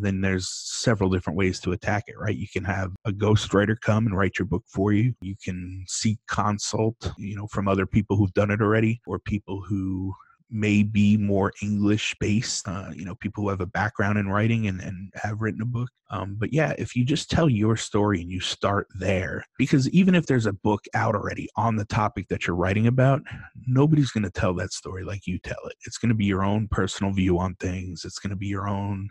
then 0.00 0.20
there's 0.20 0.48
several 0.48 1.08
different 1.08 1.36
ways 1.36 1.60
to 1.60 1.70
attack 1.70 2.04
it 2.08 2.18
right? 2.18 2.36
You 2.36 2.48
can 2.52 2.64
have 2.64 2.90
a 3.04 3.12
ghostwriter 3.12 3.80
come 3.80 4.06
and 4.06 4.16
write 4.16 4.38
your 4.38 4.46
book 4.46 4.64
for 4.66 4.92
you 4.92 5.14
you 5.20 5.36
can 5.44 5.84
seek 5.86 6.18
consult 6.26 7.12
you 7.18 7.36
know 7.36 7.46
from 7.48 7.68
other 7.68 7.86
people 7.86 8.16
who've 8.16 8.32
done 8.32 8.50
it 8.50 8.62
already 8.62 9.00
or 9.06 9.18
people 9.18 9.60
who 9.60 10.14
may 10.50 10.82
be 10.82 11.16
more 11.16 11.52
English 11.62 12.14
based, 12.20 12.68
uh, 12.68 12.90
you 12.94 13.04
know, 13.04 13.14
people 13.16 13.42
who 13.42 13.50
have 13.50 13.60
a 13.60 13.66
background 13.66 14.18
in 14.18 14.28
writing 14.28 14.66
and, 14.66 14.80
and 14.80 15.10
have 15.14 15.40
written 15.40 15.62
a 15.62 15.66
book. 15.66 15.90
Um, 16.10 16.36
but 16.38 16.52
yeah, 16.52 16.74
if 16.78 16.94
you 16.94 17.04
just 17.04 17.30
tell 17.30 17.48
your 17.48 17.76
story 17.76 18.20
and 18.20 18.30
you 18.30 18.40
start 18.40 18.86
there, 18.98 19.44
because 19.58 19.88
even 19.90 20.14
if 20.14 20.26
there's 20.26 20.46
a 20.46 20.52
book 20.52 20.84
out 20.94 21.14
already 21.14 21.48
on 21.56 21.76
the 21.76 21.86
topic 21.86 22.28
that 22.28 22.46
you're 22.46 22.56
writing 22.56 22.86
about, 22.86 23.22
nobody's 23.66 24.10
going 24.10 24.24
to 24.24 24.30
tell 24.30 24.54
that 24.54 24.72
story 24.72 25.02
like 25.04 25.26
you 25.26 25.38
tell 25.38 25.64
it. 25.66 25.76
It's 25.86 25.98
going 25.98 26.10
to 26.10 26.14
be 26.14 26.26
your 26.26 26.44
own 26.44 26.68
personal 26.70 27.12
view 27.12 27.38
on 27.38 27.54
things, 27.56 28.04
it's 28.04 28.18
going 28.18 28.30
to 28.30 28.36
be 28.36 28.46
your 28.46 28.68
own, 28.68 29.08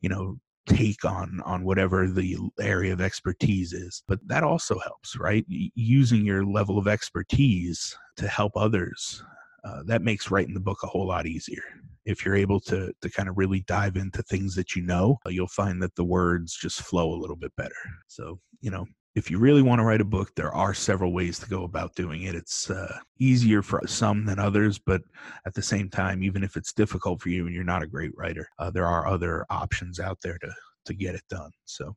you 0.00 0.08
know, 0.08 0.38
take 0.66 1.04
on 1.04 1.40
on 1.46 1.64
whatever 1.64 2.06
the 2.06 2.36
area 2.60 2.92
of 2.92 3.00
expertise 3.00 3.72
is 3.72 4.02
but 4.06 4.18
that 4.26 4.44
also 4.44 4.78
helps 4.80 5.16
right 5.16 5.46
using 5.48 6.26
your 6.26 6.44
level 6.44 6.76
of 6.76 6.86
expertise 6.86 7.96
to 8.16 8.28
help 8.28 8.52
others 8.54 9.24
uh, 9.64 9.82
that 9.86 10.02
makes 10.02 10.30
writing 10.30 10.54
the 10.54 10.60
book 10.60 10.78
a 10.82 10.86
whole 10.86 11.06
lot 11.06 11.26
easier. 11.26 11.62
If 12.04 12.24
you're 12.24 12.36
able 12.36 12.60
to 12.60 12.92
to 13.00 13.10
kind 13.10 13.28
of 13.28 13.36
really 13.36 13.60
dive 13.66 13.96
into 13.96 14.22
things 14.22 14.54
that 14.54 14.74
you 14.74 14.82
know, 14.82 15.18
uh, 15.26 15.30
you'll 15.30 15.48
find 15.48 15.82
that 15.82 15.94
the 15.94 16.04
words 16.04 16.56
just 16.56 16.82
flow 16.82 17.12
a 17.12 17.20
little 17.20 17.36
bit 17.36 17.52
better. 17.56 17.74
So, 18.06 18.40
you 18.60 18.70
know, 18.70 18.86
if 19.14 19.30
you 19.30 19.38
really 19.38 19.62
want 19.62 19.80
to 19.80 19.84
write 19.84 20.00
a 20.00 20.06
book, 20.06 20.32
there 20.36 20.54
are 20.54 20.72
several 20.72 21.12
ways 21.12 21.38
to 21.40 21.48
go 21.48 21.64
about 21.64 21.94
doing 21.96 22.22
it. 22.22 22.34
It's 22.34 22.70
uh, 22.70 22.98
easier 23.18 23.62
for 23.62 23.82
some 23.86 24.24
than 24.24 24.38
others, 24.38 24.78
but 24.78 25.02
at 25.44 25.54
the 25.54 25.62
same 25.62 25.90
time, 25.90 26.22
even 26.22 26.44
if 26.44 26.56
it's 26.56 26.72
difficult 26.72 27.20
for 27.20 27.28
you 27.28 27.46
and 27.46 27.54
you're 27.54 27.64
not 27.64 27.82
a 27.82 27.86
great 27.86 28.12
writer, 28.16 28.48
uh, 28.58 28.70
there 28.70 28.86
are 28.86 29.08
other 29.08 29.44
options 29.50 30.00
out 30.00 30.18
there 30.22 30.38
to 30.38 30.50
to 30.86 30.94
get 30.94 31.14
it 31.14 31.24
done. 31.28 31.50
So, 31.66 31.94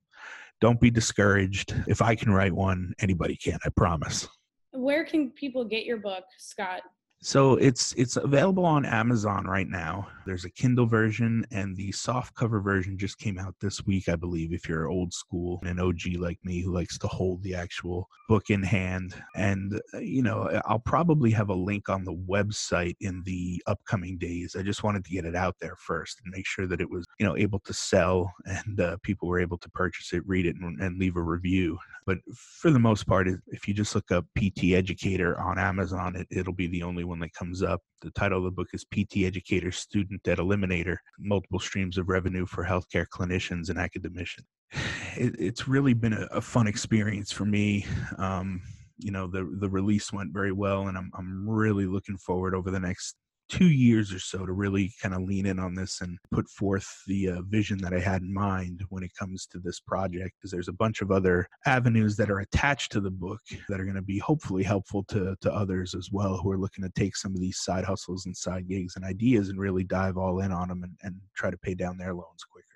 don't 0.59 0.79
be 0.79 0.91
discouraged. 0.91 1.73
If 1.87 2.01
I 2.01 2.15
can 2.15 2.31
write 2.31 2.53
one, 2.53 2.93
anybody 2.99 3.35
can. 3.35 3.59
I 3.65 3.69
promise. 3.69 4.27
Where 4.71 5.05
can 5.05 5.31
people 5.31 5.65
get 5.65 5.85
your 5.85 5.97
book, 5.97 6.23
Scott? 6.37 6.81
So 7.23 7.55
it's 7.57 7.93
it's 7.93 8.17
available 8.17 8.65
on 8.65 8.83
Amazon 8.83 9.45
right 9.45 9.67
now. 9.67 10.07
There's 10.25 10.45
a 10.45 10.49
Kindle 10.49 10.87
version 10.87 11.45
and 11.51 11.75
the 11.75 11.91
soft 11.91 12.33
cover 12.33 12.59
version 12.61 12.97
just 12.97 13.19
came 13.19 13.37
out 13.37 13.55
this 13.61 13.85
week, 13.85 14.09
I 14.09 14.15
believe, 14.15 14.53
if 14.53 14.67
you're 14.67 14.89
old 14.89 15.13
school 15.13 15.59
and 15.61 15.69
an 15.69 15.79
OG 15.79 16.17
like 16.17 16.39
me 16.43 16.61
who 16.61 16.73
likes 16.73 16.97
to 16.97 17.07
hold 17.07 17.43
the 17.43 17.53
actual 17.53 18.09
book 18.27 18.49
in 18.49 18.63
hand. 18.63 19.13
And 19.35 19.79
uh, 19.93 19.99
you 19.99 20.23
know, 20.23 20.61
I'll 20.65 20.79
probably 20.79 21.29
have 21.31 21.49
a 21.49 21.53
link 21.53 21.89
on 21.89 22.03
the 22.03 22.13
website 22.13 22.95
in 23.01 23.21
the 23.23 23.61
upcoming 23.67 24.17
days. 24.17 24.55
I 24.55 24.63
just 24.63 24.83
wanted 24.83 25.05
to 25.05 25.11
get 25.11 25.25
it 25.25 25.35
out 25.35 25.55
there 25.61 25.75
first 25.75 26.21
and 26.23 26.33
make 26.35 26.47
sure 26.47 26.65
that 26.65 26.81
it 26.81 26.89
was, 26.89 27.05
you 27.19 27.25
know, 27.25 27.37
able 27.37 27.59
to 27.59 27.73
sell 27.73 28.33
and 28.45 28.79
uh, 28.79 28.97
people 29.03 29.27
were 29.27 29.39
able 29.39 29.59
to 29.59 29.69
purchase 29.69 30.11
it, 30.13 30.23
read 30.25 30.47
it 30.47 30.55
and, 30.55 30.81
and 30.81 30.97
leave 30.97 31.17
a 31.17 31.21
review. 31.21 31.77
But 32.07 32.17
for 32.33 32.71
the 32.71 32.79
most 32.79 33.05
part, 33.05 33.27
if 33.47 33.67
you 33.67 33.75
just 33.75 33.93
look 33.93 34.11
up 34.11 34.25
PT 34.35 34.73
Educator 34.73 35.39
on 35.39 35.59
Amazon, 35.59 36.15
it, 36.15 36.27
it'll 36.31 36.53
be 36.53 36.67
the 36.67 36.81
only 36.81 37.03
one 37.11 37.19
that 37.19 37.33
comes 37.33 37.61
up. 37.61 37.81
The 38.01 38.09
title 38.11 38.39
of 38.39 38.45
the 38.45 38.51
book 38.51 38.69
is 38.73 38.85
PT 38.85 39.25
Educator 39.25 39.71
Student 39.71 40.23
Debt 40.23 40.39
Eliminator 40.39 40.95
Multiple 41.19 41.59
Streams 41.59 41.99
of 41.99 42.09
Revenue 42.09 42.47
for 42.47 42.65
Healthcare 42.65 43.05
Clinicians 43.13 43.69
and 43.69 43.77
Academicians. 43.77 44.47
It, 45.17 45.35
it's 45.37 45.67
really 45.67 45.93
been 45.93 46.13
a, 46.13 46.25
a, 46.31 46.39
fun 46.39 46.67
experience 46.67 47.33
for 47.33 47.43
me. 47.43 47.85
Um, 48.17 48.61
you 48.97 49.11
know, 49.11 49.27
the, 49.27 49.57
the 49.59 49.69
release 49.69 50.13
went 50.13 50.31
very 50.31 50.53
well, 50.53 50.87
and 50.87 50.97
I'm, 50.97 51.11
I'm 51.17 51.47
really 51.49 51.85
looking 51.85 52.17
forward 52.17 52.55
over 52.55 52.71
the 52.71 52.79
next 52.79 53.17
two 53.51 53.69
years 53.69 54.13
or 54.13 54.19
so 54.19 54.45
to 54.45 54.53
really 54.53 54.93
kind 55.01 55.13
of 55.13 55.23
lean 55.23 55.45
in 55.45 55.59
on 55.59 55.75
this 55.75 55.99
and 55.99 56.17
put 56.31 56.47
forth 56.49 57.03
the 57.05 57.29
uh, 57.29 57.41
vision 57.41 57.77
that 57.79 57.93
I 57.93 57.99
had 57.99 58.21
in 58.21 58.33
mind 58.33 58.81
when 58.89 59.03
it 59.03 59.11
comes 59.19 59.45
to 59.47 59.59
this 59.59 59.79
project. 59.79 60.37
Because 60.37 60.51
there's 60.51 60.69
a 60.69 60.73
bunch 60.73 61.01
of 61.01 61.11
other 61.11 61.47
avenues 61.65 62.15
that 62.15 62.31
are 62.31 62.39
attached 62.39 62.93
to 62.93 63.01
the 63.01 63.11
book 63.11 63.41
that 63.67 63.79
are 63.79 63.83
going 63.83 63.95
to 63.95 64.01
be 64.01 64.19
hopefully 64.19 64.63
helpful 64.63 65.03
to, 65.09 65.35
to 65.41 65.53
others 65.53 65.93
as 65.93 66.09
well 66.11 66.37
who 66.37 66.49
are 66.49 66.57
looking 66.57 66.83
to 66.83 66.91
take 66.95 67.15
some 67.17 67.33
of 67.33 67.41
these 67.41 67.59
side 67.59 67.83
hustles 67.83 68.25
and 68.25 68.35
side 68.35 68.69
gigs 68.69 68.95
and 68.95 69.03
ideas 69.03 69.49
and 69.49 69.59
really 69.59 69.83
dive 69.83 70.17
all 70.17 70.39
in 70.39 70.51
on 70.53 70.69
them 70.69 70.83
and, 70.83 70.95
and 71.03 71.15
try 71.35 71.51
to 71.51 71.57
pay 71.57 71.73
down 71.73 71.97
their 71.97 72.13
loans 72.13 72.45
quicker. 72.49 72.70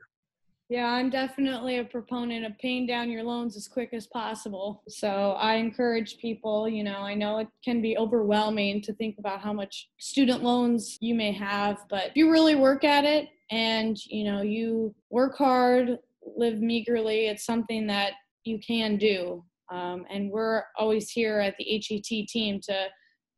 Yeah, 0.67 0.87
I'm 0.87 1.11
definitely 1.11 1.77
a 1.77 1.83
proponent 1.83 2.43
of 2.43 2.57
paying 2.57 2.87
down 2.87 3.11
your 3.11 3.21
loans 3.21 3.55
as 3.55 3.67
quick 3.67 3.89
as 3.93 4.07
possible. 4.07 4.81
So 4.87 5.33
I 5.33 5.55
encourage 5.55 6.17
people, 6.17 6.67
you 6.67 6.83
know, 6.83 7.01
I 7.01 7.13
know 7.13 7.37
it 7.37 7.47
can 7.63 7.83
be 7.83 7.95
overwhelming 7.99 8.81
to 8.81 8.93
think 8.93 9.17
about 9.19 9.41
how 9.41 9.53
much 9.53 9.89
student 9.99 10.41
loans 10.41 10.97
you 11.01 11.13
may 11.13 11.31
have, 11.33 11.77
but 11.87 12.07
if 12.07 12.15
you 12.15 12.31
really 12.31 12.55
work 12.55 12.83
at 12.83 13.05
it 13.05 13.29
and, 13.51 13.95
you 14.07 14.23
know, 14.23 14.41
you 14.41 14.95
work 15.11 15.37
hard, 15.37 15.99
live 16.35 16.59
meagerly, 16.61 17.27
it's 17.27 17.45
something 17.45 17.85
that 17.85 18.13
you 18.43 18.57
can 18.57 18.97
do. 18.97 19.43
Um, 19.71 20.05
and 20.09 20.31
we're 20.31 20.63
always 20.79 21.11
here 21.11 21.39
at 21.39 21.55
the 21.59 21.83
HET 21.87 22.27
team 22.27 22.59
to 22.63 22.87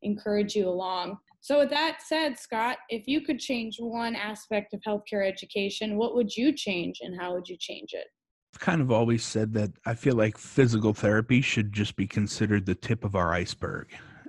encourage 0.00 0.54
you 0.54 0.66
along. 0.66 1.18
So, 1.40 1.60
with 1.60 1.70
that 1.70 1.98
said, 2.04 2.38
Scott, 2.38 2.78
if 2.88 3.06
you 3.06 3.20
could 3.20 3.38
change 3.38 3.76
one 3.78 4.14
aspect 4.16 4.74
of 4.74 4.80
healthcare 4.86 5.26
education, 5.26 5.96
what 5.96 6.14
would 6.14 6.36
you 6.36 6.52
change 6.52 6.98
and 7.00 7.18
how 7.18 7.34
would 7.34 7.48
you 7.48 7.56
change 7.58 7.90
it? 7.92 8.06
I've 8.54 8.60
kind 8.60 8.80
of 8.80 8.90
always 8.90 9.24
said 9.24 9.52
that 9.54 9.70
I 9.86 9.94
feel 9.94 10.14
like 10.14 10.36
physical 10.36 10.94
therapy 10.94 11.40
should 11.40 11.72
just 11.72 11.96
be 11.96 12.06
considered 12.06 12.66
the 12.66 12.74
tip 12.74 13.04
of 13.04 13.14
our 13.14 13.32
iceberg. 13.32 13.88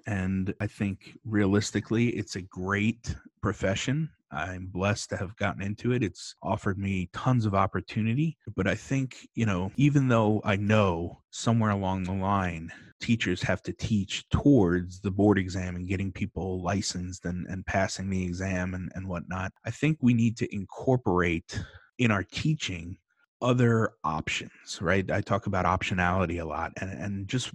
And 0.09 0.55
I 0.59 0.65
think 0.65 1.19
realistically, 1.23 2.07
it's 2.09 2.35
a 2.35 2.41
great 2.41 3.13
profession. 3.43 4.09
I'm 4.31 4.65
blessed 4.65 5.11
to 5.11 5.17
have 5.17 5.35
gotten 5.35 5.61
into 5.61 5.91
it. 5.91 6.01
It's 6.01 6.33
offered 6.41 6.79
me 6.79 7.09
tons 7.13 7.45
of 7.45 7.53
opportunity. 7.53 8.35
But 8.55 8.65
I 8.65 8.73
think, 8.73 9.27
you 9.35 9.45
know, 9.45 9.71
even 9.75 10.07
though 10.07 10.41
I 10.43 10.55
know 10.55 11.21
somewhere 11.29 11.69
along 11.69 12.03
the 12.03 12.13
line, 12.13 12.71
teachers 12.99 13.43
have 13.43 13.61
to 13.61 13.73
teach 13.73 14.27
towards 14.29 14.99
the 14.99 15.11
board 15.11 15.37
exam 15.37 15.75
and 15.75 15.87
getting 15.87 16.11
people 16.11 16.63
licensed 16.63 17.25
and, 17.25 17.45
and 17.45 17.63
passing 17.67 18.09
the 18.09 18.23
exam 18.23 18.73
and, 18.73 18.91
and 18.95 19.07
whatnot, 19.07 19.53
I 19.63 19.69
think 19.69 19.99
we 20.01 20.15
need 20.15 20.37
to 20.37 20.51
incorporate 20.51 21.63
in 21.99 22.09
our 22.09 22.23
teaching 22.23 22.97
other 23.41 23.93
options, 24.03 24.79
right? 24.81 25.09
I 25.09 25.21
talk 25.21 25.47
about 25.47 25.65
optionality 25.65 26.41
a 26.41 26.45
lot 26.45 26.73
and, 26.81 26.91
and 26.91 27.27
just 27.27 27.51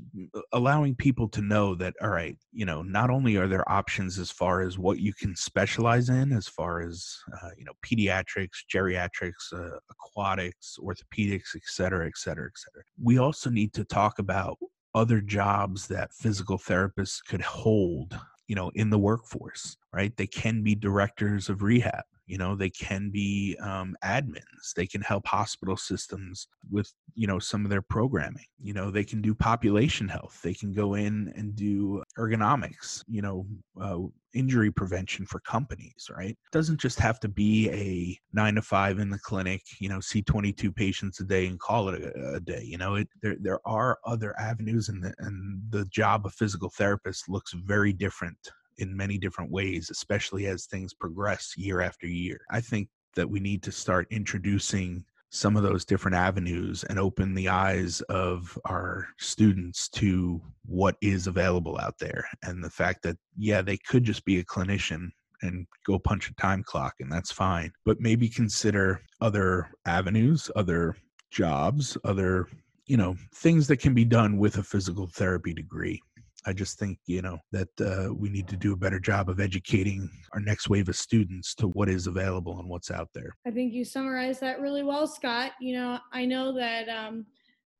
allowing 0.52 0.94
people 0.94 1.28
to 1.28 1.42
know 1.42 1.74
that, 1.74 1.94
all 2.00 2.08
right, 2.08 2.36
you 2.52 2.64
know, 2.64 2.82
not 2.82 3.10
only 3.10 3.36
are 3.36 3.46
there 3.46 3.70
options 3.70 4.18
as 4.18 4.30
far 4.30 4.62
as 4.62 4.78
what 4.78 4.98
you 4.98 5.12
can 5.12 5.36
specialize 5.36 6.08
in, 6.08 6.32
as 6.32 6.48
far 6.48 6.80
as, 6.80 7.18
uh, 7.42 7.50
you 7.58 7.64
know, 7.64 7.72
pediatrics, 7.84 8.64
geriatrics, 8.72 9.52
uh, 9.52 9.78
aquatics, 9.90 10.78
orthopedics, 10.80 11.54
et 11.54 11.62
cetera, 11.64 12.06
et 12.06 12.16
cetera, 12.16 12.46
et 12.46 12.56
cetera. 12.56 12.82
We 13.02 13.18
also 13.18 13.50
need 13.50 13.74
to 13.74 13.84
talk 13.84 14.18
about 14.18 14.58
other 14.94 15.20
jobs 15.20 15.88
that 15.88 16.14
physical 16.14 16.58
therapists 16.58 17.18
could 17.26 17.42
hold 17.42 18.18
you 18.46 18.54
know 18.54 18.70
in 18.74 18.90
the 18.90 18.98
workforce 18.98 19.76
right 19.92 20.16
they 20.16 20.26
can 20.26 20.62
be 20.62 20.74
directors 20.74 21.48
of 21.48 21.62
rehab 21.62 22.04
you 22.26 22.38
know 22.38 22.54
they 22.54 22.70
can 22.70 23.10
be 23.10 23.56
um, 23.60 23.96
admins 24.04 24.72
they 24.76 24.86
can 24.86 25.00
help 25.00 25.26
hospital 25.26 25.76
systems 25.76 26.48
with 26.70 26.92
you 27.14 27.26
know 27.26 27.38
some 27.38 27.64
of 27.64 27.70
their 27.70 27.82
programming 27.82 28.46
you 28.60 28.72
know 28.72 28.90
they 28.90 29.04
can 29.04 29.20
do 29.20 29.34
population 29.34 30.08
health 30.08 30.40
they 30.42 30.54
can 30.54 30.72
go 30.72 30.94
in 30.94 31.32
and 31.36 31.54
do 31.54 32.02
ergonomics 32.18 33.02
you 33.08 33.22
know 33.22 33.46
uh, 33.80 33.98
injury 34.34 34.70
prevention 34.70 35.24
for 35.24 35.40
companies 35.40 36.08
right? 36.16 36.30
It 36.30 36.52
doesn't 36.52 36.80
just 36.80 36.98
have 36.98 37.20
to 37.20 37.28
be 37.28 37.70
a 37.70 38.18
nine 38.32 38.56
to 38.56 38.62
five 38.62 38.98
in 38.98 39.10
the 39.10 39.18
clinic 39.18 39.62
you 39.78 39.88
know 39.88 40.00
see 40.00 40.22
22 40.22 40.72
patients 40.72 41.20
a 41.20 41.24
day 41.24 41.46
and 41.46 41.58
call 41.58 41.88
it 41.90 42.02
a, 42.02 42.34
a 42.34 42.40
day 42.40 42.62
you 42.64 42.78
know 42.78 42.96
it 42.96 43.08
there, 43.22 43.36
there 43.40 43.60
are 43.66 43.98
other 44.04 44.38
avenues 44.38 44.88
and 44.88 45.02
the, 45.02 45.14
and 45.18 45.62
the 45.70 45.84
job 45.86 46.26
of 46.26 46.34
physical 46.34 46.70
therapist 46.70 47.28
looks 47.28 47.52
very 47.52 47.92
different 47.92 48.38
in 48.78 48.96
many 48.96 49.18
different 49.18 49.50
ways, 49.50 49.90
especially 49.90 50.46
as 50.46 50.66
things 50.66 50.94
progress 50.94 51.54
year 51.56 51.80
after 51.80 52.06
year. 52.06 52.40
I 52.50 52.60
think 52.60 52.88
that 53.16 53.28
we 53.28 53.40
need 53.40 53.62
to 53.62 53.72
start 53.72 54.06
introducing 54.10 55.04
some 55.34 55.56
of 55.56 55.64
those 55.64 55.84
different 55.84 56.16
avenues 56.16 56.84
and 56.84 56.96
open 56.96 57.34
the 57.34 57.48
eyes 57.48 58.00
of 58.02 58.56
our 58.66 59.08
students 59.18 59.88
to 59.88 60.40
what 60.64 60.96
is 61.00 61.26
available 61.26 61.76
out 61.80 61.98
there 61.98 62.24
and 62.44 62.62
the 62.62 62.70
fact 62.70 63.02
that 63.02 63.16
yeah 63.36 63.60
they 63.60 63.76
could 63.76 64.04
just 64.04 64.24
be 64.24 64.38
a 64.38 64.44
clinician 64.44 65.08
and 65.42 65.66
go 65.84 65.98
punch 65.98 66.30
a 66.30 66.34
time 66.34 66.62
clock 66.62 66.94
and 67.00 67.10
that's 67.10 67.32
fine 67.32 67.72
but 67.84 68.00
maybe 68.00 68.28
consider 68.28 69.00
other 69.20 69.68
avenues 69.86 70.52
other 70.54 70.96
jobs 71.32 71.98
other 72.04 72.46
you 72.86 72.96
know 72.96 73.16
things 73.34 73.66
that 73.66 73.78
can 73.78 73.92
be 73.92 74.04
done 74.04 74.38
with 74.38 74.58
a 74.58 74.62
physical 74.62 75.08
therapy 75.08 75.52
degree 75.52 76.00
I 76.46 76.52
just 76.52 76.78
think, 76.78 76.98
you 77.06 77.22
know, 77.22 77.38
that 77.52 77.68
uh, 77.80 78.12
we 78.12 78.28
need 78.28 78.48
to 78.48 78.56
do 78.56 78.72
a 78.72 78.76
better 78.76 79.00
job 79.00 79.28
of 79.28 79.40
educating 79.40 80.10
our 80.32 80.40
next 80.40 80.68
wave 80.68 80.88
of 80.88 80.96
students 80.96 81.54
to 81.56 81.68
what 81.68 81.88
is 81.88 82.06
available 82.06 82.58
and 82.58 82.68
what's 82.68 82.90
out 82.90 83.08
there. 83.14 83.34
I 83.46 83.50
think 83.50 83.72
you 83.72 83.84
summarized 83.84 84.40
that 84.40 84.60
really 84.60 84.82
well, 84.82 85.06
Scott. 85.06 85.52
You 85.60 85.74
know, 85.76 85.98
I 86.12 86.26
know 86.26 86.54
that 86.56 86.88
um, 86.88 87.26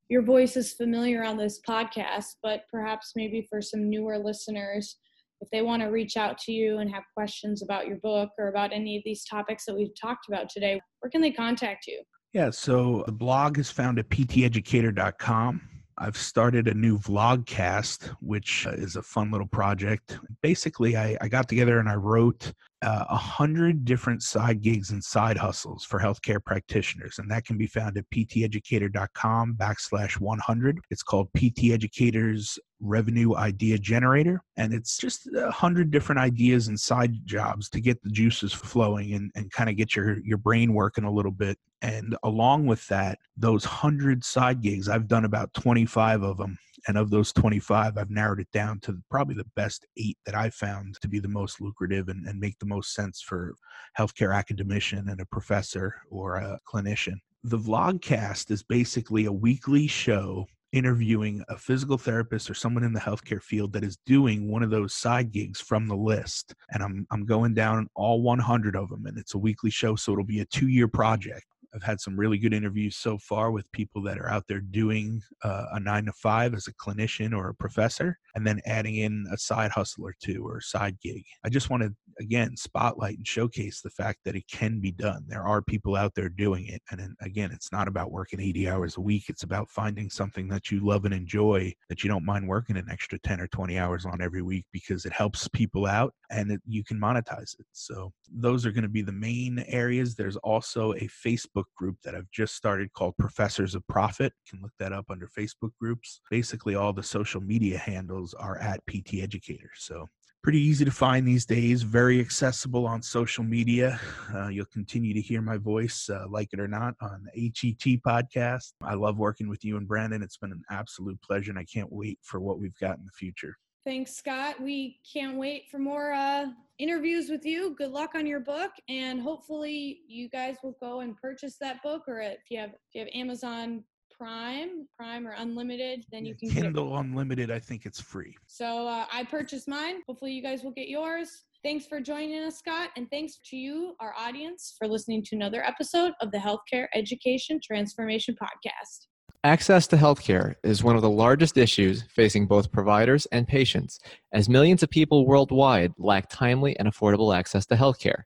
your 0.09 0.22
voice 0.22 0.57
is 0.57 0.72
familiar 0.72 1.24
on 1.24 1.37
this 1.37 1.61
podcast, 1.68 2.37
but 2.42 2.62
perhaps 2.70 3.12
maybe 3.16 3.46
for 3.50 3.61
some 3.61 3.90
newer 3.90 4.18
listeners, 4.18 4.96
if 5.40 5.50
they 5.50 5.62
want 5.62 5.83
to 5.83 5.88
reach 5.88 6.16
out 6.16 6.38
to 6.38 6.53
you 6.53 6.79
and 6.79 6.90
have 6.90 7.05
questions 7.14 7.62
about 7.62 7.87
your 7.87 7.96
book 7.96 8.31
or 8.38 8.48
about 8.48 8.72
any 8.72 8.96
of 8.96 9.03
these 9.05 9.24
topics 9.24 9.66
that 9.66 9.74
we've 9.74 9.94
talked 10.00 10.29
about 10.29 10.48
today, 10.48 10.81
where 11.00 11.11
can 11.11 11.20
they 11.20 11.31
contact 11.31 11.87
you? 11.87 12.03
Yeah, 12.33 12.50
so 12.50 13.05
the 13.07 13.12
blog 13.12 13.59
is 13.59 13.70
found 13.70 13.98
at 13.98 14.09
pteducator.com 14.09 15.73
I've 15.98 16.16
started 16.16 16.66
a 16.66 16.74
new 16.74 16.98
vlogcast, 16.98 18.09
which 18.20 18.66
uh, 18.66 18.70
is 18.70 18.96
a 18.96 19.02
fun 19.02 19.30
little 19.30 19.46
project. 19.46 20.18
Basically, 20.42 20.96
I, 20.96 21.16
I 21.20 21.28
got 21.28 21.48
together 21.48 21.78
and 21.78 21.88
I 21.88 21.94
wrote 21.94 22.52
uh, 22.85 23.04
a 23.09 23.12
uh, 23.12 23.16
hundred 23.16 23.85
different 23.85 24.22
side 24.22 24.61
gigs 24.61 24.90
and 24.90 25.02
side 25.02 25.37
hustles 25.37 25.85
for 25.85 26.00
healthcare 26.00 26.44
practitioners, 26.44 27.18
and 27.18 27.30
that 27.30 27.44
can 27.46 27.57
be 27.57 27.66
found 27.66 27.96
at 27.96 28.04
pteducator.com 28.11 29.54
backslash 29.57 30.20
100. 30.20 30.80
It's 30.90 31.02
called 31.02 31.28
PT 31.35 31.70
Educators 31.70 32.59
Revenue 32.85 33.35
Idea 33.35 33.79
Generator, 33.79 34.42
and 34.57 34.73
it's 34.73 34.97
just 34.99 35.29
a 35.35 35.51
hundred 35.51 35.90
different 35.90 36.20
ideas 36.20 36.68
and 36.68 36.79
side 36.79 37.14
jobs 37.27 37.68
to 37.70 37.81
get 37.81 38.03
the 38.03 38.11
juices 38.11 38.53
flowing 38.53 39.14
and, 39.14 39.31
and 39.35 39.51
kind 39.51 39.70
of 39.70 39.77
get 39.77 39.97
your 39.97 40.18
your 40.20 40.38
brain 40.38 40.75
working 40.75 41.05
a 41.05 41.11
little 41.11 41.33
bit. 41.33 41.59
And 41.83 42.16
along 42.23 42.66
with 42.66 42.87
that, 42.88 43.18
those 43.37 43.64
hundred 43.64 44.25
side 44.25 44.62
gigs, 44.62 44.88
I've 44.88 45.09
done 45.09 45.25
about 45.25 45.53
25 45.55 46.23
of 46.23 46.38
them 46.38 46.59
and 46.87 46.99
of 46.99 47.11
those 47.11 47.33
25, 47.33 47.97
I've 47.97 48.11
narrowed 48.11 48.40
it 48.40 48.51
down 48.53 48.81
to 48.81 48.99
probably 49.11 49.35
the 49.35 49.47
best 49.57 49.87
eight 49.97 50.18
that 50.27 50.35
I 50.35 50.51
found 50.51 51.01
to 51.01 51.09
be 51.09 51.18
the 51.18 51.29
most 51.29 51.61
lucrative 51.61 52.09
and, 52.09 52.27
and 52.27 52.38
make 52.38 52.59
the 52.59 52.66
most 52.66 52.94
sense 52.94 53.20
for 53.20 53.55
healthcare 53.99 54.35
academician 54.35 55.09
and 55.09 55.20
a 55.20 55.27
professor 55.27 55.94
or 56.11 56.37
a 56.37 56.59
clinician. 56.70 57.16
The 57.42 57.59
vlogcast 57.59 58.51
is 58.51 58.62
basically 58.62 59.27
a 59.27 59.33
weekly 59.33 59.87
show 59.87 60.47
interviewing 60.74 61.42
a 61.48 61.56
physical 61.56 61.96
therapist 61.96 62.50
or 62.50 62.54
someone 62.54 62.82
in 62.82 62.92
the 62.92 63.00
healthcare 63.00 63.40
field 63.40 63.72
that 63.72 63.84
is 63.84 63.96
doing 64.04 64.50
one 64.50 64.64
of 64.64 64.70
those 64.70 64.92
side 64.92 65.30
gigs 65.30 65.60
from 65.60 65.87
the 65.87 65.94
list. 65.94 66.52
And 66.72 66.82
I'm, 66.82 67.06
I'm 67.12 67.24
going 67.24 67.54
down 67.54 67.88
all 67.94 68.22
100 68.22 68.74
of 68.74 68.90
them, 68.90 69.06
and 69.06 69.16
it's 69.16 69.34
a 69.34 69.38
weekly 69.38 69.70
show, 69.70 69.94
so 69.94 70.12
it'll 70.12 70.24
be 70.24 70.40
a 70.40 70.46
two 70.46 70.66
year 70.66 70.88
project. 70.88 71.46
I've 71.74 71.82
had 71.82 72.00
some 72.00 72.16
really 72.16 72.38
good 72.38 72.54
interviews 72.54 72.96
so 72.96 73.18
far 73.18 73.50
with 73.50 73.70
people 73.72 74.02
that 74.02 74.18
are 74.18 74.30
out 74.30 74.44
there 74.48 74.60
doing 74.60 75.20
uh, 75.42 75.66
a 75.72 75.80
nine 75.80 76.04
to 76.04 76.12
five 76.12 76.54
as 76.54 76.68
a 76.68 76.74
clinician 76.74 77.37
or 77.37 77.48
a 77.48 77.54
professor, 77.54 78.18
and 78.34 78.46
then 78.46 78.60
adding 78.64 78.96
in 78.96 79.26
a 79.32 79.37
side 79.37 79.72
hustle 79.72 80.04
or 80.06 80.14
two 80.22 80.46
or 80.46 80.58
a 80.58 80.62
side 80.62 80.96
gig. 81.02 81.24
I 81.44 81.48
just 81.48 81.70
want 81.70 81.82
to, 81.82 81.92
again, 82.20 82.56
spotlight 82.56 83.16
and 83.16 83.26
showcase 83.26 83.80
the 83.80 83.90
fact 83.90 84.20
that 84.24 84.37
it 84.37 84.46
can 84.48 84.80
be 84.80 84.92
done. 84.92 85.24
There 85.26 85.46
are 85.46 85.62
people 85.62 85.96
out 85.96 86.14
there 86.14 86.28
doing 86.28 86.66
it. 86.66 86.82
And 86.90 87.16
again, 87.20 87.50
it's 87.52 87.72
not 87.72 87.88
about 87.88 88.12
working 88.12 88.40
80 88.40 88.68
hours 88.68 88.96
a 88.96 89.00
week, 89.00 89.24
it's 89.28 89.42
about 89.42 89.68
finding 89.68 90.10
something 90.10 90.48
that 90.48 90.70
you 90.70 90.84
love 90.84 91.04
and 91.04 91.14
enjoy 91.14 91.72
that 91.88 92.04
you 92.04 92.08
don't 92.08 92.24
mind 92.24 92.46
working 92.46 92.76
an 92.76 92.88
extra 92.90 93.18
10 93.20 93.40
or 93.40 93.48
20 93.48 93.78
hours 93.78 94.06
on 94.06 94.22
every 94.22 94.42
week 94.42 94.66
because 94.72 95.04
it 95.04 95.12
helps 95.12 95.48
people 95.48 95.87
out 95.87 96.14
and 96.30 96.52
it, 96.52 96.60
you 96.66 96.84
can 96.84 97.00
monetize 97.00 97.58
it. 97.58 97.66
So, 97.72 98.12
those 98.30 98.66
are 98.66 98.72
going 98.72 98.82
to 98.82 98.88
be 98.88 99.02
the 99.02 99.12
main 99.12 99.64
areas. 99.68 100.14
There's 100.14 100.37
also 100.37 100.92
a 100.94 101.08
Facebook 101.08 101.63
Facebook 101.64 101.74
group 101.77 101.96
that 102.05 102.14
I've 102.14 102.31
just 102.31 102.55
started 102.55 102.92
called 102.92 103.16
Professors 103.18 103.74
of 103.74 103.87
Profit. 103.88 104.33
You 104.46 104.59
can 104.59 104.62
look 104.62 104.72
that 104.79 104.92
up 104.92 105.07
under 105.11 105.29
Facebook 105.29 105.72
groups. 105.81 106.20
Basically, 106.31 106.74
all 106.74 106.92
the 106.92 107.03
social 107.03 107.40
media 107.40 107.79
handles 107.79 108.35
are 108.35 108.59
at 108.59 108.81
PT 108.87 109.14
Educator. 109.22 109.70
So 109.77 110.09
pretty 110.42 110.61
easy 110.61 110.85
to 110.85 110.90
find 110.90 111.27
these 111.27 111.46
days, 111.46 111.83
very 111.83 112.20
accessible 112.20 112.87
on 112.87 113.03
social 113.03 113.44
media. 113.44 113.98
Uh, 114.35 114.48
you'll 114.48 114.66
continue 114.66 115.14
to 115.14 115.20
hear 115.20 115.40
my 115.40 115.57
voice, 115.57 116.09
uh, 116.11 116.27
like 116.29 116.48
it 116.53 116.61
or 116.61 116.68
not, 116.68 116.94
on 117.00 117.27
the 117.35 117.53
HET 117.57 118.00
podcast. 118.07 118.72
I 118.83 118.94
love 118.94 119.16
working 119.16 119.48
with 119.48 119.64
you 119.64 119.77
and 119.77 119.88
Brandon. 119.88 120.22
It's 120.22 120.37
been 120.37 120.53
an 120.53 120.62
absolute 120.70 121.20
pleasure, 121.22 121.50
and 121.50 121.59
I 121.59 121.64
can't 121.64 121.90
wait 121.90 122.18
for 122.22 122.40
what 122.40 122.59
we've 122.59 122.79
got 122.79 122.98
in 122.98 123.05
the 123.05 123.12
future. 123.12 123.57
Thanks, 123.85 124.14
Scott. 124.14 124.61
We 124.61 124.99
can't 125.12 125.37
wait 125.37 125.64
for 125.70 125.79
more 125.79 126.12
uh, 126.12 126.47
interviews 126.79 127.29
with 127.29 127.44
you. 127.44 127.75
Good 127.77 127.90
luck 127.90 128.14
on 128.14 128.27
your 128.27 128.40
book, 128.40 128.70
and 128.88 129.20
hopefully, 129.20 130.01
you 130.09 130.29
guys 130.31 130.57
will 130.62 130.77
go 130.81 131.01
and 131.01 131.16
purchase 131.16 131.57
that 131.61 131.83
book. 131.83 132.05
Or 132.09 132.20
if 132.20 132.38
you 132.49 132.59
have 132.59 132.70
if 132.70 132.94
you 132.94 133.01
have 133.01 133.09
Amazon 133.14 133.85
Prime, 134.11 134.88
Prime 134.97 135.27
or 135.27 135.35
Unlimited, 135.37 136.07
then 136.11 136.25
you 136.25 136.35
can 136.35 136.49
Kindle 136.49 136.97
Unlimited. 136.97 137.51
I 137.51 137.59
think 137.59 137.85
it's 137.85 138.01
free. 138.01 138.35
So 138.47 138.88
uh, 138.88 139.05
I 139.12 139.25
purchased 139.25 139.68
mine. 139.68 140.01
Hopefully, 140.07 140.33
you 140.33 140.42
guys 140.42 140.62
will 140.64 140.73
get 140.73 140.88
yours. 140.88 141.44
Thanks 141.62 141.87
for 141.87 142.01
joining 142.01 142.42
us, 142.42 142.59
Scott, 142.59 142.90
and 142.97 143.11
thanks 143.11 143.38
to 143.51 143.57
you, 143.57 143.97
our 144.01 144.14
audience, 144.18 144.75
for 144.79 144.87
listening 144.87 145.23
to 145.25 145.37
another 145.37 145.62
episode 145.62 146.12
of 146.20 146.31
the 146.31 146.38
Healthcare 146.38 146.88
Education 146.94 147.59
Transformation 147.62 148.35
Podcast. 148.35 149.07
Access 149.44 149.87
to 149.88 149.96
healthcare 149.96 150.54
is 150.64 150.83
one 150.83 150.96
of 150.96 151.02
the 151.02 151.11
largest 151.11 151.59
issues 151.59 152.02
facing 152.04 152.46
both 152.46 152.72
providers 152.72 153.26
and 153.26 153.46
patients, 153.46 154.00
as 154.33 154.48
millions 154.48 154.83
of 154.83 154.88
people 154.88 155.26
worldwide 155.26 155.92
lack 155.98 156.30
timely 156.30 156.74
and 156.78 156.88
affordable 156.88 157.37
access 157.37 157.66
to 157.66 157.74
healthcare. 157.74 158.22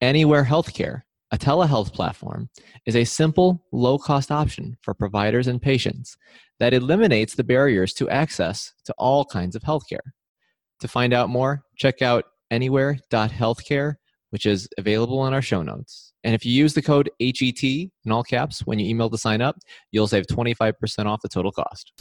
Anywhere 0.00 0.42
Healthcare, 0.42 1.02
a 1.30 1.38
telehealth 1.38 1.92
platform, 1.92 2.48
is 2.84 2.96
a 2.96 3.04
simple, 3.04 3.64
low 3.70 3.96
cost 3.96 4.32
option 4.32 4.76
for 4.80 4.92
providers 4.92 5.46
and 5.46 5.62
patients 5.62 6.16
that 6.58 6.74
eliminates 6.74 7.36
the 7.36 7.44
barriers 7.44 7.94
to 7.94 8.10
access 8.10 8.72
to 8.86 8.94
all 8.98 9.24
kinds 9.24 9.54
of 9.54 9.62
healthcare. 9.62 10.10
To 10.80 10.88
find 10.88 11.12
out 11.12 11.28
more, 11.28 11.62
check 11.76 12.02
out 12.02 12.24
anywhere.healthcare 12.50 13.94
which 14.30 14.46
is 14.46 14.68
available 14.78 15.26
in 15.26 15.34
our 15.34 15.42
show 15.42 15.62
notes. 15.62 16.12
And 16.24 16.34
if 16.34 16.44
you 16.44 16.52
use 16.52 16.74
the 16.74 16.82
code 16.82 17.10
HET 17.20 17.62
in 17.62 17.90
all 18.10 18.22
caps 18.22 18.60
when 18.66 18.78
you 18.78 18.88
email 18.88 19.10
to 19.10 19.18
sign 19.18 19.40
up, 19.40 19.56
you'll 19.90 20.06
save 20.06 20.26
25% 20.26 21.06
off 21.06 21.20
the 21.22 21.28
total 21.28 21.52
cost. 21.52 21.92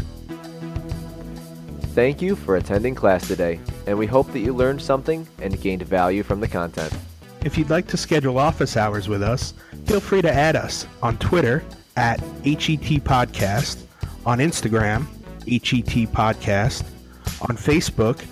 Thank 1.94 2.22
you 2.22 2.36
for 2.36 2.56
attending 2.56 2.96
class 2.96 3.28
today, 3.28 3.60
and 3.88 3.98
we 3.98 4.06
hope 4.06 4.32
that 4.32 4.40
you 4.40 4.54
learned 4.54 4.82
something 4.82 5.28
and 5.40 5.60
gained 5.60 5.84
value 5.84 6.24
from 6.24 6.40
the 6.40 6.48
content. 6.48 6.94
If 7.44 7.58
you'd 7.58 7.70
like 7.70 7.88
to 7.88 7.98
schedule 7.98 8.38
office 8.38 8.78
hours 8.78 9.08
with 9.08 9.24
us, 9.24 9.54
feel 9.86 10.00
free 10.00 10.22
to 10.22 10.32
add 10.32 10.56
us 10.56 10.86
on 11.02 11.18
Twitter 11.18 11.64
at 11.96 12.20
HET 12.44 13.04
Podcast, 13.04 13.84
on 14.26 14.40
Instagram, 14.40 15.06
HET 15.48 16.12
Podcast, 16.12 16.84
on 17.42 17.58
Facebook, 17.58 18.24